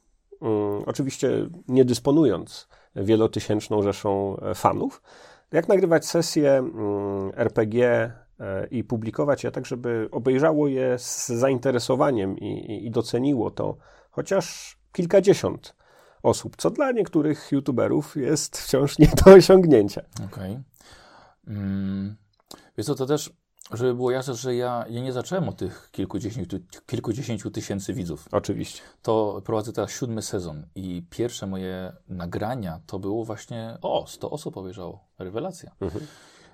Mm, 0.42 0.82
oczywiście 0.86 1.48
nie 1.68 1.84
dysponując 1.84 2.68
wielotysięczną 2.96 3.82
rzeszą 3.82 4.36
e, 4.36 4.54
fanów, 4.54 5.02
jak 5.52 5.68
nagrywać 5.68 6.06
sesje 6.06 6.50
mm, 6.52 7.32
RPG 7.36 8.12
i 8.70 8.84
publikować 8.84 9.44
je 9.44 9.50
tak, 9.50 9.66
żeby 9.66 10.08
obejrzało 10.10 10.68
je 10.68 10.98
z 10.98 11.28
zainteresowaniem 11.28 12.38
i, 12.38 12.86
i, 12.86 12.90
doceniło 12.90 13.50
to 13.50 13.76
chociaż 14.10 14.76
kilkadziesiąt 14.92 15.74
osób, 16.22 16.56
co 16.56 16.70
dla 16.70 16.92
niektórych 16.92 17.52
youtuberów 17.52 18.16
jest 18.16 18.58
wciąż 18.62 18.98
nie 18.98 19.08
do 19.24 19.32
osiągnięcia. 19.32 20.02
Okej. 20.24 20.58
Mm, 21.46 22.16
wiesz 22.76 22.86
co, 22.86 22.94
to 22.94 23.06
też, 23.06 23.32
żeby 23.72 23.94
było 23.94 24.10
jasne, 24.10 24.34
że 24.34 24.54
ja, 24.54 24.84
ja 24.90 25.00
nie 25.00 25.12
zacząłem 25.12 25.48
od 25.48 25.56
tych 25.56 25.88
kilkudziesięciu, 25.92 26.58
kilkudziesięciu 26.86 27.50
tysięcy 27.50 27.94
widzów. 27.94 28.28
Oczywiście. 28.32 28.82
To 29.02 29.42
prowadzę 29.44 29.72
teraz 29.72 29.90
siódmy 29.90 30.22
sezon 30.22 30.66
i 30.74 31.06
pierwsze 31.10 31.46
moje 31.46 31.92
nagrania 32.08 32.80
to 32.86 32.98
było 32.98 33.24
właśnie, 33.24 33.78
o, 33.82 34.06
100 34.06 34.30
osób 34.30 34.56
obejrzało. 34.56 35.04
Rewelacja. 35.18 35.70
Mhm. 35.80 36.06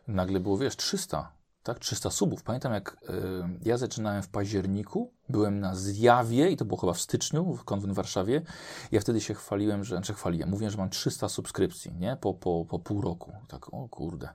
Nagle 0.08 0.40
było, 0.40 0.58
wiesz, 0.58 0.76
300, 0.76 1.39
tak? 1.62 1.78
300 1.78 2.10
subów. 2.10 2.42
Pamiętam, 2.42 2.72
jak 2.72 2.96
y, 3.10 3.68
ja 3.68 3.76
zaczynałem 3.76 4.22
w 4.22 4.28
październiku, 4.28 5.12
byłem 5.28 5.60
na 5.60 5.74
zjawie 5.74 6.50
i 6.50 6.56
to 6.56 6.64
było 6.64 6.80
chyba 6.80 6.92
w 6.92 7.00
styczniu, 7.00 7.54
w 7.54 7.64
konwent 7.64 7.92
w 7.92 7.96
Warszawie. 7.96 8.42
Ja 8.92 9.00
wtedy 9.00 9.20
się 9.20 9.34
chwaliłem, 9.34 9.84
że, 9.84 9.96
znaczy 9.96 10.14
chwaliłem, 10.14 10.48
mówiłem, 10.48 10.70
że 10.70 10.78
mam 10.78 10.90
300 10.90 11.28
subskrypcji, 11.28 11.92
nie? 11.94 12.16
Po, 12.20 12.34
po, 12.34 12.64
po 12.64 12.78
pół 12.78 13.00
roku. 13.00 13.32
Tak, 13.48 13.74
o 13.74 13.88
kurde. 13.88 14.28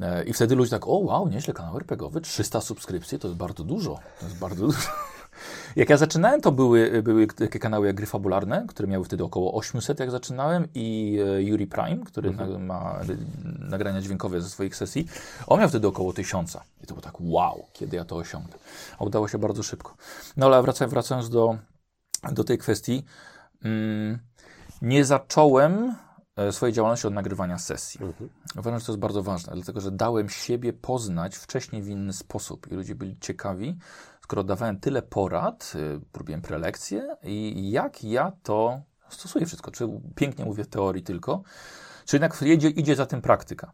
E, 0.00 0.24
I 0.24 0.32
wtedy 0.32 0.54
ludzie 0.54 0.70
tak, 0.70 0.88
o 0.88 0.98
wow, 0.98 1.28
nieźle, 1.28 1.54
kanał 1.54 1.76
RPGowy, 1.76 2.20
300 2.20 2.60
subskrypcji, 2.60 3.18
to 3.18 3.28
jest 3.28 3.38
bardzo 3.38 3.64
dużo. 3.64 3.98
To 4.20 4.26
jest 4.26 4.38
bardzo 4.38 4.66
dużo. 4.66 4.88
Jak 5.76 5.90
ja 5.90 5.96
zaczynałem, 5.96 6.40
to 6.40 6.52
były, 6.52 7.02
były 7.02 7.26
takie 7.26 7.58
kanały 7.58 7.86
jak 7.86 7.96
Gry 7.96 8.06
Fabularne, 8.06 8.66
które 8.68 8.88
miały 8.88 9.04
wtedy 9.04 9.24
około 9.24 9.54
800, 9.54 10.00
jak 10.00 10.10
zaczynałem, 10.10 10.68
i 10.74 11.18
e, 11.26 11.42
Yuri 11.42 11.66
Prime, 11.66 12.04
który 12.04 12.30
na, 12.30 12.58
ma 12.58 13.00
nagrania 13.58 14.00
dźwiękowe 14.00 14.40
ze 14.40 14.48
swoich 14.48 14.76
sesji. 14.76 15.06
On 15.46 15.60
miał 15.60 15.68
wtedy 15.68 15.88
około 15.88 16.12
1000. 16.12 16.56
I 16.82 16.86
to 16.86 16.94
było 16.94 17.00
tak, 17.00 17.14
wow, 17.20 17.66
kiedy 17.72 17.96
ja 17.96 18.04
to 18.04 18.16
osiągnę. 18.16 18.54
A 18.98 19.04
udało 19.04 19.28
się 19.28 19.38
bardzo 19.38 19.62
szybko. 19.62 19.94
No 20.36 20.46
ale 20.46 20.62
wracając, 20.62 20.92
wracając 20.92 21.30
do, 21.30 21.56
do 22.32 22.44
tej 22.44 22.58
kwestii, 22.58 23.04
mm, 23.64 24.18
nie 24.82 25.04
zacząłem 25.04 25.94
e, 26.36 26.52
swojej 26.52 26.72
działalności 26.72 27.06
od 27.06 27.14
nagrywania 27.14 27.58
sesji. 27.58 28.00
Uważam, 28.58 28.80
że 28.80 28.86
to 28.86 28.92
jest 28.92 29.00
bardzo 29.00 29.22
ważne, 29.22 29.52
dlatego 29.54 29.80
że 29.80 29.90
dałem 29.90 30.28
siebie 30.28 30.72
poznać 30.72 31.36
wcześniej 31.36 31.82
w 31.82 31.88
inny 31.88 32.12
sposób 32.12 32.72
i 32.72 32.74
ludzie 32.74 32.94
byli 32.94 33.16
ciekawi, 33.20 33.78
skoro 34.32 34.44
dawałem 34.44 34.80
tyle 34.80 35.02
porad, 35.02 35.72
y, 35.74 36.00
robiłem 36.18 36.42
prelekcje 36.42 37.16
i 37.22 37.70
jak 37.70 38.04
ja 38.04 38.32
to 38.42 38.80
stosuję 39.08 39.46
wszystko. 39.46 39.70
Czy 39.70 39.88
pięknie 40.14 40.44
mówię 40.44 40.64
w 40.64 40.68
teorii 40.68 41.02
tylko, 41.02 41.42
czy 42.06 42.16
jednak 42.16 42.42
idzie, 42.42 42.68
idzie 42.68 42.96
za 42.96 43.06
tym 43.06 43.22
praktyka. 43.22 43.72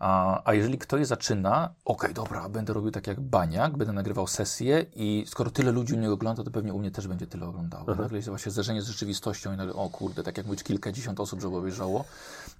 A, 0.00 0.42
a 0.44 0.54
jeżeli 0.54 0.78
ktoś 0.78 1.06
zaczyna, 1.06 1.74
okej, 1.84 2.14
dobra, 2.14 2.48
będę 2.48 2.72
robił 2.72 2.90
tak 2.90 3.06
jak 3.06 3.20
Baniak, 3.20 3.76
będę 3.76 3.92
nagrywał 3.92 4.26
sesję 4.26 4.86
i 4.94 5.24
skoro 5.26 5.50
tyle 5.50 5.72
ludzi 5.72 5.94
u 5.94 5.98
mnie 5.98 6.10
ogląda, 6.10 6.44
to 6.44 6.50
pewnie 6.50 6.74
u 6.74 6.78
mnie 6.78 6.90
też 6.90 7.08
będzie 7.08 7.26
tyle 7.26 7.46
oglądało. 7.46 7.94
Nagle 7.94 8.18
jest 8.18 8.28
właśnie 8.28 8.52
zderzenie 8.52 8.82
z 8.82 8.86
rzeczywistością 8.86 9.54
i 9.54 9.56
nagle, 9.56 9.74
o 9.74 9.88
kurde, 9.88 10.22
tak 10.22 10.36
jak 10.36 10.46
mówisz, 10.46 10.62
kilkadziesiąt 10.62 11.20
osób, 11.20 11.40
żeby 11.40 11.56
obejrzało, 11.56 12.04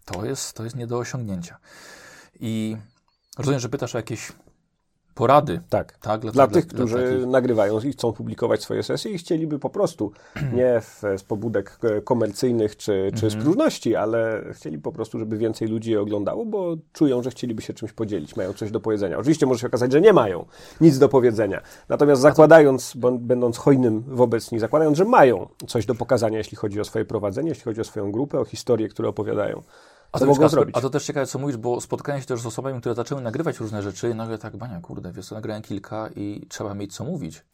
to 0.05 0.25
jest, 0.25 0.53
to 0.53 0.65
jest 0.65 0.77
nie 0.77 0.87
do 0.87 0.99
osiągnięcia. 0.99 1.59
I 2.41 2.77
rozumiem, 3.39 3.61
że 3.61 3.69
pytasz 3.69 3.95
o 3.95 3.99
jakieś 3.99 4.33
porady, 5.21 5.61
Tak. 5.69 5.99
tak? 5.99 6.21
Dla 6.21 6.47
tych, 6.47 6.67
którzy 6.67 6.97
takich- 6.97 7.27
nagrywają 7.27 7.81
i 7.81 7.93
chcą 7.93 8.13
publikować 8.13 8.63
swoje 8.63 8.83
sesje 8.83 9.11
i 9.13 9.19
chcieliby 9.19 9.59
po 9.59 9.71
prostu, 9.71 10.13
nie 10.57 10.81
w, 10.81 11.03
z 11.19 11.23
pobudek 11.23 11.79
komercyjnych 12.05 12.77
czy, 12.77 13.11
czy 13.15 13.21
z 13.31 13.35
Mhm. 13.35 13.43
próżności, 13.43 13.97
ale 13.97 14.45
chcieli 14.53 14.79
po 14.79 14.93
prostu, 14.93 15.19
żeby 15.19 15.37
więcej 15.39 15.69
ludzi 15.69 15.91
je 15.91 16.01
oglądało, 16.01 16.45
bo 16.47 16.77
czują, 16.93 17.23
że 17.23 17.31
chcieliby 17.31 17.63
się 17.63 17.75
czymś 17.75 17.93
podzielić, 17.93 18.37
mają 18.37 18.53
coś 18.53 18.71
do 18.71 18.81
powiedzenia. 18.81 19.19
Oczywiście 19.19 19.47
może 19.47 19.61
się 19.61 19.67
okazać, 19.67 19.93
że 19.93 20.01
nie 20.01 20.13
mają 20.13 20.45
nic 20.81 20.99
do 20.99 21.09
powiedzenia. 21.09 21.61
Natomiast 21.89 22.23
zakładając, 22.23 22.93
będąc 23.21 23.57
hojnym 23.59 24.03
wobec 24.07 24.53
nich, 24.53 24.61
zakładając, 24.61 24.99
że 24.99 25.05
mają 25.05 25.49
coś 25.67 25.87
do 25.87 25.95
pokazania, 25.95 26.39
jeśli 26.39 26.57
chodzi 26.57 26.81
o 26.81 26.85
swoje 26.85 27.05
prowadzenie, 27.05 27.49
jeśli 27.49 27.65
chodzi 27.65 27.81
o 27.81 27.85
swoją 27.85 28.13
grupę, 28.13 28.41
o 28.41 28.45
historie, 28.45 28.89
które 28.89 29.09
opowiadają, 29.09 29.63
A 30.13 30.19
to, 30.19 30.27
mogą 30.27 30.49
zrobić? 30.49 30.77
a 30.77 30.81
to 30.81 30.91
też 30.91 31.05
ciekawe, 31.05 31.27
co 31.27 31.39
mówisz, 31.39 31.57
bo 31.57 31.81
spotkałem 31.81 32.21
się 32.21 32.27
też 32.27 32.41
z 32.41 32.47
osobami, 32.47 32.81
które 32.81 32.95
zaczęły 32.95 33.21
nagrywać 33.21 33.61
różne 33.61 33.83
rzeczy 33.83 34.11
i 34.11 34.15
nagle 34.15 34.39
tak, 34.39 34.57
bania, 34.57 34.81
kurde, 34.81 35.13
wiesz 35.13 35.31
nagrałem 35.31 35.63
kilka 35.63 36.09
i 36.17 36.47
trzeba 36.49 36.75
mieć 36.75 36.95
co 36.95 37.05
mówić. 37.05 37.45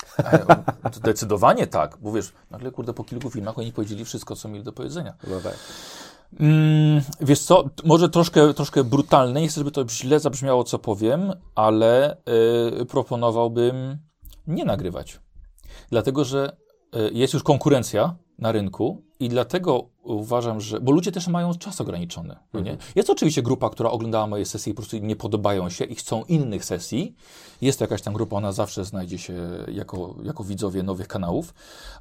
To 0.82 0.90
Zdecydowanie 1.00 1.66
tak, 1.66 1.98
bo 2.00 2.12
wiesz, 2.12 2.32
nagle, 2.50 2.70
kurde, 2.70 2.92
po 2.92 3.04
kilku 3.04 3.30
filmach 3.30 3.58
oni 3.58 3.72
powiedzieli 3.72 4.04
wszystko, 4.04 4.36
co 4.36 4.48
mieli 4.48 4.64
do 4.64 4.72
powiedzenia. 4.72 5.14
No 5.28 5.40
tak. 5.40 5.56
Mm, 6.40 7.02
wiesz 7.20 7.40
co, 7.40 7.64
może 7.84 8.08
troszkę, 8.08 8.54
troszkę 8.54 8.84
brutalne, 8.84 9.40
nie 9.40 9.48
chcę, 9.48 9.60
żeby 9.60 9.70
to 9.70 9.88
źle 9.88 10.20
zabrzmiało, 10.20 10.64
co 10.64 10.78
powiem, 10.78 11.32
ale 11.54 12.16
y, 12.80 12.86
proponowałbym 12.86 13.98
nie 14.46 14.64
nagrywać. 14.64 15.20
Dlatego, 15.90 16.24
że 16.24 16.56
y, 16.96 17.10
jest 17.12 17.34
już 17.34 17.42
konkurencja 17.42 18.16
na 18.38 18.52
rynku 18.52 19.02
i 19.20 19.28
dlatego 19.28 19.88
uważam, 20.02 20.60
że. 20.60 20.80
Bo 20.80 20.92
ludzie 20.92 21.12
też 21.12 21.28
mają 21.28 21.54
czas 21.54 21.80
ograniczony. 21.80 22.36
no 22.52 22.60
Nie? 22.60 22.76
Jest 22.94 23.10
oczywiście 23.10 23.42
grupa, 23.42 23.70
która 23.70 23.90
oglądała 23.90 24.26
moje 24.26 24.44
sesje 24.44 24.70
i 24.70 24.74
po 24.74 24.82
prostu 24.82 24.98
nie 24.98 25.16
podobają 25.16 25.68
się 25.68 25.84
i 25.84 25.94
chcą 25.94 26.24
innych 26.24 26.64
sesji. 26.64 27.16
Jest 27.60 27.78
to 27.78 27.84
jakaś 27.84 28.02
tam 28.02 28.14
grupa, 28.14 28.36
ona 28.36 28.52
zawsze 28.52 28.84
znajdzie 28.84 29.18
się 29.18 29.34
jako, 29.68 30.14
jako 30.22 30.44
widzowie 30.44 30.82
nowych 30.82 31.08
kanałów, 31.08 31.54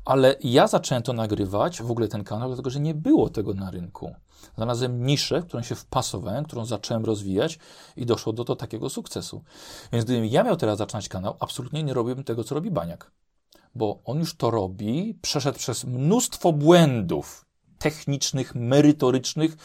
ale 0.05 0.35
ja 0.43 0.67
zacząłem 0.67 1.03
to 1.03 1.13
nagrywać, 1.13 1.81
w 1.81 1.91
ogóle 1.91 2.07
ten 2.07 2.23
kanał, 2.23 2.49
dlatego 2.49 2.69
że 2.69 2.79
nie 2.79 2.93
było 2.93 3.29
tego 3.29 3.53
na 3.53 3.71
rynku. 3.71 4.15
Znalazłem 4.55 5.05
niszę, 5.05 5.41
w 5.41 5.45
którą 5.45 5.63
się 5.63 5.75
wpasowałem, 5.75 6.45
którą 6.45 6.65
zacząłem 6.65 7.05
rozwijać 7.05 7.59
i 7.97 8.05
doszło 8.05 8.33
do, 8.33 8.43
do 8.43 8.55
takiego 8.55 8.89
sukcesu. 8.89 9.43
Więc 9.91 10.05
gdybym 10.05 10.25
ja 10.25 10.43
miał 10.43 10.55
teraz 10.55 10.77
zaczynać 10.77 11.09
kanał, 11.09 11.35
absolutnie 11.39 11.83
nie 11.83 11.93
robiłbym 11.93 12.23
tego, 12.23 12.43
co 12.43 12.55
robi 12.55 12.71
Baniak 12.71 13.11
bo 13.75 14.01
on 14.05 14.19
już 14.19 14.35
to 14.35 14.51
robi, 14.51 15.19
przeszedł 15.21 15.59
przez 15.59 15.83
mnóstwo 15.83 16.53
błędów 16.53 17.45
technicznych, 17.77 18.55
merytorycznych, 18.55 19.57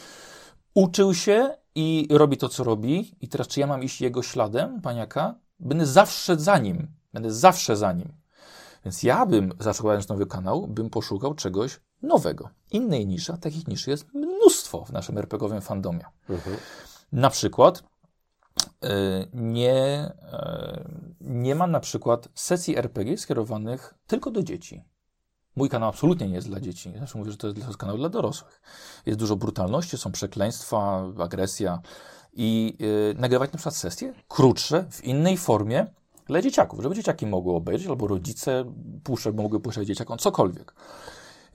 uczył 0.73 1.13
się 1.13 1.57
i 1.75 2.07
robi 2.11 2.37
to, 2.37 2.49
co 2.49 2.63
robi. 2.63 3.15
I 3.21 3.27
teraz, 3.27 3.47
czy 3.47 3.59
ja 3.59 3.67
mam 3.67 3.83
iść 3.83 4.01
jego 4.01 4.23
śladem, 4.23 4.81
paniaka? 4.81 5.35
Będę 5.59 5.85
zawsze 5.85 6.39
za 6.39 6.57
nim. 6.57 6.87
Będę 7.13 7.31
zawsze 7.31 7.77
za 7.77 7.93
nim. 7.93 8.13
Więc 8.85 9.03
ja 9.03 9.25
bym, 9.25 9.53
zakładając 9.59 10.09
nowy 10.09 10.25
kanał, 10.25 10.67
bym 10.67 10.89
poszukał 10.89 11.33
czegoś 11.33 11.79
nowego. 12.01 12.49
Innej 12.71 13.07
niszy, 13.07 13.33
a 13.33 13.37
takich 13.37 13.67
niszy 13.67 13.89
jest 13.89 14.13
mnóstwo 14.13 14.85
w 14.85 14.91
naszym 14.91 15.17
RPGowym 15.17 15.61
fandomie. 15.61 16.05
Na 17.11 17.29
przykład 17.29 17.83
nie, 19.33 20.05
y, 20.05 21.21
nie 21.21 21.55
ma 21.55 21.67
na 21.67 21.79
przykład 21.79 22.29
sesji 22.35 22.77
RPG 22.77 23.17
skierowanych 23.17 23.93
tylko 24.07 24.31
do 24.31 24.43
dzieci. 24.43 24.83
Mój 25.55 25.69
kanał 25.69 25.89
absolutnie 25.89 26.27
nie 26.27 26.35
jest 26.35 26.47
dla 26.47 26.59
dzieci. 26.59 26.93
Zawsze 26.99 27.17
mówię, 27.17 27.31
że 27.31 27.37
to 27.37 27.47
jest 27.47 27.77
kanał 27.77 27.97
dla 27.97 28.09
dorosłych. 28.09 28.61
Jest 29.05 29.19
dużo 29.19 29.35
brutalności, 29.35 29.97
są 29.97 30.11
przekleństwa, 30.11 31.05
agresja. 31.19 31.81
I 32.33 32.77
y, 32.81 33.15
nagrywać 33.19 33.51
na 33.51 33.57
przykład 33.57 33.75
sesje 33.75 34.13
krótsze, 34.27 34.85
w 34.91 35.03
innej 35.03 35.37
formie 35.37 35.85
dla 36.25 36.41
dzieciaków, 36.41 36.81
żeby 36.81 36.95
dzieciaki 36.95 37.25
mogły 37.25 37.55
obejrzeć, 37.55 37.87
albo 37.87 38.07
rodzice 38.07 38.65
puszczać, 39.03 39.35
mogły 39.35 39.59
puszczać 39.59 39.87
dzieciakom, 39.87 40.17
cokolwiek. 40.17 40.73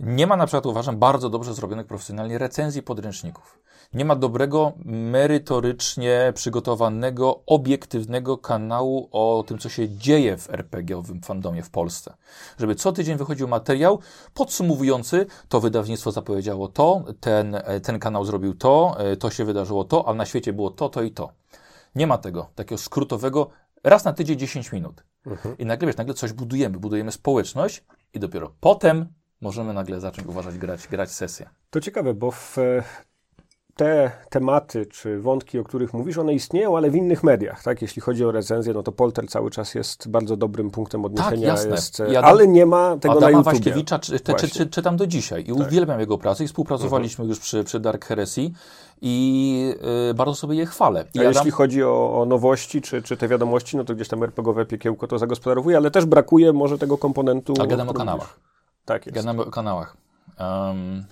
Nie 0.01 0.27
ma 0.27 0.37
na 0.37 0.47
przykład, 0.47 0.67
uważam, 0.67 0.99
bardzo 0.99 1.31
dobrze 1.31 1.55
zrobionych 1.55 1.87
profesjonalnie 1.87 2.39
recenzji 2.39 2.83
podręczników. 2.83 3.59
Nie 3.95 4.05
ma 4.05 4.17
dobrego, 4.17 4.73
merytorycznie 4.85 6.33
przygotowanego, 6.35 7.41
obiektywnego 7.47 8.39
kanału 8.39 9.09
o 9.13 9.45
tym, 9.47 9.59
co 9.59 9.69
się 9.69 9.89
dzieje 9.89 10.37
w 10.37 10.51
RPG-owym 10.51 11.23
fandomie 11.23 11.63
w 11.63 11.71
Polsce. 11.71 12.15
Żeby 12.59 12.75
co 12.75 12.93
tydzień 12.93 13.17
wychodził 13.17 13.49
materiał 13.49 13.99
podsumowujący, 14.35 15.27
to 15.49 15.61
wydawnictwo 15.61 16.13
zapowiedziało 16.13 16.69
to, 16.69 17.05
ten, 17.21 17.55
e, 17.55 17.81
ten 17.81 17.99
kanał 17.99 18.25
zrobił 18.25 18.55
to, 18.55 18.97
e, 18.99 19.17
to 19.17 19.31
się 19.31 19.45
wydarzyło 19.45 19.85
to, 19.85 20.09
a 20.09 20.15
na 20.15 20.27
świecie 20.27 20.53
było 20.53 20.71
to, 20.71 20.89
to 20.89 21.03
i 21.03 21.11
to. 21.11 21.33
Nie 21.95 22.07
ma 22.07 22.19
tego, 22.19 22.51
takiego 22.55 22.79
skrótowego, 22.79 23.51
raz 23.85 24.05
na 24.05 24.13
tydzień 24.13 24.39
10 24.39 24.73
minut. 24.73 25.05
I 25.59 25.67
nagle, 25.67 25.87
wiesz, 25.87 25.97
nagle 25.97 26.15
coś 26.15 26.33
budujemy, 26.33 26.79
budujemy 26.79 27.13
społeczność 27.13 27.85
i 28.15 28.21
dopiero 28.21 28.53
potem 28.61 29.07
możemy 29.41 29.73
nagle 29.73 30.01
zacząć 30.01 30.29
uważać 30.29 30.59
grać, 30.59 30.89
grać 30.89 31.11
sesję. 31.11 31.49
To 31.71 31.81
ciekawe, 31.81 32.15
bo 32.15 32.31
w 32.31 32.59
e, 32.59 32.83
te 33.77 34.11
tematy 34.31 34.87
czy 34.87 35.21
wątki, 35.21 35.59
o 35.59 35.65
których 35.65 35.95
mówisz, 35.95 36.19
one 36.19 36.35
istnieją, 36.35 36.77
ale 36.77 36.91
w 36.91 36.97
innych 36.97 37.25
mediach, 37.25 37.63
tak? 37.63 37.83
Jeśli 37.83 38.03
chodzi 38.03 38.25
o 38.25 38.33
recenzję, 38.33 38.73
no 38.73 38.83
to 38.83 38.93
Polter 38.93 39.29
cały 39.29 39.51
czas 39.51 39.75
jest 39.75 40.09
bardzo 40.09 40.37
dobrym 40.37 40.71
punktem 40.71 41.05
odniesienia, 41.05 41.49
jasne. 41.49 41.71
jest, 41.71 42.01
e, 42.01 42.13
Ja 42.13 42.23
ale 42.23 42.49
nie 42.49 42.67
ma 42.67 42.97
tego 42.97 43.21
na 43.21 43.27
Adama 43.27 43.39
YouTubie. 43.39 43.59
Waśkiewicza 43.59 43.99
czy, 43.99 44.21
czy, 44.21 44.35
czy, 44.35 44.49
czy, 44.49 44.67
czytam 44.67 44.97
do 44.97 45.07
dzisiaj 45.07 45.45
i 45.47 45.53
uwielbiam 45.53 46.01
jego 46.01 46.19
pracę 46.19 46.45
i 46.45 46.47
współpracowaliśmy 46.47 47.25
już 47.25 47.39
przy, 47.39 47.65
przy 47.65 47.81
Dark 47.81 48.05
Heresy 48.05 48.51
i 49.01 49.75
y, 50.11 50.15
bardzo 50.15 50.35
sobie 50.35 50.57
je 50.57 50.67
chwalę. 50.67 51.05
I 51.15 51.19
A 51.19 51.23
Adam- 51.23 51.35
jeśli 51.35 51.51
chodzi 51.51 51.83
o, 51.85 52.21
o 52.21 52.27
nowości, 52.27 52.83
czy, 52.83 53.03
czy 53.03 53.17
te 53.17 53.29
wiadomości, 53.29 53.77
no 53.77 53.85
to 53.85 53.95
gdzieś 53.95 54.09
tam 54.09 54.23
RPGowe 54.23 54.67
piekiełko 54.67 55.07
to 55.07 55.19
zagospodarowuje, 55.19 55.77
ale 55.77 55.91
też 55.91 56.05
brakuje 56.05 56.53
może 56.53 56.79
tego 56.79 56.99
komponentu... 56.99 57.55
A 57.61 57.67
gadam 57.67 57.89
o 57.89 57.95
kanałach. 57.95 58.41
Tak 58.87 59.07
jest. 59.07 59.17
Gadamy 59.17 59.43
o 59.43 59.51
kanałach. 59.51 59.97
Um, 60.39 61.05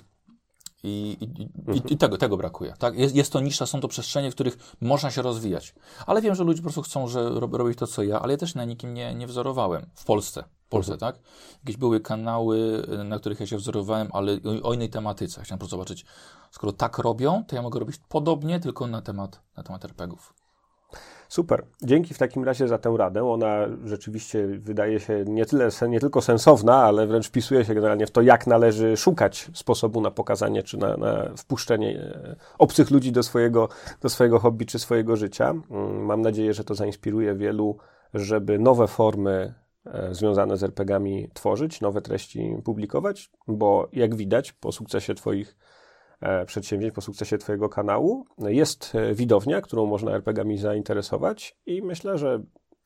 I, 0.83 1.16
i, 1.20 1.43
i, 1.77 1.93
i 1.93 1.97
tego, 1.97 2.18
tego 2.18 2.37
brakuje. 2.37 2.75
Tak? 2.79 2.99
Jest, 2.99 3.14
jest 3.14 3.33
to 3.33 3.41
nisza, 3.41 3.66
są 3.66 3.81
to 3.81 3.89
przestrzenie, 3.89 4.31
w 4.31 4.35
których 4.35 4.75
można 4.81 5.11
się 5.11 5.22
rozwijać. 5.22 5.75
Ale 6.07 6.22
wiem, 6.22 6.35
że 6.35 6.45
ludzie 6.45 6.59
po 6.59 6.62
prostu 6.62 6.83
chcą 6.83 7.09
że 7.09 7.31
rob, 7.31 7.55
robić 7.55 7.79
to, 7.79 7.87
co 7.87 8.03
ja, 8.03 8.20
ale 8.20 8.33
ja 8.33 8.39
też 8.39 8.55
na 8.55 8.64
nikim 8.64 8.95
nie, 8.95 9.14
nie 9.14 9.27
wzorowałem. 9.27 9.87
W 9.95 10.05
Polsce. 10.05 10.45
W 10.66 10.68
Polsce, 10.68 10.99
tak? 10.99 11.18
Jakieś 11.64 11.77
były 11.77 12.01
kanały, 12.01 12.87
na 13.05 13.18
których 13.18 13.41
ja 13.41 13.47
się 13.47 13.57
wzorowałem, 13.57 14.09
ale 14.12 14.33
o, 14.33 14.68
o 14.68 14.75
innej 14.75 14.91
tematyce. 14.91 15.43
Chciałem 15.43 15.59
po 15.59 15.62
prostu 15.62 15.77
zobaczyć, 15.77 16.05
skoro 16.51 16.72
tak 16.72 16.99
robią, 16.99 17.45
to 17.45 17.57
ja 17.57 17.62
mogę 17.62 17.81
robić 17.81 17.97
podobnie, 18.09 18.61
tylko 18.61 18.87
na 18.87 19.03
temat, 19.03 19.41
na 19.57 19.62
temat 19.62 19.85
RPGów. 19.85 20.35
Super. 21.35 21.64
Dzięki 21.82 22.14
w 22.14 22.18
takim 22.18 22.45
razie 22.45 22.68
za 22.68 22.78
tę 22.78 22.95
radę. 22.99 23.30
Ona 23.30 23.66
rzeczywiście 23.85 24.47
wydaje 24.47 25.01
się 25.01 25.24
nie, 25.26 25.47
tyle, 25.47 25.68
nie 25.89 26.01
tylko 26.01 26.20
sensowna, 26.20 26.76
ale 26.76 27.07
wręcz 27.07 27.28
wpisuje 27.28 27.64
się 27.64 27.74
generalnie 27.74 28.07
w 28.07 28.11
to, 28.11 28.22
jak 28.22 28.47
należy 28.47 28.97
szukać 28.97 29.51
sposobu 29.55 30.01
na 30.01 30.11
pokazanie 30.11 30.62
czy 30.62 30.78
na, 30.78 30.97
na 30.97 31.30
wpuszczenie 31.37 32.01
e, 32.01 32.37
obcych 32.59 32.91
ludzi 32.91 33.12
do 33.12 33.22
swojego, 33.22 33.68
do 34.01 34.09
swojego 34.09 34.39
hobby 34.39 34.66
czy 34.66 34.78
swojego 34.78 35.16
życia. 35.16 35.51
Mm, 35.51 36.05
Mam 36.05 36.22
nadzieję, 36.22 36.55
że 36.55 36.64
to 36.64 36.74
zainspiruje 36.74 37.35
wielu, 37.35 37.76
żeby 38.14 38.59
nowe 38.59 38.87
formy 38.89 39.55
e, 39.87 40.14
związane 40.14 40.57
z 40.57 40.62
RPGami 40.62 41.28
tworzyć, 41.32 41.80
nowe 41.80 42.03
treści 42.03 42.57
publikować, 42.64 43.30
bo 43.49 43.89
jak 43.93 44.14
widać 44.14 44.53
po 44.53 44.72
sukcesie 44.72 45.14
Twoich 45.14 45.57
przedsięwzięć, 46.47 46.95
po 46.95 47.01
sukcesie 47.01 47.39
Twojego 47.39 47.68
kanału. 47.68 48.27
Jest 48.39 48.95
e, 48.95 49.14
widownia, 49.14 49.61
którą 49.61 49.87
można 49.87 50.12
RPG-ami 50.12 50.59
zainteresować 50.59 51.57
i 51.66 51.83
myślę, 51.83 52.18
że 52.18 52.41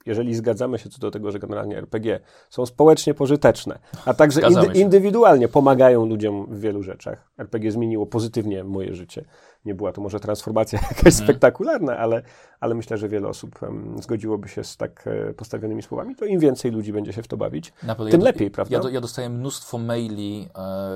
jeżeli 0.07 0.34
zgadzamy 0.34 0.78
się 0.78 0.91
co 0.91 0.99
do 0.99 1.11
tego, 1.11 1.30
że 1.30 1.39
generalnie 1.39 1.78
RPG 1.78 2.20
są 2.51 2.66
społecznie 2.66 3.14
pożyteczne, 3.14 3.78
a 4.05 4.14
także 4.14 4.41
indy- 4.41 4.76
indywidualnie 4.76 5.49
pomagają 5.49 6.07
ludziom 6.07 6.47
w 6.47 6.61
wielu 6.61 6.82
rzeczach. 6.82 7.30
RPG 7.39 7.72
zmieniło 7.72 8.07
pozytywnie 8.07 8.64
moje 8.64 8.95
życie. 8.95 9.24
Nie 9.65 9.75
była 9.75 9.93
to 9.93 10.01
może 10.01 10.21
transformacja 10.21 10.79
jakaś 10.91 10.99
Mhm. 10.99 11.13
spektakularna, 11.15 11.97
ale, 11.99 12.23
ale 12.61 12.75
myślę, 12.75 12.99
że 12.99 13.09
wiele 13.09 13.29
osób 13.29 13.63
em, 13.63 14.03
zgodziłoby 14.03 14.49
się 14.49 14.65
z 14.65 14.77
tak 14.77 15.07
e, 15.07 15.35
postawionymi 15.35 15.83
słowami. 15.83 16.17
To 16.17 16.25
im 16.25 16.41
więcej 16.41 16.71
ludzi 16.71 16.93
będzie 16.93 17.13
się 17.13 17.23
w 17.23 17.29
to 17.29 17.37
bawić, 17.37 17.73
tym 18.11 18.21
ja, 18.21 18.25
lepiej, 18.25 18.51
prawda? 18.51 18.81
Ja, 18.85 18.91
ja 18.91 19.01
dostaję 19.01 19.29
mnóstwo 19.29 19.79
maili 19.79 20.49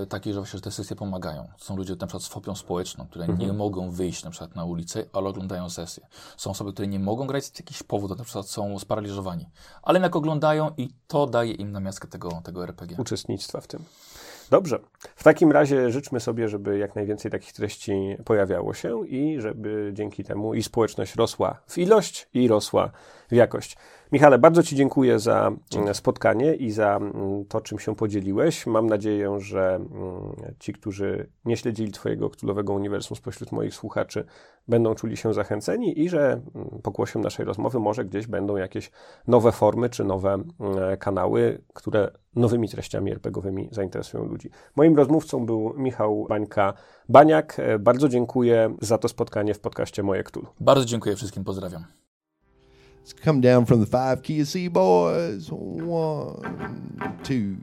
e, 0.02 0.06
takich, 0.06 0.32
że 0.34 0.40
właśnie 0.40 0.56
że 0.56 0.62
te 0.62 0.70
sesje 0.70 0.96
pomagają. 0.96 1.48
Są 1.58 1.76
ludzie 1.76 1.92
na 2.00 2.06
przykład 2.06 2.22
z 2.22 2.28
fobią 2.28 2.54
społeczną, 2.54 3.06
które 3.06 3.24
Mhm. 3.24 3.40
nie 3.48 3.52
mogą 3.52 3.90
wyjść 3.90 4.24
na 4.24 4.30
przykład 4.30 4.56
na 4.56 4.64
ulicę, 4.64 5.04
ale 5.12 5.28
oglądają 5.28 5.70
sesje. 5.70 6.06
Są 6.36 6.50
osoby, 6.50 6.72
które 6.72 6.88
nie 6.88 6.98
mogą 6.98 7.26
grać 7.26 7.44
z 7.44 7.58
jakichś 7.58 7.82
powodów, 7.82 8.18
na 8.18 8.24
przykład 8.24 8.46
są 8.48 8.78
sparaliżowani. 8.78 9.46
Ale 9.82 9.96
jednak 9.96 10.16
oglądają 10.16 10.70
i 10.76 10.88
to 11.06 11.26
daje 11.26 11.52
im 11.52 11.72
namiastkę 11.72 12.08
tego, 12.08 12.40
tego 12.44 12.62
RPG. 12.64 12.96
uczestnictwa 13.00 13.60
w 13.60 13.66
tym. 13.66 13.84
Dobrze. 14.50 14.78
W 15.16 15.24
takim 15.24 15.52
razie 15.52 15.90
życzmy 15.90 16.20
sobie, 16.20 16.48
żeby 16.48 16.78
jak 16.78 16.94
najwięcej 16.94 17.30
takich 17.30 17.52
treści 17.52 18.16
pojawiało 18.24 18.74
się 18.74 19.06
i 19.06 19.40
żeby 19.40 19.90
dzięki 19.94 20.24
temu 20.24 20.54
i 20.54 20.62
społeczność 20.62 21.14
rosła 21.16 21.60
w 21.66 21.78
ilość 21.78 22.28
i 22.34 22.48
rosła 22.48 22.90
w 23.30 23.34
jakość. 23.34 23.76
Michale, 24.12 24.38
bardzo 24.38 24.62
Ci 24.62 24.76
dziękuję 24.76 25.18
za 25.18 25.52
mm, 25.76 25.94
spotkanie 25.94 26.54
i 26.54 26.70
za 26.70 26.96
mm, 26.96 27.44
to, 27.44 27.60
czym 27.60 27.78
się 27.78 27.96
podzieliłeś. 27.96 28.66
Mam 28.66 28.86
nadzieję, 28.86 29.40
że 29.40 29.74
mm, 29.74 29.90
ci, 30.58 30.72
którzy 30.72 31.30
nie 31.44 31.56
śledzili 31.56 31.92
Twojego 31.92 32.30
Ktulowego 32.30 32.72
Uniwersum 32.72 33.16
spośród 33.16 33.52
moich 33.52 33.74
słuchaczy, 33.74 34.24
będą 34.68 34.94
czuli 34.94 35.16
się 35.16 35.34
zachęceni 35.34 36.00
i 36.00 36.08
że 36.08 36.40
pokłosiem 36.82 37.22
naszej 37.22 37.46
rozmowy 37.46 37.78
może 37.78 38.04
gdzieś 38.04 38.26
będą 38.26 38.56
jakieś 38.56 38.90
nowe 39.26 39.52
formy 39.52 39.90
czy 39.90 40.04
nowe 40.04 40.38
kanały, 40.98 41.62
które 41.74 42.10
nowymi 42.36 42.68
treściami 42.68 43.12
RPGowymi 43.12 43.68
zainteresują 43.72 44.24
ludzi. 44.24 44.50
Moim 44.76 44.96
rozmówcą 44.96 45.46
był 45.46 45.74
Michał 45.76 46.26
Bańka-Baniak. 46.30 47.78
Bardzo 47.78 48.08
dziękuję 48.08 48.76
za 48.80 48.98
to 48.98 49.08
spotkanie 49.08 49.54
w 49.54 49.60
podcaście 49.60 50.02
Moje 50.02 50.22
Ktulu. 50.22 50.46
Bardzo 50.60 50.84
dziękuję 50.84 51.16
wszystkim, 51.16 51.44
pozdrawiam. 51.44 52.01
Let's 53.02 53.12
come 53.14 53.40
down 53.40 53.64
from 53.66 53.80
the 53.80 53.86
five 53.86 54.22
key 54.22 54.38
of 54.42 54.46
C, 54.46 54.68
boys. 54.68 55.50
One, 55.50 57.18
two, 57.24 57.54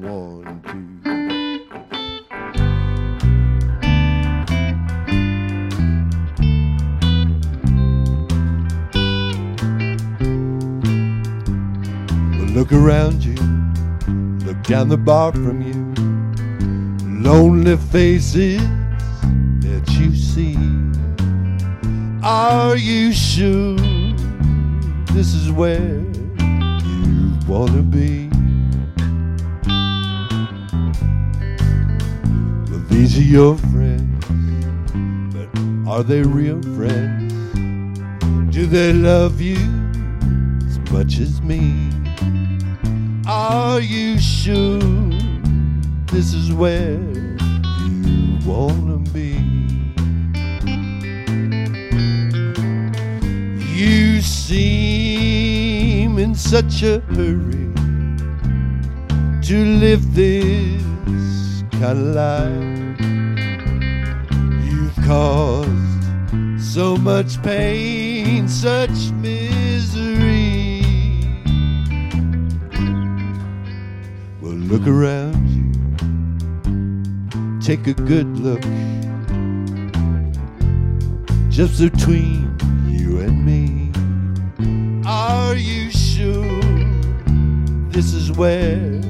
one, 0.00 0.62
two. 0.64 0.96
Well, 12.38 12.48
look 12.54 12.72
around 12.72 13.22
you, 13.22 13.34
look 14.46 14.62
down 14.62 14.88
the 14.88 14.96
bar 14.96 15.32
from 15.32 15.60
you. 15.60 15.92
Lonely 17.20 17.76
faces 17.76 18.62
that 19.60 19.84
you 20.00 20.16
see. 20.16 20.56
Are 22.22 22.74
you 22.74 23.12
sure? 23.12 23.85
This 25.16 25.32
is 25.32 25.50
where 25.50 25.80
you 26.84 27.32
wanna 27.48 27.80
be. 27.80 28.28
Well, 32.68 32.84
these 32.90 33.16
are 33.16 33.22
your 33.22 33.56
friends, 33.56 34.26
but 35.34 35.48
are 35.90 36.02
they 36.02 36.20
real 36.20 36.60
friends? 36.76 37.32
Do 38.54 38.66
they 38.66 38.92
love 38.92 39.40
you 39.40 39.56
as 40.66 40.78
much 40.92 41.18
as 41.18 41.40
me? 41.40 41.90
Are 43.26 43.80
you 43.80 44.18
sure 44.18 44.80
this 46.12 46.34
is 46.34 46.52
where 46.52 47.00
you 47.86 48.38
wanna 48.44 48.98
be? 49.14 49.25
Seem 54.46 56.18
in 56.20 56.32
such 56.32 56.84
a 56.84 57.00
hurry 57.00 57.72
to 59.42 59.64
live 59.64 60.14
this 60.14 61.64
kind 61.72 61.98
of 61.98 62.14
life. 62.14 63.00
You've 64.70 64.94
caused 65.04 66.04
so 66.62 66.96
much 66.96 67.42
pain, 67.42 68.46
such 68.46 69.10
misery. 69.14 70.84
Well, 74.40 74.52
look 74.52 74.86
around 74.86 75.48
you, 75.56 75.66
take 77.60 77.88
a 77.88 77.94
good 77.94 78.38
look 78.38 78.62
just 81.50 81.80
between 81.80 82.56
this 87.96 88.12
is 88.12 88.30
where 88.30 89.05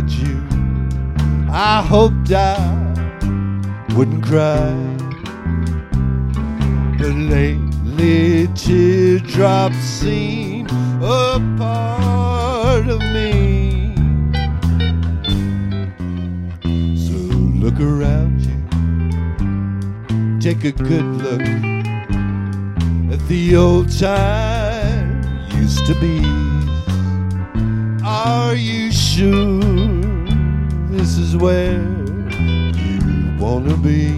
you. 0.00 0.42
I 1.50 1.84
hoped 1.86 2.32
I 2.32 2.56
wouldn't 3.94 4.24
cry. 4.24 4.72
But 6.98 7.14
lately, 7.14 8.48
teardrops 8.54 9.76
seem 9.76 10.66
a 11.02 11.38
part 11.58 12.88
of 12.88 13.00
me. 13.00 13.92
So 16.96 17.12
look 17.62 17.78
around 17.78 18.40
you, 18.40 20.40
take 20.40 20.64
a 20.64 20.72
good 20.72 21.04
look 21.04 21.42
at 23.12 23.20
the 23.28 23.56
old 23.56 23.90
time 23.98 25.22
used 25.54 25.84
to 25.84 25.94
be. 26.00 26.24
Are 28.04 28.54
you 28.54 28.90
sure 28.90 29.81
this 31.14 31.28
is 31.28 31.36
where 31.36 31.78
you 32.72 33.36
wanna 33.38 33.76
be? 33.76 34.14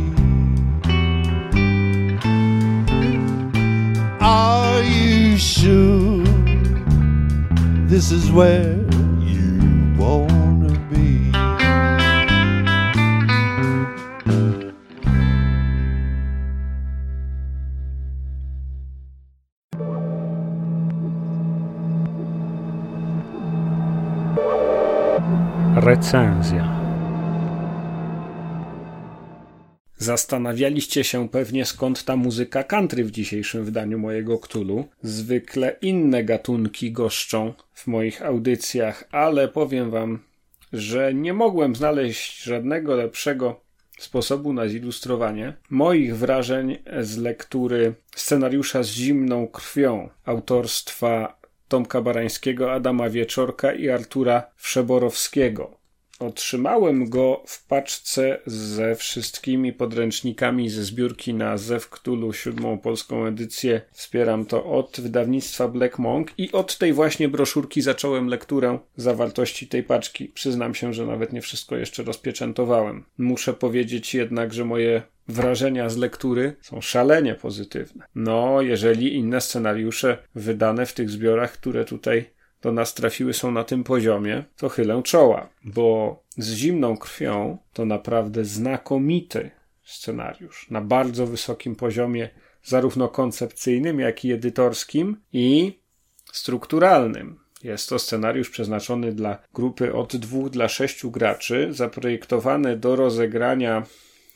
Are 4.21 4.81
you 4.83 5.37
sure 5.37 6.23
this 7.89 8.13
is 8.13 8.31
where 8.31 8.77
you 9.19 9.93
wanna 9.99 10.79
be? 10.89 11.33
Recenzja. 25.81 26.74
Zastanawialiście 30.25 31.05
się 31.05 31.29
pewnie 31.29 31.65
skąd 31.65 32.05
ta 32.05 32.17
muzyka 32.17 32.63
country 32.63 33.05
w 33.05 33.11
dzisiejszym 33.11 33.65
wydaniu 33.65 33.99
mojego 33.99 34.39
Ktulu. 34.39 34.89
Zwykle 35.03 35.77
inne 35.83 36.25
gatunki 36.25 36.93
goszczą 36.93 37.53
w 37.75 37.87
moich 37.87 38.23
audycjach, 38.23 39.05
ale 39.11 39.49
powiem 39.49 39.91
wam, 39.91 40.19
że 40.73 41.15
nie 41.15 41.33
mogłem 41.33 41.77
znaleźć 41.77 42.43
żadnego 42.43 42.95
lepszego 42.95 43.61
sposobu 43.99 44.53
na 44.53 44.69
zilustrowanie 44.69 45.53
moich 45.71 46.17
wrażeń 46.17 46.79
z 47.01 47.17
lektury 47.17 47.95
scenariusza 48.17 48.83
z 48.83 48.89
zimną 48.89 49.49
krwią 49.49 50.09
autorstwa 50.25 51.39
Tomka 51.69 52.01
Barańskiego, 52.01 52.73
Adama 52.73 53.11
Wieczorka 53.11 53.73
i 53.73 53.89
Artura 53.89 54.43
Wszeborowskiego. 54.57 55.84
Otrzymałem 56.19 57.09
go 57.09 57.43
w 57.47 57.67
paczce 57.67 58.41
ze 58.47 58.95
wszystkimi 58.95 59.73
podręcznikami 59.73 60.71
ze 60.71 60.85
zbiórki 60.85 61.35
na 61.35 61.57
Zew 61.57 61.91
Cthulhu, 61.91 62.33
siódmą 62.33 62.79
polską 62.79 63.27
edycję. 63.27 63.81
Wspieram 63.93 64.47
to 64.47 64.65
od 64.65 65.01
wydawnictwa 65.01 65.69
Black 65.69 65.99
Monk 65.99 66.33
i 66.39 66.53
od 66.53 66.79
tej 66.79 66.93
właśnie 66.93 67.29
broszurki 67.29 67.83
zacząłem 67.83 68.29
lekturę 68.29 68.79
zawartości 68.97 69.69
tej 69.69 69.83
paczki. 69.83 70.29
Przyznam 70.29 70.75
się, 70.75 70.95
że 70.95 71.07
nawet 71.07 71.33
nie 71.33 71.41
wszystko 71.41 71.77
jeszcze 71.77 72.03
rozpieczętowałem. 72.03 73.05
Muszę 73.19 73.55
powiedzieć 73.55 74.15
jednak, 74.15 74.55
że 74.55 74.65
moje 74.65 75.03
wrażenia 75.29 75.89
z 75.89 75.97
lektury 75.97 76.57
są 76.61 76.81
szalenie 76.81 77.35
pozytywne. 77.35 78.05
No, 78.15 78.63
jeżeli 78.63 79.15
inne 79.15 79.41
scenariusze 79.41 80.19
wydane 80.35 80.87
w 80.87 80.93
tych 80.93 81.11
zbiorach, 81.11 81.53
które 81.53 81.85
tutaj 81.85 82.34
do 82.65 82.73
nas 82.73 82.95
trafiły, 82.95 83.35
są 83.35 83.51
na 83.51 83.65
tym 83.65 83.85
poziomie, 83.85 84.45
to 84.57 84.69
chylę 84.69 85.03
czoła, 85.03 85.49
bo 85.65 86.19
z 86.39 86.53
zimną 86.53 86.97
krwią 86.97 87.59
to 87.73 87.85
naprawdę 87.85 88.45
znakomity 88.45 89.51
scenariusz 89.83 90.71
na 90.71 90.81
bardzo 90.81 91.27
wysokim 91.27 91.77
poziomie, 91.77 92.31
zarówno 92.63 93.09
koncepcyjnym, 93.09 94.01
jak 94.01 94.25
i 94.25 94.33
edytorskim 94.33 95.17
i 95.33 95.79
strukturalnym. 96.33 97.39
Jest 97.63 97.89
to 97.89 97.99
scenariusz 97.99 98.51
przeznaczony 98.51 99.13
dla 99.13 99.39
grupy 99.55 99.95
od 99.95 100.17
dwóch 100.17 100.51
dla 100.51 100.69
sześciu 100.69 101.11
graczy, 101.11 101.69
zaprojektowany 101.71 102.77
do 102.77 102.97
rozegrania 102.97 103.87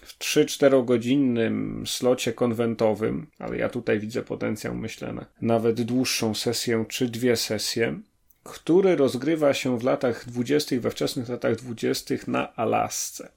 w 0.03 0.18
3-4 0.18 0.85
godzinnym 0.85 1.85
slocie 1.87 2.33
konwentowym, 2.33 3.26
ale 3.39 3.57
ja 3.57 3.68
tutaj 3.68 4.01
widzę 4.01 4.22
potencjał, 4.22 4.74
myślę, 4.74 5.12
na 5.12 5.26
nawet 5.43 5.83
dłuższą 5.83 6.35
sesję 6.35 6.85
czy 6.89 7.09
dwie 7.09 7.37
sesje 7.37 8.01
który 8.53 8.96
rozgrywa 8.96 9.55
się 9.55 9.78
w 9.78 9.84
latach 9.84 10.26
20., 10.26 10.76
we 10.80 10.90
wczesnych 10.90 11.28
latach 11.28 11.57
20. 11.57 12.14
na 12.26 12.57
Alasce. 12.57 13.32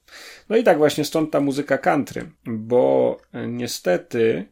No 0.50 0.58
i 0.58 0.64
tak 0.64 0.78
właśnie 0.78 1.06
stąd 1.06 1.32
ta 1.32 1.40
muzyka 1.40 1.78
country, 1.78 2.32
bo 2.46 3.18
niestety 3.48 4.46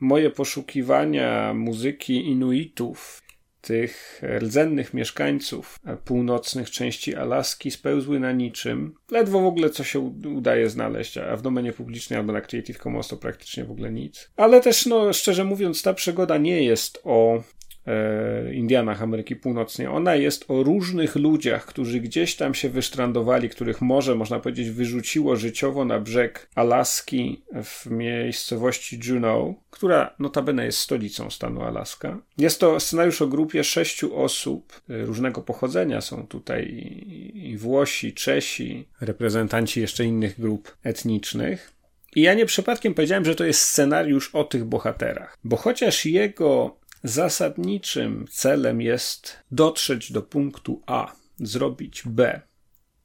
moje 0.00 0.30
poszukiwania 0.30 1.54
muzyki 1.54 2.26
Inuitów, 2.26 3.22
tych 3.66 4.22
rdzennych 4.38 4.94
mieszkańców 4.94 5.78
północnych 6.04 6.70
części 6.70 7.14
Alaski 7.14 7.70
spełzły 7.70 8.20
na 8.20 8.32
niczym. 8.32 8.94
Ledwo 9.10 9.40
w 9.40 9.46
ogóle 9.46 9.70
co 9.70 9.84
się 9.84 9.98
udaje 10.36 10.70
znaleźć, 10.70 11.18
a 11.18 11.36
w 11.36 11.42
domenie 11.42 11.72
publicznej 11.72 12.18
albo 12.18 12.32
na 12.32 12.40
Creative 12.40 12.78
Commons 12.78 13.08
to 13.08 13.16
praktycznie 13.16 13.64
w 13.64 13.70
ogóle 13.70 13.92
nic. 13.92 14.30
Ale 14.36 14.60
też, 14.60 14.86
no, 14.86 15.12
szczerze 15.12 15.44
mówiąc, 15.44 15.82
ta 15.82 15.94
przygoda 15.94 16.38
nie 16.38 16.64
jest 16.64 17.00
o 17.04 17.42
E, 17.55 17.55
Indianach 18.52 19.02
Ameryki 19.02 19.36
Północnej. 19.36 19.86
Ona 19.86 20.14
jest 20.14 20.44
o 20.48 20.62
różnych 20.62 21.16
ludziach, 21.16 21.66
którzy 21.66 22.00
gdzieś 22.00 22.36
tam 22.36 22.54
się 22.54 22.68
wysztrandowali, 22.68 23.48
których 23.48 23.80
morze, 23.80 24.14
można 24.14 24.40
powiedzieć, 24.40 24.70
wyrzuciło 24.70 25.36
życiowo 25.36 25.84
na 25.84 26.00
brzeg 26.00 26.48
Alaski 26.54 27.42
w 27.64 27.86
miejscowości 27.86 29.00
Juneau, 29.04 29.54
która 29.70 30.14
notabene 30.18 30.64
jest 30.64 30.78
stolicą 30.78 31.30
stanu 31.30 31.62
Alaska. 31.62 32.18
Jest 32.38 32.60
to 32.60 32.80
scenariusz 32.80 33.22
o 33.22 33.26
grupie 33.26 33.64
sześciu 33.64 34.16
osób 34.16 34.80
e, 34.90 35.04
różnego 35.04 35.42
pochodzenia. 35.42 36.00
Są 36.00 36.26
tutaj 36.26 36.64
i 37.34 37.56
Włosi, 37.56 38.14
Czesi, 38.14 38.88
reprezentanci 39.00 39.80
jeszcze 39.80 40.04
innych 40.04 40.40
grup 40.40 40.76
etnicznych. 40.82 41.72
I 42.16 42.20
ja 42.20 42.34
nie 42.34 42.46
przypadkiem 42.46 42.94
powiedziałem, 42.94 43.24
że 43.24 43.34
to 43.34 43.44
jest 43.44 43.60
scenariusz 43.60 44.34
o 44.34 44.44
tych 44.44 44.64
bohaterach, 44.64 45.38
bo 45.44 45.56
chociaż 45.56 46.06
jego 46.06 46.76
Zasadniczym 47.06 48.26
celem 48.30 48.80
jest 48.80 49.38
dotrzeć 49.50 50.12
do 50.12 50.22
punktu 50.22 50.82
A, 50.86 51.12
zrobić 51.40 52.02
B 52.06 52.40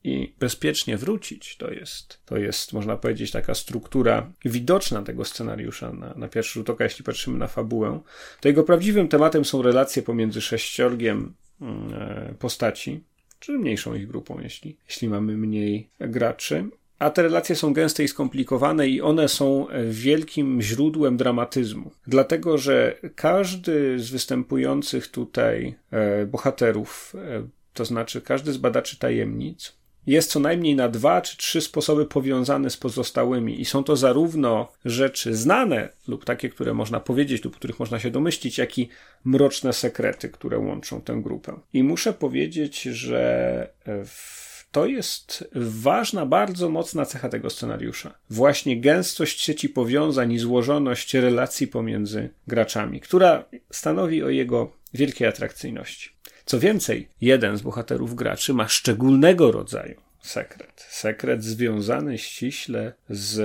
i 0.03 0.33
bezpiecznie 0.39 0.97
wrócić. 0.97 1.57
To 1.57 1.71
jest, 1.71 2.19
to 2.25 2.37
jest 2.37 2.73
można 2.73 2.97
powiedzieć, 2.97 3.31
taka 3.31 3.55
struktura 3.55 4.31
widoczna 4.45 5.03
tego 5.03 5.25
scenariusza 5.25 5.93
na, 5.93 6.13
na 6.13 6.27
pierwszy 6.27 6.53
rzut 6.53 6.69
oka, 6.69 6.83
jeśli 6.83 7.05
patrzymy 7.05 7.37
na 7.37 7.47
fabułę. 7.47 7.99
To 8.39 8.47
jego 8.47 8.63
prawdziwym 8.63 9.07
tematem 9.07 9.45
są 9.45 9.61
relacje 9.61 10.03
pomiędzy 10.03 10.41
sześciorgiem 10.41 11.33
mm, 11.61 11.93
e, 11.93 12.33
postaci, 12.39 13.03
czy 13.39 13.51
mniejszą 13.51 13.93
ich 13.95 14.07
grupą, 14.07 14.39
jeśli, 14.39 14.77
jeśli 14.87 15.07
mamy 15.07 15.37
mniej 15.37 15.89
graczy 15.99 16.69
a 17.01 17.09
te 17.09 17.21
relacje 17.21 17.55
są 17.55 17.73
gęste 17.73 18.03
i 18.03 18.07
skomplikowane 18.07 18.87
i 18.87 19.01
one 19.01 19.29
są 19.29 19.67
wielkim 19.89 20.61
źródłem 20.61 21.17
dramatyzmu. 21.17 21.91
Dlatego, 22.07 22.57
że 22.57 22.95
każdy 23.15 23.99
z 23.99 24.09
występujących 24.09 25.07
tutaj 25.07 25.75
e, 25.91 26.25
bohaterów, 26.25 27.13
e, 27.15 27.47
to 27.73 27.85
znaczy 27.85 28.21
każdy 28.21 28.53
z 28.53 28.57
badaczy 28.57 28.99
tajemnic, 28.99 29.73
jest 30.07 30.31
co 30.31 30.39
najmniej 30.39 30.75
na 30.75 30.89
dwa 30.89 31.21
czy 31.21 31.37
trzy 31.37 31.61
sposoby 31.61 32.05
powiązane 32.05 32.69
z 32.69 32.77
pozostałymi 32.77 33.61
i 33.61 33.65
są 33.65 33.83
to 33.83 33.95
zarówno 33.95 34.71
rzeczy 34.85 35.35
znane 35.35 35.89
lub 36.07 36.25
takie, 36.25 36.49
które 36.49 36.73
można 36.73 36.99
powiedzieć 36.99 37.43
lub 37.43 37.55
których 37.55 37.79
można 37.79 37.99
się 37.99 38.11
domyślić, 38.11 38.57
jak 38.57 38.79
i 38.79 38.89
mroczne 39.25 39.73
sekrety, 39.73 40.29
które 40.29 40.57
łączą 40.57 41.01
tę 41.01 41.19
grupę. 41.23 41.59
I 41.73 41.83
muszę 41.83 42.13
powiedzieć, 42.13 42.81
że 42.81 43.67
w 44.05 44.50
to 44.71 44.85
jest 44.85 45.49
ważna, 45.55 46.25
bardzo 46.25 46.69
mocna 46.69 47.05
cecha 47.05 47.29
tego 47.29 47.49
scenariusza. 47.49 48.13
Właśnie 48.29 48.81
gęstość 48.81 49.41
sieci 49.41 49.69
powiązań 49.69 50.31
i 50.31 50.39
złożoność 50.39 51.13
relacji 51.13 51.67
pomiędzy 51.67 52.29
graczami, 52.47 53.01
która 53.01 53.45
stanowi 53.71 54.23
o 54.23 54.29
jego 54.29 54.71
wielkiej 54.93 55.27
atrakcyjności. 55.27 56.09
Co 56.45 56.59
więcej, 56.59 57.07
jeden 57.21 57.57
z 57.57 57.61
bohaterów 57.61 58.15
graczy 58.15 58.53
ma 58.53 58.67
szczególnego 58.67 59.51
rodzaju 59.51 60.01
sekret. 60.21 60.85
Sekret 60.89 61.43
związany 61.43 62.17
ściśle 62.17 62.93
z 63.09 63.41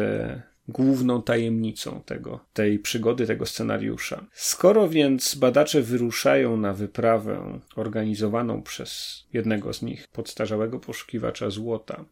główną 0.68 1.22
tajemnicą 1.22 2.02
tego, 2.06 2.40
tej 2.52 2.78
przygody, 2.78 3.26
tego 3.26 3.46
scenariusza. 3.46 4.26
Skoro 4.32 4.88
więc 4.88 5.34
badacze 5.34 5.82
wyruszają 5.82 6.56
na 6.56 6.72
wyprawę 6.72 7.60
organizowaną 7.76 8.62
przez 8.62 9.22
jednego 9.32 9.72
z 9.72 9.82
nich, 9.82 10.08
podstarzałego 10.08 10.78
poszukiwacza 10.78 11.50
złota, 11.50 12.04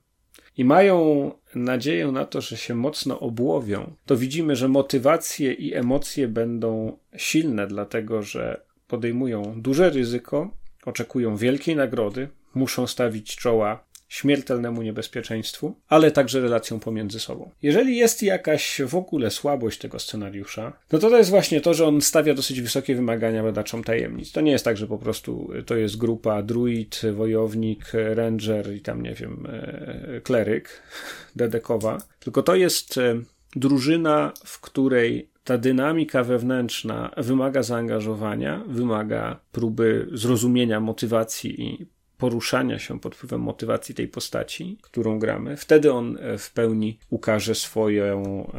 i 0.57 0.65
mają 0.65 1.31
nadzieję 1.55 2.07
na 2.07 2.25
to, 2.25 2.41
że 2.41 2.57
się 2.57 2.75
mocno 2.75 3.21
obłowią, 3.21 3.95
to 4.07 4.17
widzimy, 4.17 4.57
że 4.57 4.69
motywacje 4.69 5.53
i 5.53 5.75
emocje 5.75 6.29
będą 6.29 6.99
silne, 7.17 7.67
dlatego 7.67 8.23
że 8.23 8.61
podejmują 8.89 9.55
duże 9.57 9.91
ryzyko, 9.91 10.51
oczekują 10.85 11.37
wielkiej 11.37 11.77
nagrody, 11.77 12.29
muszą 12.55 12.87
stawić 12.87 13.37
czoła 13.37 13.85
śmiertelnemu 14.09 14.83
niebezpieczeństwu, 14.83 15.75
ale 15.89 16.11
także 16.11 16.41
relacją 16.41 16.81
pomiędzy 16.81 17.21
sobą. 17.21 17.51
Jeżeli 17.63 17.97
jest 17.97 18.23
jakaś 18.23 18.81
w 18.87 18.95
ogóle 18.95 19.31
słabość 19.31 19.79
tego 19.79 19.99
scenariusza, 19.99 20.73
no 20.93 20.99
to 20.99 21.11
to 21.11 21.19
jest 21.19 21.31
właśnie 21.31 21.61
to, 21.61 21.75
że 21.75 21.87
on 21.87 22.01
stawia 22.01 22.35
dosyć 22.35 22.61
wysokie 22.61 22.95
wymagania 22.95 23.43
badaczom 23.43 23.85
tajemnic. 23.85 24.33
To 24.33 24.41
nie 24.41 24.53
jest 24.53 24.65
tak, 24.65 24.77
że 24.77 24.87
po 24.87 24.99
prostu 24.99 25.51
to 25.67 25.77
jest 25.77 25.97
grupa 25.97 26.43
druid, 26.43 27.03
wojownik, 27.13 27.93
ranger 28.15 28.75
i 28.75 28.81
tam 28.81 29.03
nie 29.03 29.15
wiem, 29.15 29.47
e, 29.49 30.21
kleryk 30.21 30.83
dedekowa, 31.37 31.99
tylko 32.21 32.43
to 32.43 32.55
jest 32.55 32.99
e, 32.99 33.21
drużyna, 33.57 34.33
w 34.45 34.61
której 34.61 35.35
ta 35.45 35.59
dynamika 35.59 36.25
wewnętrzna 36.25 37.11
wymaga 37.17 37.63
zaangażowania, 37.63 38.65
wymaga 38.67 39.41
próby 39.53 40.09
zrozumienia 40.13 40.81
motywacji 40.81 41.63
i 41.63 41.87
poruszania 42.19 42.79
się 42.79 43.01
pod 43.01 43.15
wpływem 43.15 43.41
motywacji 43.41 43.95
tej 43.95 44.09
postaci, 44.09 44.79
którą 44.83 45.19
gramy, 45.19 45.57
wtedy 45.57 45.93
on 45.93 46.19
e, 46.21 46.39
w 46.39 46.51
pełni 46.51 46.99
ukaże 47.11 47.55
swoją, 47.55 48.51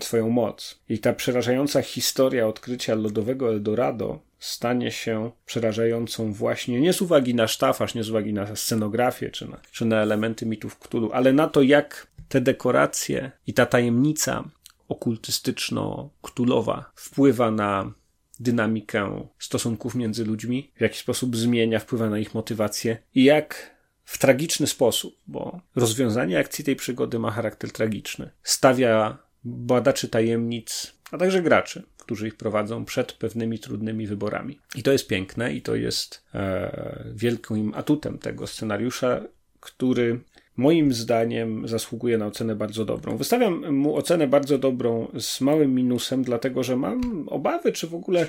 swoją 0.00 0.30
moc. 0.30 0.78
I 0.88 0.98
ta 0.98 1.12
przerażająca 1.12 1.82
historia 1.82 2.46
odkrycia 2.46 2.94
lodowego 2.94 3.48
Eldorado 3.48 4.18
stanie 4.38 4.90
się 4.90 5.30
przerażającą 5.46 6.32
właśnie 6.32 6.80
nie 6.80 6.92
z 6.92 7.02
uwagi 7.02 7.34
na 7.34 7.48
sztafaż, 7.48 7.94
nie 7.94 8.04
z 8.04 8.10
uwagi 8.10 8.32
na 8.32 8.56
scenografię 8.56 9.30
czy 9.30 9.48
na, 9.48 9.60
czy 9.72 9.84
na 9.84 9.96
elementy 9.96 10.46
mitów 10.46 10.78
Cthulhu, 10.78 11.12
ale 11.12 11.32
na 11.32 11.48
to, 11.48 11.62
jak 11.62 12.06
te 12.28 12.40
dekoracje 12.40 13.30
i 13.46 13.54
ta 13.54 13.66
tajemnica 13.66 14.44
okultystyczno-ktulowa 14.88 16.84
wpływa 16.94 17.50
na 17.50 17.92
dynamikę 18.40 19.28
stosunków 19.38 19.94
między 19.94 20.24
ludźmi, 20.24 20.70
w 20.76 20.80
jaki 20.80 20.98
sposób 20.98 21.36
zmienia, 21.36 21.78
wpływa 21.78 22.10
na 22.10 22.18
ich 22.18 22.34
motywację 22.34 22.98
i 23.14 23.24
jak 23.24 23.78
w 24.04 24.18
tragiczny 24.18 24.66
sposób, 24.66 25.18
bo 25.26 25.60
rozwiązanie 25.76 26.38
akcji 26.38 26.64
tej 26.64 26.76
przygody 26.76 27.18
ma 27.18 27.30
charakter 27.30 27.72
tragiczny. 27.72 28.30
Stawia 28.42 29.18
badaczy 29.44 30.08
tajemnic, 30.08 30.94
a 31.10 31.18
także 31.18 31.42
graczy, 31.42 31.82
którzy 31.98 32.28
ich 32.28 32.36
prowadzą 32.36 32.84
przed 32.84 33.12
pewnymi 33.12 33.58
trudnymi 33.58 34.06
wyborami. 34.06 34.58
I 34.74 34.82
to 34.82 34.92
jest 34.92 35.06
piękne 35.06 35.54
i 35.54 35.62
to 35.62 35.74
jest 35.74 36.24
e, 36.34 37.04
wielkim 37.14 37.74
atutem 37.74 38.18
tego 38.18 38.46
scenariusza, 38.46 39.20
który 39.60 40.20
moim 40.58 40.92
zdaniem 40.92 41.68
zasługuje 41.68 42.18
na 42.18 42.26
ocenę 42.26 42.56
bardzo 42.56 42.84
dobrą. 42.84 43.16
Wystawiam 43.16 43.74
mu 43.74 43.96
ocenę 43.96 44.26
bardzo 44.26 44.58
dobrą 44.58 45.08
z 45.18 45.40
małym 45.40 45.74
minusem, 45.74 46.22
dlatego 46.22 46.62
że 46.62 46.76
mam 46.76 47.28
obawy, 47.28 47.72
czy 47.72 47.86
w 47.86 47.94
ogóle 47.94 48.28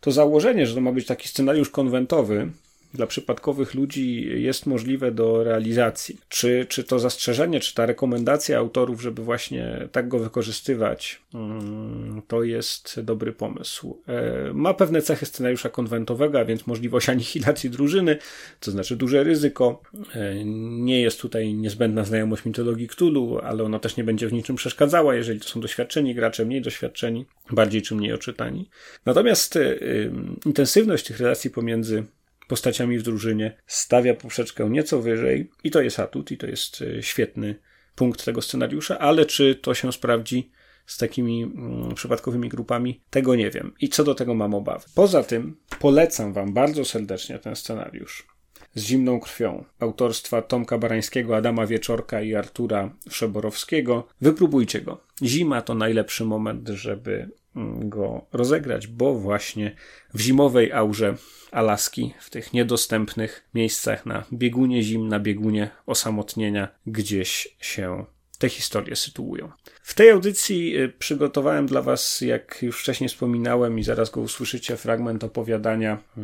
to 0.00 0.12
założenie, 0.12 0.66
że 0.66 0.74
to 0.74 0.80
ma 0.80 0.92
być 0.92 1.06
taki 1.06 1.28
scenariusz 1.28 1.70
konwentowy, 1.70 2.50
dla 2.94 3.06
przypadkowych 3.06 3.74
ludzi 3.74 4.30
jest 4.42 4.66
możliwe 4.66 5.12
do 5.12 5.44
realizacji. 5.44 6.18
Czy, 6.28 6.66
czy 6.68 6.84
to 6.84 6.98
zastrzeżenie, 6.98 7.60
czy 7.60 7.74
ta 7.74 7.86
rekomendacja 7.86 8.58
autorów, 8.58 9.02
żeby 9.02 9.22
właśnie 9.22 9.88
tak 9.92 10.08
go 10.08 10.18
wykorzystywać, 10.18 11.22
mm, 11.34 12.22
to 12.28 12.42
jest 12.42 13.00
dobry 13.00 13.32
pomysł. 13.32 13.98
E, 14.08 14.52
ma 14.54 14.74
pewne 14.74 15.02
cechy 15.02 15.26
scenariusza 15.26 15.68
konwentowego, 15.68 16.40
a 16.40 16.44
więc 16.44 16.66
możliwość 16.66 17.08
anihilacji 17.14 17.70
drużyny, 17.70 18.18
to 18.60 18.70
znaczy 18.70 18.96
duże 18.96 19.24
ryzyko. 19.24 19.82
E, 20.14 20.44
nie 20.44 21.00
jest 21.00 21.20
tutaj 21.20 21.54
niezbędna 21.54 22.04
znajomość 22.04 22.44
mitologii 22.44 22.88
Cthulhu, 22.88 23.38
ale 23.38 23.64
ona 23.64 23.78
też 23.78 23.96
nie 23.96 24.04
będzie 24.04 24.28
w 24.28 24.32
niczym 24.32 24.56
przeszkadzała, 24.56 25.14
jeżeli 25.14 25.40
to 25.40 25.48
są 25.48 25.60
doświadczeni 25.60 26.14
gracze, 26.14 26.44
mniej 26.44 26.62
doświadczeni, 26.62 27.26
bardziej 27.50 27.82
czy 27.82 27.94
mniej 27.94 28.12
oczytani. 28.12 28.68
Natomiast 29.06 29.56
y, 29.56 30.12
intensywność 30.46 31.04
tych 31.04 31.20
relacji 31.20 31.50
pomiędzy 31.50 32.04
postaciami 32.50 32.98
w 32.98 33.02
drużynie 33.02 33.56
stawia 33.66 34.14
poprzeczkę 34.14 34.70
nieco 34.70 35.02
wyżej 35.02 35.50
i 35.64 35.70
to 35.70 35.80
jest 35.80 36.00
atut 36.00 36.30
i 36.30 36.36
to 36.36 36.46
jest 36.46 36.80
y, 36.80 37.02
świetny 37.02 37.54
punkt 37.94 38.24
tego 38.24 38.42
scenariusza, 38.42 38.98
ale 38.98 39.26
czy 39.26 39.54
to 39.54 39.74
się 39.74 39.92
sprawdzi 39.92 40.50
z 40.86 40.98
takimi 40.98 41.42
mm, 41.42 41.94
przypadkowymi 41.94 42.48
grupami, 42.48 43.00
tego 43.10 43.34
nie 43.34 43.50
wiem. 43.50 43.72
I 43.80 43.88
co 43.88 44.04
do 44.04 44.14
tego 44.14 44.34
mam 44.34 44.54
obawy. 44.54 44.84
Poza 44.94 45.22
tym 45.22 45.56
polecam 45.78 46.32
Wam 46.32 46.52
bardzo 46.54 46.84
serdecznie 46.84 47.38
ten 47.38 47.56
scenariusz 47.56 48.26
z 48.74 48.84
zimną 48.84 49.20
krwią 49.20 49.64
autorstwa 49.78 50.42
Tomka 50.42 50.78
Barańskiego, 50.78 51.36
Adama 51.36 51.66
Wieczorka 51.66 52.22
i 52.22 52.34
Artura 52.34 52.94
Wszeborowskiego. 53.10 54.08
Wypróbujcie 54.20 54.80
go. 54.80 55.00
Zima 55.22 55.62
to 55.62 55.74
najlepszy 55.74 56.24
moment, 56.24 56.68
żeby 56.68 57.30
go 57.78 58.26
rozegrać, 58.32 58.86
bo 58.86 59.14
właśnie 59.14 59.76
w 60.14 60.20
zimowej 60.20 60.72
aurze 60.72 61.14
Alaski, 61.50 62.14
w 62.20 62.30
tych 62.30 62.52
niedostępnych 62.52 63.48
miejscach 63.54 64.06
na 64.06 64.24
biegunie 64.32 64.82
zim, 64.82 65.08
na 65.08 65.20
biegunie 65.20 65.70
osamotnienia, 65.86 66.68
gdzieś 66.86 67.56
się 67.60 68.04
te 68.38 68.48
historie 68.48 68.96
sytuują. 68.96 69.52
W 69.90 69.94
tej 69.94 70.10
audycji 70.10 70.76
y, 70.76 70.88
przygotowałem 70.88 71.66
dla 71.66 71.82
Was, 71.82 72.20
jak 72.20 72.62
już 72.62 72.80
wcześniej 72.80 73.08
wspominałem, 73.08 73.78
i 73.78 73.82
zaraz 73.82 74.10
go 74.10 74.20
usłyszycie, 74.20 74.76
fragment 74.76 75.24
opowiadania 75.24 75.98
y, 76.18 76.20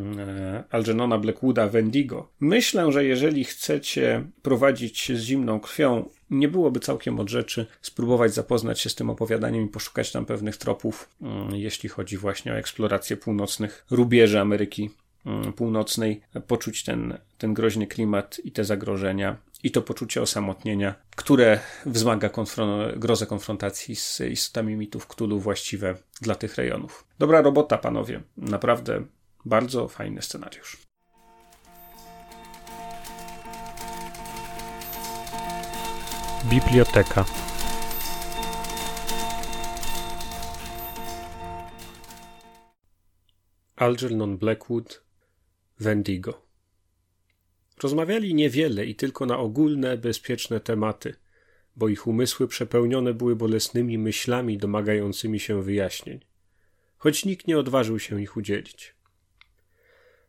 Algenona 0.69 1.17
Blackwooda 1.17 1.67
Wendigo. 1.67 2.29
Myślę, 2.39 2.91
że 2.91 3.05
jeżeli 3.05 3.43
chcecie 3.43 4.23
prowadzić 4.41 5.11
z 5.15 5.21
zimną 5.21 5.59
krwią, 5.59 6.09
nie 6.29 6.47
byłoby 6.47 6.79
całkiem 6.79 7.19
od 7.19 7.29
rzeczy 7.29 7.65
spróbować 7.81 8.33
zapoznać 8.33 8.79
się 8.79 8.89
z 8.89 8.95
tym 8.95 9.09
opowiadaniem 9.09 9.65
i 9.65 9.67
poszukać 9.67 10.11
tam 10.11 10.25
pewnych 10.25 10.57
tropów, 10.57 11.09
y, 11.21 11.57
jeśli 11.57 11.89
chodzi 11.89 12.17
właśnie 12.17 12.53
o 12.53 12.57
eksplorację 12.57 13.17
północnych 13.17 13.85
rubieży 13.91 14.39
Ameryki 14.39 14.89
Północnej, 15.55 16.21
poczuć 16.47 16.83
ten, 16.83 17.17
ten 17.37 17.53
groźny 17.53 17.87
klimat 17.87 18.41
i 18.43 18.51
te 18.51 18.65
zagrożenia 18.65 19.37
i 19.63 19.71
to 19.71 19.81
poczucie 19.81 20.21
osamotnienia, 20.21 20.95
które 21.15 21.59
wzmaga 21.85 22.29
konfron 22.29 22.99
grozę 22.99 23.25
konfrontacji 23.25 23.95
z 23.95 24.21
istotami 24.21 24.75
mitów 24.75 25.07
Cthulhu 25.07 25.39
właściwe 25.39 25.97
dla 26.21 26.35
tych 26.35 26.55
rejonów. 26.55 27.07
Dobra 27.19 27.41
robota, 27.41 27.77
panowie. 27.77 28.21
Naprawdę 28.37 29.05
bardzo 29.45 29.87
fajny 29.87 30.21
scenariusz. 30.21 30.77
Biblioteka. 36.45 37.25
Algernon 43.75 44.37
Blackwood 44.37 45.03
Wendigo 45.79 46.46
Rozmawiali 47.83 48.33
niewiele 48.33 48.85
i 48.85 48.95
tylko 48.95 49.25
na 49.25 49.37
ogólne, 49.37 49.97
bezpieczne 49.97 50.59
tematy, 50.59 51.15
bo 51.75 51.87
ich 51.87 52.07
umysły 52.07 52.47
przepełnione 52.47 53.13
były 53.13 53.35
bolesnymi 53.35 53.97
myślami 53.97 54.57
domagającymi 54.57 55.39
się 55.39 55.61
wyjaśnień, 55.63 56.19
choć 56.97 57.25
nikt 57.25 57.47
nie 57.47 57.57
odważył 57.57 57.99
się 57.99 58.21
ich 58.21 58.37
udzielić. 58.37 58.95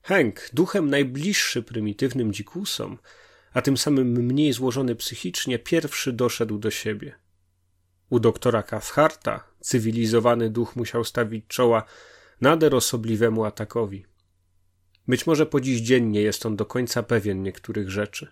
Hank, 0.02 0.50
duchem 0.52 0.90
najbliższy 0.90 1.62
prymitywnym 1.62 2.32
dzikusom, 2.32 2.98
a 3.52 3.62
tym 3.62 3.76
samym 3.76 4.12
mniej 4.12 4.52
złożony 4.52 4.96
psychicznie, 4.96 5.58
pierwszy 5.58 6.12
doszedł 6.12 6.58
do 6.58 6.70
siebie. 6.70 7.14
U 8.10 8.20
doktora 8.20 8.62
Cathharta 8.62 9.44
cywilizowany 9.60 10.50
duch 10.50 10.76
musiał 10.76 11.04
stawić 11.04 11.44
czoła 11.48 11.82
nader 12.40 12.74
osobliwemu 12.74 13.44
atakowi. 13.44 14.04
Być 15.08 15.26
może 15.26 15.46
po 15.46 15.60
dziś 15.60 15.80
dzień 15.80 16.06
nie 16.06 16.20
jest 16.20 16.46
on 16.46 16.56
do 16.56 16.66
końca 16.66 17.02
pewien 17.02 17.42
niektórych 17.42 17.90
rzeczy. 17.90 18.28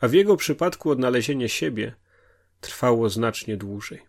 A 0.00 0.08
w 0.08 0.12
jego 0.12 0.36
przypadku 0.36 0.90
odnalezienie 0.90 1.48
siebie 1.48 1.94
trwało 2.60 3.08
znacznie 3.08 3.56
dłużej. 3.56 4.02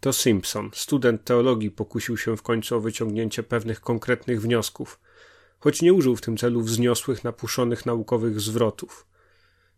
To 0.00 0.12
Simpson, 0.12 0.70
student 0.74 1.24
teologii, 1.24 1.70
pokusił 1.70 2.16
się 2.16 2.36
w 2.36 2.42
końcu 2.42 2.76
o 2.76 2.80
wyciągnięcie 2.80 3.42
pewnych 3.42 3.80
konkretnych 3.80 4.42
wniosków, 4.42 5.00
choć 5.58 5.82
nie 5.82 5.92
użył 5.92 6.16
w 6.16 6.20
tym 6.20 6.36
celu 6.36 6.62
wzniosłych, 6.62 7.24
napuszonych 7.24 7.86
naukowych 7.86 8.40
zwrotów. 8.40 9.06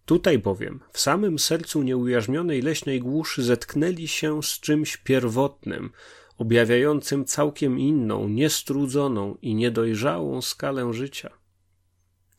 Tutaj 0.04 0.38
bowiem, 0.38 0.80
w 0.92 1.00
samym 1.00 1.38
sercu 1.38 1.82
nieujarzmionej 1.82 2.62
leśnej 2.62 3.00
głuszy, 3.00 3.42
zetknęli 3.42 4.08
się 4.08 4.42
z 4.42 4.60
czymś 4.60 4.96
pierwotnym, 4.96 5.90
objawiającym 6.38 7.24
całkiem 7.24 7.78
inną, 7.78 8.28
niestrudzoną 8.28 9.36
i 9.42 9.54
niedojrzałą 9.54 10.42
skalę 10.42 10.92
życia. 10.92 11.30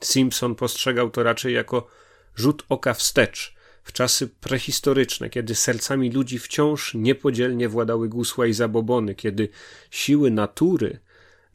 Simpson 0.01 0.55
postrzegał 0.55 1.09
to 1.09 1.23
raczej 1.23 1.53
jako 1.53 1.87
rzut 2.35 2.63
oka 2.69 2.93
wstecz, 2.93 3.55
w 3.83 3.93
czasy 3.93 4.27
prehistoryczne, 4.27 5.29
kiedy 5.29 5.55
sercami 5.55 6.11
ludzi 6.11 6.39
wciąż 6.39 6.93
niepodzielnie 6.93 7.69
władały 7.69 8.09
gusła 8.09 8.47
i 8.47 8.53
zabobony, 8.53 9.15
kiedy 9.15 9.49
siły 9.91 10.31
natury 10.31 10.99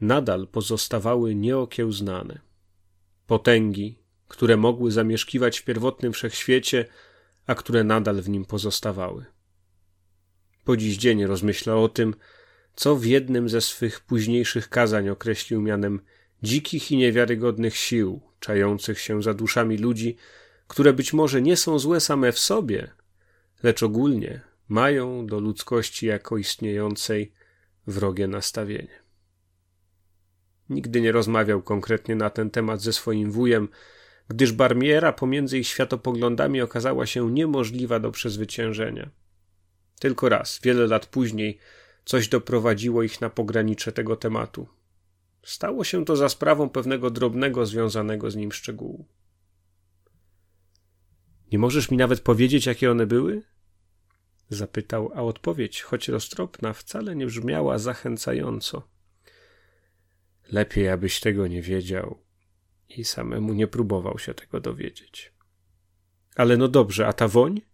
nadal 0.00 0.46
pozostawały 0.46 1.34
nieokiełznane. 1.34 2.40
Potęgi, 3.26 3.98
które 4.28 4.56
mogły 4.56 4.90
zamieszkiwać 4.90 5.58
w 5.58 5.64
pierwotnym 5.64 6.12
wszechświecie, 6.12 6.86
a 7.46 7.54
które 7.54 7.84
nadal 7.84 8.22
w 8.22 8.28
nim 8.28 8.44
pozostawały. 8.44 9.24
Po 10.64 10.76
dziś 10.76 10.96
dzień 10.96 11.24
rozmyśla 11.24 11.76
o 11.76 11.88
tym, 11.88 12.14
co 12.74 12.96
w 12.96 13.04
jednym 13.04 13.48
ze 13.48 13.60
swych 13.60 14.00
późniejszych 14.00 14.68
kazań 14.68 15.08
określił 15.08 15.62
mianem 15.62 16.00
dzikich 16.42 16.90
i 16.90 16.96
niewiarygodnych 16.96 17.76
sił, 17.76 18.20
czających 18.40 19.00
się 19.00 19.22
za 19.22 19.34
duszami 19.34 19.78
ludzi, 19.78 20.16
które 20.68 20.92
być 20.92 21.12
może 21.12 21.42
nie 21.42 21.56
są 21.56 21.78
złe 21.78 22.00
same 22.00 22.32
w 22.32 22.38
sobie, 22.38 22.90
lecz 23.62 23.82
ogólnie 23.82 24.40
mają 24.68 25.26
do 25.26 25.40
ludzkości 25.40 26.06
jako 26.06 26.38
istniejącej 26.38 27.32
wrogie 27.86 28.28
nastawienie. 28.28 29.00
Nigdy 30.68 31.00
nie 31.00 31.12
rozmawiał 31.12 31.62
konkretnie 31.62 32.16
na 32.16 32.30
ten 32.30 32.50
temat 32.50 32.80
ze 32.80 32.92
swoim 32.92 33.32
wujem, 33.32 33.68
gdyż 34.28 34.52
barmiera 34.52 35.12
pomiędzy 35.12 35.58
ich 35.58 35.66
światopoglądami 35.66 36.60
okazała 36.60 37.06
się 37.06 37.30
niemożliwa 37.30 38.00
do 38.00 38.10
przezwyciężenia. 38.10 39.10
Tylko 40.00 40.28
raz, 40.28 40.60
wiele 40.62 40.86
lat 40.86 41.06
później, 41.06 41.58
coś 42.04 42.28
doprowadziło 42.28 43.02
ich 43.02 43.20
na 43.20 43.30
pogranicze 43.30 43.92
tego 43.92 44.16
tematu. 44.16 44.68
Stało 45.42 45.84
się 45.84 46.04
to 46.04 46.16
za 46.16 46.28
sprawą 46.28 46.68
pewnego 46.68 47.10
drobnego 47.10 47.66
związanego 47.66 48.30
z 48.30 48.36
nim 48.36 48.52
szczegółu. 48.52 49.06
Nie 51.52 51.58
możesz 51.58 51.90
mi 51.90 51.96
nawet 51.96 52.20
powiedzieć, 52.20 52.66
jakie 52.66 52.90
one 52.90 53.06
były? 53.06 53.42
Zapytał, 54.48 55.10
a 55.14 55.22
odpowiedź, 55.22 55.82
choć 55.82 56.08
roztropna, 56.08 56.72
wcale 56.72 57.16
nie 57.16 57.26
brzmiała 57.26 57.78
zachęcająco. 57.78 58.88
Lepiej, 60.52 60.88
abyś 60.88 61.20
tego 61.20 61.46
nie 61.46 61.62
wiedział 61.62 62.18
i 62.88 63.04
samemu 63.04 63.52
nie 63.52 63.66
próbował 63.66 64.18
się 64.18 64.34
tego 64.34 64.60
dowiedzieć. 64.60 65.32
Ale 66.36 66.56
no 66.56 66.68
dobrze, 66.68 67.06
a 67.06 67.12
ta 67.12 67.28
woń? 67.28 67.69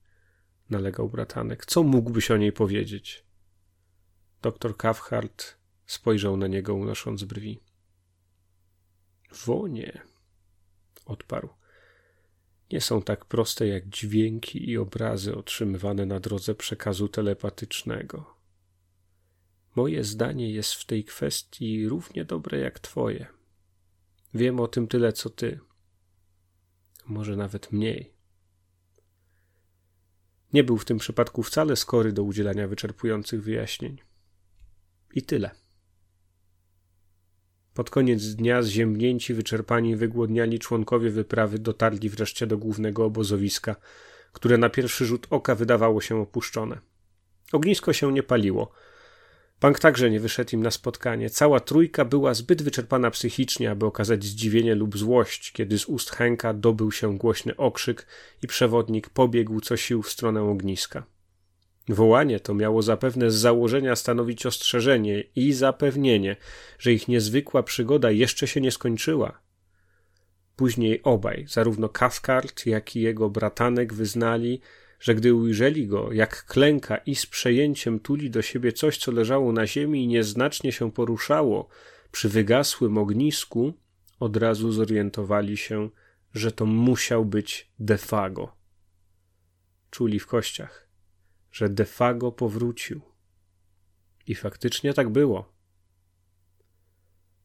Nalegał 0.70 1.08
bratanek. 1.08 1.66
Co 1.66 1.82
mógłbyś 1.82 2.30
o 2.30 2.36
niej 2.36 2.52
powiedzieć? 2.52 3.24
Doktor 4.42 4.76
Cathcart 4.76 5.56
spojrzał 5.86 6.36
na 6.36 6.46
niego, 6.46 6.74
unosząc 6.74 7.24
brwi. 7.24 7.60
Wonie, 9.46 10.02
odparł. 11.04 11.48
Nie 12.72 12.80
są 12.80 13.02
tak 13.02 13.24
proste 13.24 13.66
jak 13.66 13.88
dźwięki 13.88 14.70
i 14.70 14.78
obrazy 14.78 15.36
otrzymywane 15.36 16.06
na 16.06 16.20
drodze 16.20 16.54
przekazu 16.54 17.08
telepatycznego. 17.08 18.36
Moje 19.76 20.04
zdanie 20.04 20.50
jest 20.50 20.74
w 20.74 20.86
tej 20.86 21.04
kwestii 21.04 21.88
równie 21.88 22.24
dobre 22.24 22.58
jak 22.58 22.78
twoje. 22.78 23.26
Wiem 24.34 24.60
o 24.60 24.68
tym 24.68 24.88
tyle, 24.88 25.12
co 25.12 25.30
ty. 25.30 25.60
Może 27.06 27.36
nawet 27.36 27.72
mniej. 27.72 28.15
Nie 30.52 30.64
był 30.64 30.78
w 30.78 30.84
tym 30.84 30.98
przypadku 30.98 31.42
wcale 31.42 31.76
skory 31.76 32.12
do 32.12 32.22
udzielania 32.22 32.68
wyczerpujących 32.68 33.42
wyjaśnień. 33.42 33.98
I 35.14 35.22
tyle. 35.22 35.50
Pod 37.74 37.90
koniec 37.90 38.34
dnia 38.34 38.62
zziębnięci, 38.62 39.34
wyczerpani, 39.34 39.96
wygłodniali 39.96 40.58
członkowie 40.58 41.10
wyprawy 41.10 41.58
dotarli 41.58 42.08
wreszcie 42.08 42.46
do 42.46 42.58
głównego 42.58 43.04
obozowiska, 43.04 43.76
które 44.32 44.58
na 44.58 44.70
pierwszy 44.70 45.06
rzut 45.06 45.26
oka 45.30 45.54
wydawało 45.54 46.00
się 46.00 46.20
opuszczone. 46.20 46.78
Ognisko 47.52 47.92
się 47.92 48.12
nie 48.12 48.22
paliło. 48.22 48.72
Pank 49.60 49.78
także 49.78 50.10
nie 50.10 50.20
wyszedł 50.20 50.50
im 50.52 50.62
na 50.62 50.70
spotkanie. 50.70 51.30
Cała 51.30 51.60
trójka 51.60 52.04
była 52.04 52.34
zbyt 52.34 52.62
wyczerpana 52.62 53.10
psychicznie, 53.10 53.70
aby 53.70 53.86
okazać 53.86 54.24
zdziwienie 54.24 54.74
lub 54.74 54.98
złość, 54.98 55.52
kiedy 55.52 55.78
z 55.78 55.86
ust 55.86 56.10
Henka 56.10 56.54
dobył 56.54 56.92
się 56.92 57.18
głośny 57.18 57.56
okrzyk 57.56 58.06
i 58.42 58.46
przewodnik 58.46 59.08
pobiegł 59.08 59.60
co 59.60 59.76
sił 59.76 60.02
w 60.02 60.10
stronę 60.10 60.42
ogniska. 60.42 61.06
Wołanie 61.88 62.40
to 62.40 62.54
miało 62.54 62.82
zapewne 62.82 63.30
z 63.30 63.34
założenia 63.34 63.96
stanowić 63.96 64.46
ostrzeżenie 64.46 65.24
i 65.36 65.52
zapewnienie, 65.52 66.36
że 66.78 66.92
ich 66.92 67.08
niezwykła 67.08 67.62
przygoda 67.62 68.10
jeszcze 68.10 68.46
się 68.46 68.60
nie 68.60 68.70
skończyła. 68.70 69.40
Później 70.56 71.02
obaj, 71.02 71.44
zarówno 71.48 71.88
Cathcart, 71.88 72.66
jak 72.66 72.96
i 72.96 73.00
jego 73.00 73.30
bratanek, 73.30 73.94
wyznali, 73.94 74.60
że 75.00 75.14
gdy 75.14 75.34
ujrzeli 75.34 75.86
go, 75.86 76.12
jak 76.12 76.44
klęka 76.44 76.96
i 76.96 77.14
z 77.14 77.26
przejęciem 77.26 78.00
tuli 78.00 78.30
do 78.30 78.42
siebie 78.42 78.72
coś, 78.72 78.98
co 78.98 79.12
leżało 79.12 79.52
na 79.52 79.66
ziemi 79.66 80.04
i 80.04 80.08
nieznacznie 80.08 80.72
się 80.72 80.92
poruszało 80.92 81.68
przy 82.12 82.28
wygasłym 82.28 82.98
ognisku, 82.98 83.74
od 84.20 84.36
razu 84.36 84.72
zorientowali 84.72 85.56
się, 85.56 85.90
że 86.34 86.52
to 86.52 86.66
musiał 86.66 87.24
być 87.24 87.70
Defago. 87.78 88.56
Czuli 89.90 90.18
w 90.18 90.26
kościach, 90.26 90.88
że 91.52 91.68
Defago 91.68 92.32
powrócił. 92.32 93.00
I 94.26 94.34
faktycznie 94.34 94.94
tak 94.94 95.08
było. 95.08 95.55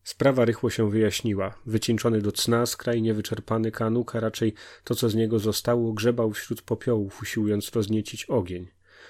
Sprawa 0.03 0.45
rychło 0.45 0.69
się 0.69 0.89
wyjaśniła. 0.89 1.53
Wycieńczony 1.65 2.21
do 2.21 2.31
cna, 2.31 2.65
skrajnie 2.65 3.13
wyczerpany 3.13 3.71
Kanuk, 3.71 4.15
a 4.15 4.19
raczej 4.19 4.53
to, 4.83 4.95
co 4.95 5.09
z 5.09 5.15
niego 5.15 5.39
zostało, 5.39 5.93
grzebał 5.93 6.31
wśród 6.31 6.61
popiołów, 6.61 7.21
usiłując 7.21 7.71
rozniecić 7.71 8.25
ogień. 8.25 8.67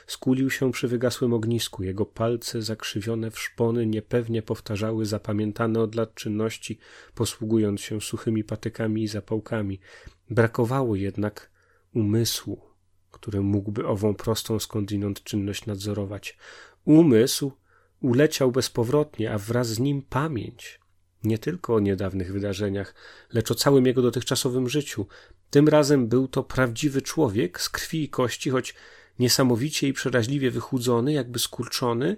Skulił 0.07 0.49
się 0.49 0.71
przy 0.71 0.87
wygasłym 0.87 1.33
ognisku. 1.33 1.83
Jego 1.83 2.05
palce, 2.05 2.61
zakrzywione 2.61 3.31
w 3.31 3.39
szpony, 3.39 3.85
niepewnie 3.85 4.41
powtarzały 4.41 5.05
zapamiętane 5.05 5.79
od 5.79 5.95
lat 5.95 6.15
czynności, 6.15 6.79
posługując 7.15 7.81
się 7.81 8.01
suchymi 8.01 8.43
patykami 8.43 9.03
i 9.03 9.07
zapałkami. 9.07 9.79
Brakowało 10.29 10.95
jednak 10.95 11.51
umysłu, 11.93 12.61
który 13.11 13.41
mógłby 13.41 13.87
ową 13.87 14.15
prostą 14.15 14.59
skądinąd 14.59 15.23
czynność 15.23 15.65
nadzorować. 15.65 16.37
Umysł 16.85 17.51
uleciał 18.01 18.51
bezpowrotnie, 18.51 19.33
a 19.33 19.37
wraz 19.37 19.67
z 19.67 19.79
nim 19.79 20.01
pamięć 20.01 20.80
nie 21.23 21.37
tylko 21.37 21.75
o 21.75 21.79
niedawnych 21.79 22.33
wydarzeniach, 22.33 22.95
lecz 23.33 23.51
o 23.51 23.55
całym 23.55 23.85
jego 23.85 24.01
dotychczasowym 24.01 24.69
życiu. 24.69 25.05
Tym 25.49 25.67
razem 25.67 26.07
był 26.07 26.27
to 26.27 26.43
prawdziwy 26.43 27.01
człowiek 27.01 27.61
z 27.61 27.69
krwi 27.69 28.03
i 28.03 28.09
kości, 28.09 28.49
choć 28.49 28.75
niesamowicie 29.19 29.87
i 29.87 29.93
przeraźliwie 29.93 30.51
wychudzony, 30.51 31.13
jakby 31.13 31.39
skurczony. 31.39 32.17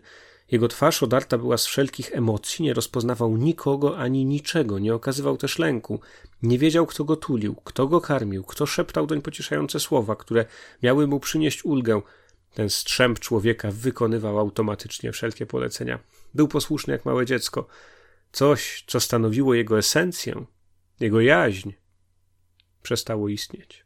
Jego 0.51 0.67
twarz 0.67 1.03
odarta 1.03 1.37
była 1.37 1.57
z 1.57 1.65
wszelkich 1.65 2.15
emocji, 2.15 2.65
nie 2.65 2.73
rozpoznawał 2.73 3.37
nikogo 3.37 3.97
ani 3.97 4.25
niczego, 4.25 4.79
nie 4.79 4.95
okazywał 4.95 5.37
też 5.37 5.59
lęku. 5.59 5.99
Nie 6.41 6.59
wiedział, 6.59 6.85
kto 6.85 7.03
go 7.03 7.15
tulił, 7.15 7.55
kto 7.63 7.87
go 7.87 8.01
karmił, 8.01 8.43
kto 8.43 8.65
szeptał 8.65 9.07
doń 9.07 9.21
pocieszające 9.21 9.79
słowa, 9.79 10.15
które 10.15 10.45
miały 10.83 11.07
mu 11.07 11.19
przynieść 11.19 11.65
ulgę. 11.65 12.01
Ten 12.53 12.69
strzęp 12.69 13.19
człowieka 13.19 13.71
wykonywał 13.71 14.39
automatycznie 14.39 15.11
wszelkie 15.11 15.45
polecenia. 15.45 15.99
Był 16.33 16.47
posłuszny 16.47 16.93
jak 16.93 17.05
małe 17.05 17.25
dziecko. 17.25 17.67
Coś, 18.33 18.83
co 18.87 18.99
stanowiło 18.99 19.53
jego 19.53 19.77
esencję, 19.77 20.45
jego 20.99 21.21
jaźń, 21.21 21.71
przestało 22.81 23.29
istnieć. 23.29 23.85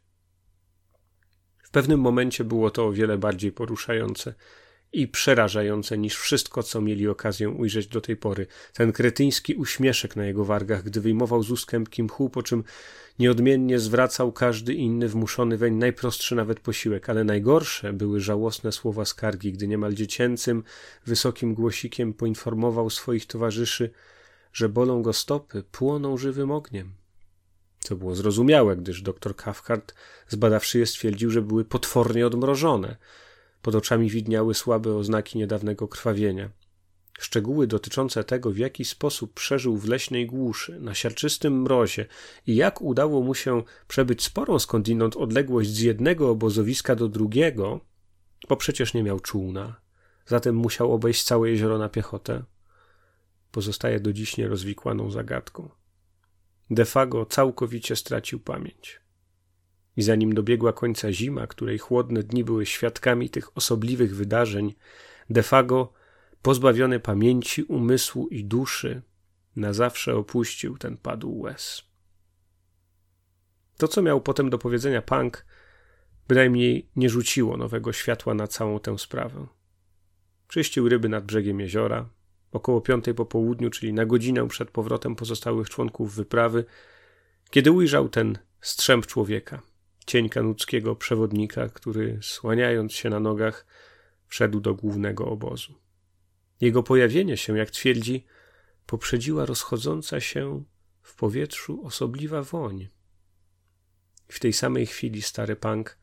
W 1.62 1.70
pewnym 1.70 2.00
momencie 2.00 2.44
było 2.44 2.70
to 2.70 2.86
o 2.86 2.92
wiele 2.92 3.18
bardziej 3.18 3.52
poruszające 3.52 4.34
i 4.92 5.08
przerażające 5.08 5.98
niż 5.98 6.16
wszystko, 6.16 6.62
co 6.62 6.80
mieli 6.80 7.08
okazję 7.08 7.50
ujrzeć 7.50 7.86
do 7.86 8.00
tej 8.00 8.16
pory. 8.16 8.46
Ten 8.72 8.92
kretyński 8.92 9.54
uśmieszek 9.54 10.16
na 10.16 10.24
jego 10.24 10.44
wargach, 10.44 10.82
gdy 10.82 11.00
wyjmował 11.00 11.42
z 11.42 11.50
ust 11.50 11.66
kępki 11.66 12.02
mchu, 12.02 12.30
po 12.30 12.42
czym 12.42 12.64
nieodmiennie 13.18 13.78
zwracał 13.78 14.32
każdy 14.32 14.74
inny 14.74 15.08
wmuszony 15.08 15.56
weń 15.56 15.74
najprostszy 15.74 16.34
nawet 16.34 16.60
posiłek, 16.60 17.08
ale 17.10 17.24
najgorsze 17.24 17.92
były 17.92 18.20
żałosne 18.20 18.72
słowa 18.72 19.04
skargi, 19.04 19.52
gdy 19.52 19.68
niemal 19.68 19.94
dziecięcym, 19.94 20.62
wysokim 21.06 21.54
głosikiem 21.54 22.14
poinformował 22.14 22.90
swoich 22.90 23.26
towarzyszy, 23.26 23.90
że 24.52 24.68
bolą 24.68 25.02
go 25.02 25.12
stopy, 25.12 25.62
płoną 25.62 26.16
żywym 26.16 26.50
ogniem. 26.50 26.92
Co 27.78 27.96
było 27.96 28.14
zrozumiałe, 28.14 28.76
gdyż 28.76 29.02
doktor 29.02 29.36
Cathcart, 29.36 29.94
zbadawszy 30.28 30.78
je, 30.78 30.86
stwierdził, 30.86 31.30
że 31.30 31.42
były 31.42 31.64
potwornie 31.64 32.26
odmrożone. 32.26 32.96
Pod 33.62 33.74
oczami 33.74 34.10
widniały 34.10 34.54
słabe 34.54 34.94
oznaki 34.94 35.38
niedawnego 35.38 35.88
krwawienia. 35.88 36.50
Szczegóły 37.18 37.66
dotyczące 37.66 38.24
tego, 38.24 38.50
w 38.50 38.58
jaki 38.58 38.84
sposób 38.84 39.34
przeżył 39.34 39.76
w 39.76 39.88
leśnej 39.88 40.26
głuszy, 40.26 40.80
na 40.80 40.94
siarczystym 40.94 41.62
mrozie 41.62 42.06
i 42.46 42.56
jak 42.56 42.82
udało 42.82 43.22
mu 43.22 43.34
się 43.34 43.62
przebyć 43.88 44.22
sporą 44.22 44.58
skądinąd 44.58 45.16
odległość 45.16 45.70
z 45.70 45.80
jednego 45.80 46.30
obozowiska 46.30 46.94
do 46.94 47.08
drugiego, 47.08 47.80
bo 48.48 48.56
przecież 48.56 48.94
nie 48.94 49.02
miał 49.02 49.20
czółna, 49.20 49.80
zatem 50.26 50.56
musiał 50.56 50.92
obejść 50.92 51.22
całe 51.22 51.50
jezioro 51.50 51.78
na 51.78 51.88
piechotę, 51.88 52.42
pozostaje 53.50 54.00
do 54.00 54.12
dziś 54.12 54.36
nierozwikłaną 54.36 55.10
zagadką. 55.10 55.70
Defago 56.70 57.26
całkowicie 57.26 57.96
stracił 57.96 58.40
pamięć. 58.40 59.00
I 59.96 60.02
zanim 60.02 60.34
dobiegła 60.34 60.72
końca 60.72 61.12
zima, 61.12 61.46
której 61.46 61.78
chłodne 61.78 62.22
dni 62.22 62.44
były 62.44 62.66
świadkami 62.66 63.30
tych 63.30 63.56
osobliwych 63.56 64.16
wydarzeń, 64.16 64.74
Defago, 65.30 65.92
pozbawiony 66.42 67.00
pamięci, 67.00 67.62
umysłu 67.62 68.28
i 68.28 68.44
duszy, 68.44 69.02
na 69.56 69.72
zawsze 69.72 70.16
opuścił 70.16 70.78
ten 70.78 70.96
padł 70.96 71.38
łez. 71.38 71.82
To, 73.76 73.88
co 73.88 74.02
miał 74.02 74.20
potem 74.20 74.50
do 74.50 74.58
powiedzenia 74.58 75.02
Punk, 75.02 75.46
bynajmniej 76.28 76.90
nie 76.96 77.10
rzuciło 77.10 77.56
nowego 77.56 77.92
światła 77.92 78.34
na 78.34 78.46
całą 78.46 78.80
tę 78.80 78.98
sprawę. 78.98 79.46
Czyścił 80.48 80.88
ryby 80.88 81.08
nad 81.08 81.24
brzegiem 81.24 81.60
jeziora, 81.60 82.08
około 82.52 82.80
piątej 82.80 83.14
po 83.14 83.26
południu, 83.26 83.70
czyli 83.70 83.92
na 83.92 84.06
godzinę 84.06 84.48
przed 84.48 84.70
powrotem 84.70 85.16
pozostałych 85.16 85.70
członków 85.70 86.14
wyprawy, 86.14 86.64
kiedy 87.50 87.72
ujrzał 87.72 88.08
ten 88.08 88.38
strzęp 88.60 89.06
człowieka, 89.06 89.62
cień 90.06 90.28
kanuckiego 90.28 90.96
przewodnika, 90.96 91.68
który, 91.68 92.18
słaniając 92.22 92.92
się 92.92 93.10
na 93.10 93.20
nogach, 93.20 93.66
wszedł 94.26 94.60
do 94.60 94.74
głównego 94.74 95.26
obozu. 95.26 95.74
Jego 96.60 96.82
pojawienie 96.82 97.36
się, 97.36 97.58
jak 97.58 97.70
twierdzi, 97.70 98.26
poprzedziła 98.86 99.46
rozchodząca 99.46 100.20
się 100.20 100.64
w 101.02 101.14
powietrzu 101.14 101.86
osobliwa 101.86 102.42
woń. 102.42 102.88
W 104.28 104.40
tej 104.40 104.52
samej 104.52 104.86
chwili 104.86 105.22
stary 105.22 105.56
Pank 105.56 105.98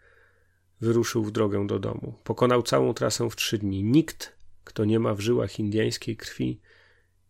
wyruszył 0.81 1.23
w 1.23 1.31
drogę 1.31 1.67
do 1.67 1.79
domu. 1.79 2.19
Pokonał 2.23 2.63
całą 2.63 2.93
trasę 2.93 3.29
w 3.29 3.35
trzy 3.35 3.57
dni. 3.57 3.83
Nikt 3.83 4.35
kto 4.65 4.85
nie 4.85 4.99
ma 4.99 5.13
w 5.13 5.19
żyłach 5.19 5.59
indyjskiej 5.59 6.17
krwi, 6.17 6.61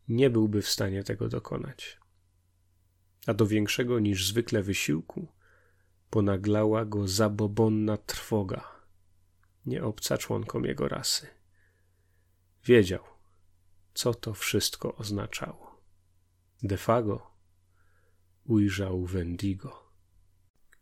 nie 0.07 0.29
byłby 0.29 0.61
w 0.61 0.69
stanie 0.69 1.03
tego 1.03 1.29
dokonać. 1.29 1.99
A 3.27 3.33
do 3.33 3.47
większego 3.47 3.99
niż 3.99 4.27
zwykle 4.27 4.63
wysiłku 4.63 5.27
ponaglała 6.09 6.86
go 6.86 7.07
zabobonna 7.07 7.97
trwoga, 7.97 8.63
nie 9.65 9.83
obca 9.83 10.17
członkom 10.17 10.65
jego 10.65 10.88
rasy. 10.88 11.27
Wiedział, 12.65 13.03
co 13.93 14.13
to 14.13 14.33
wszystko 14.33 14.95
oznaczało. 14.95 15.81
Defago 16.63 17.31
ujrzał 18.45 19.05
Wendigo. 19.05 19.86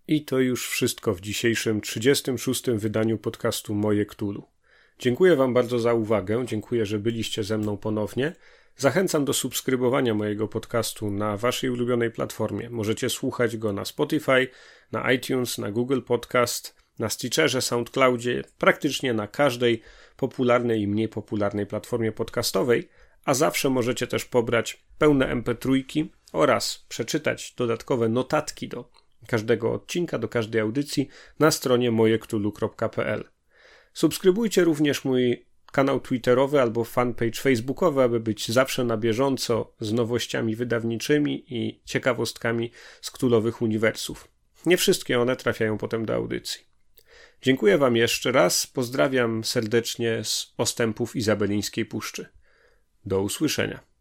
I 0.07 0.25
to 0.25 0.39
już 0.39 0.69
wszystko 0.69 1.13
w 1.13 1.21
dzisiejszym 1.21 1.81
36. 1.81 2.63
wydaniu 2.71 3.17
podcastu 3.17 3.75
Moje 3.75 4.05
Ktulu. 4.05 4.52
Dziękuję 4.99 5.35
Wam 5.35 5.53
bardzo 5.53 5.79
za 5.79 5.93
uwagę, 5.93 6.45
dziękuję, 6.45 6.85
że 6.85 6.99
byliście 6.99 7.43
ze 7.43 7.57
mną 7.57 7.77
ponownie. 7.77 8.35
Zachęcam 8.77 9.25
do 9.25 9.33
subskrybowania 9.33 10.13
mojego 10.13 10.47
podcastu 10.47 11.11
na 11.11 11.37
Waszej 11.37 11.69
ulubionej 11.69 12.11
platformie. 12.11 12.69
Możecie 12.69 13.09
słuchać 13.09 13.57
go 13.57 13.73
na 13.73 13.85
Spotify, 13.85 14.47
na 14.91 15.11
iTunes, 15.11 15.57
na 15.57 15.71
Google 15.71 16.01
Podcast, 16.01 16.75
na 16.99 17.09
Stitcherze, 17.09 17.61
SoundCloudzie, 17.61 18.43
praktycznie 18.57 19.13
na 19.13 19.27
każdej 19.27 19.81
popularnej 20.17 20.81
i 20.81 20.87
mniej 20.87 21.07
popularnej 21.07 21.65
platformie 21.65 22.11
podcastowej, 22.11 22.89
a 23.25 23.33
zawsze 23.33 23.69
możecie 23.69 24.07
też 24.07 24.25
pobrać 24.25 24.83
pełne 24.97 25.35
MP3 25.35 25.83
oraz 26.33 26.85
przeczytać 26.89 27.53
dodatkowe 27.57 28.09
notatki 28.09 28.67
do 28.67 28.89
każdego 29.27 29.73
odcinka, 29.73 30.17
do 30.17 30.27
każdej 30.27 30.61
audycji 30.61 31.07
na 31.39 31.51
stronie 31.51 31.91
mojektulu.pl. 31.91 33.32
Subskrybujcie 33.93 34.63
również 34.63 35.05
mój 35.05 35.45
kanał 35.71 35.99
Twitterowy 35.99 36.61
albo 36.61 36.83
fanpage 36.83 37.41
Facebookowy, 37.41 38.03
aby 38.03 38.19
być 38.19 38.51
zawsze 38.51 38.83
na 38.83 38.97
bieżąco 38.97 39.73
z 39.79 39.93
nowościami 39.93 40.55
wydawniczymi 40.55 41.45
i 41.47 41.81
ciekawostkami 41.85 42.71
z 43.01 43.11
królowych 43.11 43.61
uniwersów. 43.61 44.27
Nie 44.65 44.77
wszystkie 44.77 45.19
one 45.19 45.35
trafiają 45.35 45.77
potem 45.77 46.05
do 46.05 46.13
audycji. 46.15 46.61
Dziękuję 47.41 47.77
Wam 47.77 47.95
jeszcze 47.95 48.31
raz, 48.31 48.67
pozdrawiam 48.67 49.43
serdecznie 49.43 50.23
z 50.23 50.53
ostępów 50.57 51.15
Izabelińskiej 51.15 51.85
Puszczy. 51.85 52.25
Do 53.05 53.21
usłyszenia. 53.21 53.92